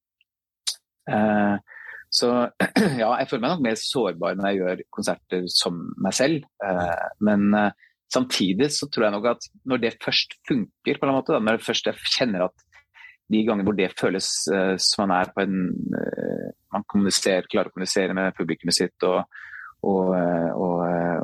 Uh, 1.09 1.75
så 2.09 2.29
ja, 3.01 3.09
jeg 3.19 3.29
føler 3.29 3.43
meg 3.43 3.53
nok 3.53 3.65
mer 3.67 3.77
sårbar 3.79 4.37
når 4.37 4.49
jeg 4.49 4.59
gjør 4.59 4.81
konserter 4.95 5.45
som 5.53 5.77
meg 6.01 6.15
selv. 6.17 6.47
Eh, 6.65 7.05
men 7.25 7.53
eh, 7.57 7.85
samtidig 8.11 8.71
så 8.73 8.89
tror 8.89 9.07
jeg 9.07 9.15
nok 9.17 9.29
at 9.35 9.45
når 9.69 9.83
det 9.83 9.99
først 10.01 10.39
funker, 10.49 10.97
på 10.97 11.07
en 11.07 11.13
måte, 11.13 11.35
da, 11.35 11.43
når 11.45 11.61
først 11.65 11.91
jeg 11.91 12.11
kjenner 12.17 12.47
at 12.47 12.65
de 13.29 13.43
gangene 13.45 13.67
hvor 13.67 13.77
det 13.77 13.91
føles 13.93 14.25
uh, 14.49 14.73
som 14.81 15.03
man 15.03 15.11
er 15.19 15.29
på 15.29 15.43
en 15.43 15.57
Man 16.73 16.85
kommuniserer, 16.89 17.45
klarer 17.45 17.69
å 17.69 17.73
kommunisere 17.75 18.15
med 18.17 18.33
publikummet 18.37 18.73
sitt, 18.73 19.05
og, 19.05 19.21
og, 19.85 20.09
og, 20.13 20.73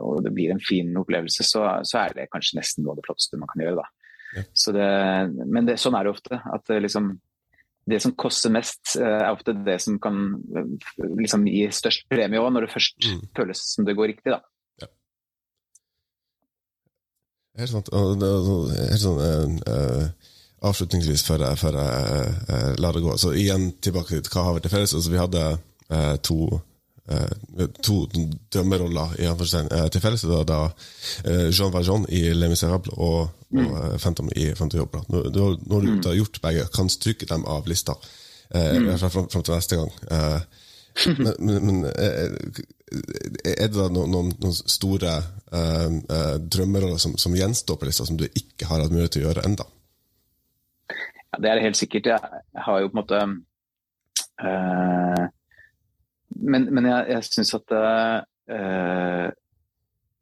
og, 0.02 0.20
det 0.26 0.32
blir 0.34 0.54
en 0.54 0.62
fin 0.62 0.90
opplevelse, 0.98 1.46
så, 1.46 1.64
så, 1.86 2.00
er 2.02 2.16
det 2.18 2.26
kanskje 2.34 2.58
nesten 2.58 2.86
noe 2.86 2.96
av 2.96 3.00
det 3.00 3.06
flotteste 3.06 3.38
man 3.42 3.50
kan 3.52 3.62
gjøre. 3.62 3.82
Da. 3.82 4.08
Ja. 4.38 4.46
Det, 4.78 4.88
men 5.54 5.70
det, 5.70 5.78
sånn 5.82 5.98
er 5.98 6.08
det 6.08 6.16
ofte. 6.16 6.40
at 6.58 6.74
liksom, 6.82 7.12
det 7.86 8.02
som 8.02 8.16
koster 8.18 8.54
mest, 8.54 8.96
eh, 8.98 9.06
er 9.06 9.32
ofte 9.32 9.54
det 9.66 9.78
som 9.84 10.00
kan 10.02 10.20
eh, 10.58 10.70
liksom, 11.22 11.46
gi 11.50 11.66
størst 11.74 12.08
premie 12.10 12.42
òg, 12.42 12.52
når 12.54 12.66
det 12.66 12.74
først 12.74 13.10
mm. 13.10 13.24
føles 13.38 13.64
som 13.76 13.88
det 13.88 13.96
går 13.98 14.12
riktig. 14.14 14.34
da. 14.34 14.40
Ja. 14.82 14.90
Helt 17.62 17.74
sant. 17.76 17.92
Og 17.94 18.16
det, 18.22 18.32
helt 18.90 19.04
sånn, 19.04 19.60
uh, 19.70 20.32
avslutningsvis, 20.66 21.26
før 21.28 21.46
jeg, 21.46 21.62
før 21.62 21.80
jeg 21.82 22.34
uh, 22.50 22.72
lar 22.82 22.98
det 22.98 23.06
gå 23.06 23.18
så 23.22 23.36
Igjen 23.38 23.70
tilbake 23.86 24.18
til 24.18 24.34
hva 24.34 24.48
har 24.48 24.58
vært 24.58 24.68
til 24.68 24.76
felles. 24.78 24.96
Altså, 24.98 25.14
vi 25.14 25.22
hadde 25.22 25.46
uh, 25.94 26.16
to 26.26 26.40
to 27.86 28.08
drømmeroller 28.54 29.16
i 29.22 29.28
uh, 29.30 29.88
til 29.94 30.02
felles. 30.02 30.26
Da, 30.26 30.42
da 30.44 30.60
uh, 30.66 31.50
Jean 31.54 31.74
Valjean 31.74 32.06
i 32.10 32.34
Le 32.34 32.50
Miserable 32.50 32.94
og, 32.98 33.30
mm. 33.52 33.66
og 33.66 34.00
Phantom 34.02 34.30
i 34.36 34.48
Phantom 34.58 34.82
Opera. 34.82 35.04
Når, 35.10 35.30
når, 35.68 35.82
du 35.82 35.92
mm. 35.92 36.02
har 36.06 36.16
gjort 36.16 36.42
begge, 36.42 36.68
kan 36.74 36.90
stryke 36.90 37.26
dem 37.30 37.46
av 37.46 37.68
lista. 37.70 37.98
Mm. 38.54 38.98
Fram, 38.98 39.30
fram 39.30 39.44
til 39.44 39.56
neste 39.56 39.76
gang. 39.76 39.92
men, 41.20 41.34
men, 41.40 41.66
men 41.66 41.86
er 41.86 43.68
det 43.68 43.74
da 43.76 43.88
noen, 43.92 44.32
noen, 44.32 44.54
store 44.54 45.16
drømmeroller 46.40 47.02
som, 47.02 47.18
som, 47.20 47.36
gjenstår 47.36 47.80
på 47.82 47.90
lista, 47.90 48.06
som 48.08 48.18
du 48.20 48.28
ikke 48.30 48.70
har 48.70 48.84
hatt 48.84 48.94
mulighet 48.94 49.18
til 49.18 49.26
å 49.26 49.28
gjøre 49.30 49.46
enda? 49.50 49.66
Ja, 50.88 51.42
det 51.42 51.50
er 51.50 51.58
det 51.58 51.66
helt 51.66 51.82
sikkert. 51.82 52.08
Jeg 52.14 52.66
har 52.68 52.86
jo 52.86 52.92
på 52.94 52.96
en 52.96 53.02
måte 53.02 53.20
men, 56.34 56.68
men 56.74 56.90
jeg, 56.90 57.06
jeg 57.14 57.28
syns 57.30 57.54
at 57.58 57.76
uh, 57.76 59.30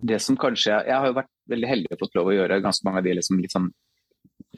det 0.04 0.20
som 0.24 0.38
kanskje 0.39 0.72
jeg, 0.72 0.89
jeg 0.89 0.99
har 0.99 1.10
jo 1.10 1.18
vært 1.18 1.32
veldig 1.54 1.70
heldig 1.70 1.95
og 1.95 2.04
fått 2.04 2.20
lov 2.20 2.30
å 2.30 2.36
gjøre 2.38 2.62
ganske 2.64 2.88
mange 2.88 3.01
av 3.01 3.08
de 3.08 3.18
liksom, 3.20 3.41
litt 3.43 3.56
sånn 3.56 3.72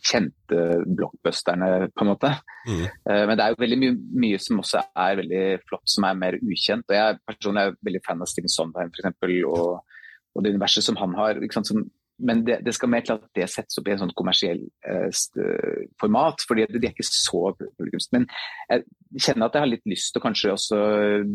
kjente 0.05 0.61
blockbusterne, 0.85 1.67
på 1.95 2.03
en 2.03 2.09
måte. 2.11 2.31
Mm. 2.67 2.81
Uh, 3.07 3.23
men 3.29 3.35
det 3.37 3.45
er 3.45 3.53
jo 3.53 3.61
veldig 3.63 3.79
mye, 3.81 3.97
mye, 4.25 4.39
som 4.43 4.61
også 4.61 4.81
er 5.05 5.19
veldig 5.21 5.43
flott, 5.69 5.85
som 5.89 6.07
er 6.07 6.19
mer 6.19 6.37
ukjent. 6.41 6.87
og 6.89 6.97
Jeg 6.97 7.19
personlig 7.25 7.63
er 7.63 7.77
veldig 7.89 8.01
fan 8.05 8.23
av 8.25 8.31
Steven 8.31 8.51
Sondheim, 8.51 8.91
f.eks., 8.91 9.45
og, 9.49 10.01
og 10.35 10.43
det 10.43 10.51
universet 10.55 10.85
som 10.85 10.99
han 10.99 11.15
har. 11.17 11.39
Sant, 11.53 11.71
som, 11.71 11.85
men 12.17 12.43
det, 12.47 12.59
det, 12.63 12.73
skal 12.75 12.91
mer 12.91 13.03
til 13.03 13.17
at 13.17 13.25
det 13.35 13.47
settes 13.51 13.79
opp 13.79 13.89
i 13.89 13.93
en 13.95 14.01
sånn 14.03 14.13
kommersiell 14.15 14.61
uh, 14.87 15.83
format. 16.01 16.45
fordi 16.47 16.67
de 16.71 16.81
er 16.81 16.93
ikke 16.93 17.07
så 17.07 17.49
publikums. 17.59 18.07
Men 18.15 18.27
jeg 18.69 18.85
kjenner 19.27 19.47
at 19.47 19.57
jeg 19.57 19.65
har 19.65 19.71
litt 19.71 19.89
lyst 19.91 20.13
til 20.13 20.21
å 20.21 20.25
kanskje 20.25 20.53
også 20.53 20.79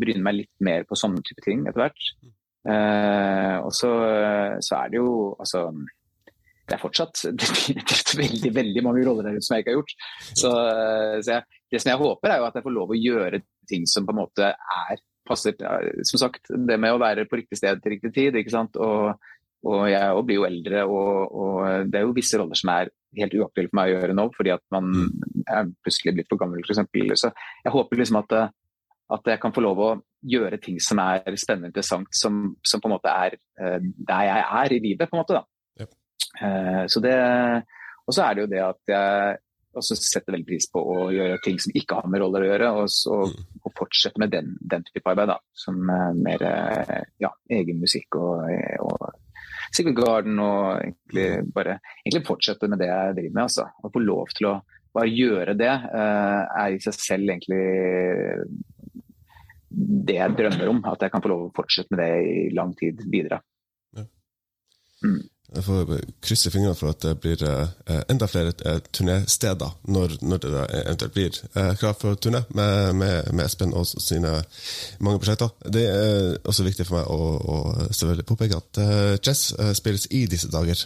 bryne 0.01 0.25
meg 0.25 0.39
litt 0.39 0.53
mer 0.65 0.87
på 0.89 0.97
sånne 0.97 1.21
type 1.27 1.45
ting 1.45 1.65
etter 1.67 1.85
hvert. 1.85 2.09
Uh, 2.65 3.57
og 3.65 3.71
så, 3.73 3.91
så, 4.61 4.75
er 4.77 4.91
det 4.93 4.99
jo 4.99 5.13
altså 5.41 5.63
Det 6.69 6.75
er 6.75 6.81
fortsatt 6.83 7.23
definitivt 7.43 8.13
veldig 8.19 8.51
veldig 8.53 8.83
mange 8.85 9.05
roller 9.07 9.25
der 9.25 9.37
ute 9.37 9.45
som 9.45 9.57
jeg 9.57 9.65
ikke 9.65 9.73
har 9.75 9.79
gjort. 9.79 9.95
Så, 10.33 10.49
så 10.49 11.37
jeg, 11.37 11.61
det 11.71 11.81
som 11.83 11.93
jeg 11.93 12.01
håper, 12.01 12.33
er 12.33 12.41
jo 12.41 12.49
at 12.49 12.57
jeg 12.57 12.67
får 12.67 12.77
lov 12.79 12.93
å 12.93 13.01
gjøre 13.01 13.45
ting 13.69 13.87
som 13.89 14.07
på 14.07 14.15
en 14.15 14.23
måte 14.23 14.53
er 14.53 15.05
passer 15.27 15.53
Som 16.07 16.19
sagt, 16.21 16.49
det 16.49 16.79
med 16.81 16.95
å 16.95 17.01
være 17.01 17.27
på 17.29 17.37
riktig 17.39 17.59
sted 17.59 17.81
til 17.81 17.95
riktig 17.95 18.13
tid. 18.15 18.35
ikke 18.35 18.53
sant? 18.53 18.77
Og 18.81 19.13
og 19.61 19.83
jeg 19.91 20.21
blir 20.25 20.39
jo 20.39 20.47
eldre, 20.47 20.85
og, 20.89 21.35
og, 21.37 21.89
det 21.91 21.99
er 21.99 22.07
jo 22.07 22.15
visse 22.15 22.39
roller 22.39 22.57
som 22.57 22.71
er 22.73 22.89
helt 23.19 23.35
uaktuelle 23.37 23.69
for 23.69 23.77
meg 23.77 23.91
å 23.91 23.93
gjøre 23.97 24.15
nå, 24.17 24.25
fordi 24.33 24.53
at 24.55 24.63
man 24.73 24.87
mm. 24.89 25.43
er 25.45 25.69
plutselig 25.83 26.15
blitt 26.17 26.31
for 26.31 26.41
gammel, 26.41 26.63
f.eks. 26.65 26.81
Så 27.21 27.29
jeg 27.65 27.75
håper 27.75 28.01
liksom 28.01 28.17
at, 28.23 28.33
at, 28.41 29.29
jeg 29.33 29.41
kan 29.43 29.53
få 29.53 29.65
lov 29.65 29.83
å 29.85 29.91
gjøre 30.33 30.61
ting 30.63 30.81
som 30.81 31.01
er 31.03 31.37
spennende 31.37 31.69
og 31.69 31.75
interessant, 31.75 32.09
som, 32.15 32.41
som, 32.65 32.81
på 32.81 32.89
en 32.89 32.95
måte 32.95 33.13
er 33.13 33.37
uh, 33.61 33.77
der 33.81 34.25
jeg 34.31 34.49
er 34.63 34.73
i 34.73 34.81
livet, 34.87 35.05
på 35.11 35.17
en 35.17 35.21
måte. 35.21 35.37
da. 35.37 35.85
Ja. 35.85 35.89
Uh, 36.41 36.83
så 36.89 37.03
det, 37.03 37.15
og 38.07 38.17
så 38.17 38.25
er 38.25 38.33
det 38.33 38.45
jo 38.45 38.51
det 38.55 38.65
at 38.65 38.93
jeg 38.95 39.39
også 39.77 39.95
setter 39.95 40.33
veldig 40.33 40.47
pris 40.49 40.65
på 40.73 40.81
å 40.81 41.09
gjøre 41.13 41.37
ting 41.45 41.61
som 41.61 41.75
ikke 41.77 42.01
har 42.01 42.09
med 42.09 42.23
roller 42.23 42.43
å 42.43 42.49
gjøre, 42.49 42.75
og, 42.81 42.89
så, 42.91 43.21
mm. 43.29 43.59
og 43.61 43.75
fortsette 43.77 44.19
med 44.23 44.33
den, 44.33 44.55
den 44.73 44.89
type 44.89 45.05
arbeid. 45.05 45.35
da, 45.35 45.37
Som 45.53 45.85
mer 45.85 46.47
ja, 47.21 47.29
egen 47.61 47.79
musikk 47.83 48.17
og, 48.19 48.49
og 48.81 49.20
Secret 49.71 49.95
Garden 49.95 50.39
og 50.43 50.81
egentlig 50.83 51.53
bare 51.55 51.79
egentlig 52.03 52.25
fortsette 52.27 52.67
med 52.71 52.81
det 52.81 52.89
jeg 52.91 53.17
driver 53.17 53.35
med. 53.37 53.43
altså. 53.47 53.67
Å 53.71 53.91
få 53.93 54.03
lov 54.03 54.33
til 54.35 54.49
å 54.51 54.57
bare 54.91 55.11
gjøre 55.11 55.55
det 55.55 55.71
er 55.71 56.73
i 56.75 56.81
seg 56.83 56.97
selv 56.97 57.31
egentlig 57.31 57.61
det 59.71 60.17
jeg 60.17 60.35
drømmer 60.37 60.71
om. 60.73 60.81
At 60.91 61.05
jeg 61.05 61.13
kan 61.13 61.23
få 61.23 61.31
lov 61.31 61.45
å 61.47 61.53
fortsette 61.55 61.95
med 61.95 62.03
det 62.03 62.09
i 62.27 62.49
lang 62.55 62.73
tid 62.79 63.03
videre. 63.07 63.39
Ja. 63.95 64.07
Mm. 65.05 65.21
Jeg 65.51 65.65
får 65.65 65.89
krysse 66.23 66.51
fingrene 66.53 66.77
for 66.79 66.93
at 66.93 67.03
det 67.03 67.17
blir 67.19 67.41
eh, 67.43 67.97
enda 68.09 68.27
flere 68.31 68.53
eh, 68.65 68.77
turnésteder 68.95 69.73
når, 69.91 70.13
når, 70.23 70.39
det 70.45 70.51
eventuelt 70.77 71.15
blir 71.17 71.39
eh, 71.59 71.73
krav 71.79 71.97
for 71.99 72.15
turné 72.15 72.39
med, 72.55 72.93
med, 72.95 73.33
med, 73.33 73.43
Espen 73.43 73.73
og 73.75 73.83
sine 73.89 74.31
mange 75.03 75.19
prosjekter. 75.19 75.51
Det 75.67 75.83
er 75.89 76.37
også 76.47 76.63
viktig 76.63 76.85
for 76.87 77.01
meg 77.01 77.11
å, 77.11 77.17
å 77.35 77.57
selvfølgelig 77.89 78.27
påpeke 78.29 78.61
at 78.61 78.79
jazz 79.19 79.51
spilles 79.75 80.07
i 80.15 80.23
disse 80.31 80.47
dager 80.51 80.85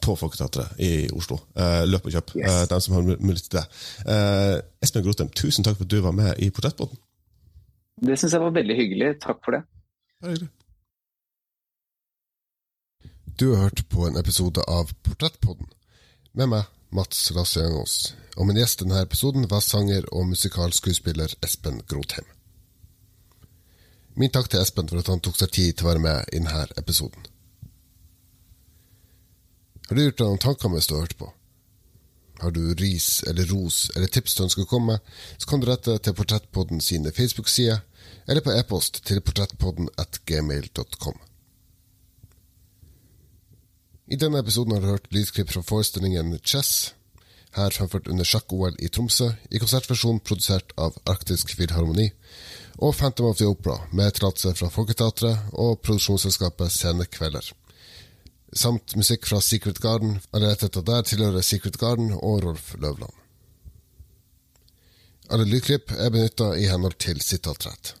på 0.00 0.16
Folketeatret 0.16 0.80
i 0.80 0.92
Oslo. 1.12 1.36
Løp 1.90 2.08
og 2.08 2.14
kjøp, 2.14 2.32
yes. 2.40 2.62
de 2.70 2.80
som 2.80 2.96
har 2.96 3.04
mulighet 3.10 3.50
til 3.50 3.60
det. 3.60 3.66
Espen 4.80 5.04
Grotem, 5.04 5.28
tusen 5.36 5.66
takk 5.66 5.76
for 5.76 5.84
at 5.84 5.92
du 5.92 6.00
var 6.04 6.16
med 6.16 6.32
i 6.40 6.48
Portrettbåten. 6.54 6.96
Det 8.00 8.16
syns 8.16 8.32
jeg 8.32 8.42
var 8.42 8.56
veldig 8.56 8.78
hyggelig. 8.78 9.12
Takk 9.20 9.44
for 9.44 9.58
det. 9.58 9.62
det. 10.24 10.48
Du 13.40 13.54
har 13.54 13.62
hørt 13.62 13.88
på 13.88 14.06
en 14.06 14.16
episode 14.16 14.60
av 14.68 14.90
Portrettpodden 15.02 15.70
med 16.36 16.48
meg, 16.52 16.64
Mats 16.92 17.30
Lasse 17.32 17.62
Og 17.64 18.42
min 18.44 18.58
gjest 18.60 18.82
denne 18.82 18.98
episoden 19.00 19.46
var 19.48 19.62
sanger 19.64 20.04
og 20.12 20.26
musikalskuespiller 20.28 21.32
Espen 21.40 21.80
Grotheim. 21.88 22.26
Min 24.12 24.34
takk 24.34 24.50
til 24.52 24.60
Espen 24.60 24.92
for 24.92 25.00
at 25.00 25.08
han 25.08 25.24
tok 25.24 25.40
seg 25.40 25.54
tid 25.56 25.72
til 25.72 25.86
å 25.86 25.88
være 25.88 26.02
med 26.04 26.28
i 26.34 26.42
denne 26.42 26.66
episoden. 26.82 27.24
Har 29.88 29.96
du 29.96 30.02
gjort 30.04 30.20
deg 30.20 30.28
noen 30.34 30.44
tanker 30.44 30.74
mens 30.74 30.90
du 30.90 30.94
har 30.98 31.06
hørt 31.06 31.16
på? 31.16 31.30
Har 32.44 32.52
du 32.52 32.62
ris 32.74 33.08
eller 33.24 33.48
ros 33.54 33.86
eller 33.94 34.12
tips 34.12 34.36
du 34.36 34.44
ønsker 34.50 34.68
å 34.68 34.72
komme 34.74 34.98
så 35.38 35.48
kan 35.48 35.64
du 35.64 35.70
rette 35.72 35.96
til 35.96 36.18
Portrettpodden 36.20 36.84
sine 36.84 37.16
Facebook-sider 37.16 37.80
eller 38.28 38.44
på 38.44 38.52
e-post 38.52 39.00
til 39.08 39.24
portrettpodden 39.24 39.88
at 39.96 40.20
gmail.com. 40.28 41.29
I 44.10 44.16
denne 44.18 44.40
episoden 44.42 44.72
har 44.74 44.80
du 44.82 44.88
hørt 44.90 45.12
lydklipp 45.14 45.52
fra 45.52 45.60
forestillingen 45.62 46.32
Chess, 46.42 46.96
her 47.54 47.70
fremført 47.70 48.08
under 48.10 48.26
sjakk-OL 48.26 48.74
i 48.82 48.88
Tromsø, 48.90 49.28
i 49.54 49.60
konsertversjon 49.62 50.18
produsert 50.26 50.74
av 50.74 50.98
Arktisk 51.06 51.52
Filharmoni, 51.54 52.08
og 52.82 52.96
Phantom 52.98 53.28
of 53.30 53.38
the 53.38 53.46
Opera, 53.46 53.76
med 53.94 54.16
tillatelse 54.16 54.56
fra 54.58 54.72
Folketeatret 54.74 55.54
og 55.54 55.78
produksjonsselskapet 55.86 56.74
Scenekvelder. 56.74 57.52
Samt 58.50 58.98
musikk 58.98 59.30
fra 59.30 59.38
Secret 59.46 59.78
Garden, 59.78 60.18
alle 60.34 60.50
rettigheter 60.50 60.82
der 60.90 61.06
tilhører 61.06 61.46
Secret 61.46 61.78
Garden 61.78 62.10
og 62.18 62.42
Rolf 62.42 62.74
Løvland. 62.82 63.14
Alle 65.30 65.46
lydklipp 65.46 65.94
er 65.94 66.10
benytta 66.10 66.56
i 66.58 66.66
henhold 66.66 66.98
til 66.98 67.22
sitatrett. 67.22 67.94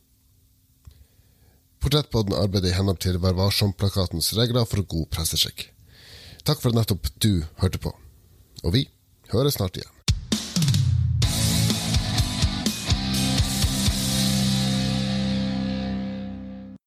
Portrettpodden 1.78 2.34
arbeider 2.34 2.74
i 2.74 2.78
henhold 2.80 2.98
til 2.98 3.22
Vær 3.22 3.38
varsom-plakatens 3.38 4.34
regler 4.34 4.66
for 4.66 4.82
god 4.82 5.06
presseskikk. 5.14 5.70
Takk 6.44 6.62
for 6.62 6.72
at 6.72 6.78
nettopp 6.80 7.08
du 7.22 7.42
hørte 7.60 7.80
på, 7.82 7.92
og 8.64 8.72
vi 8.74 8.86
høres 9.32 9.58
snart 9.58 9.76
igjen. 9.76 9.99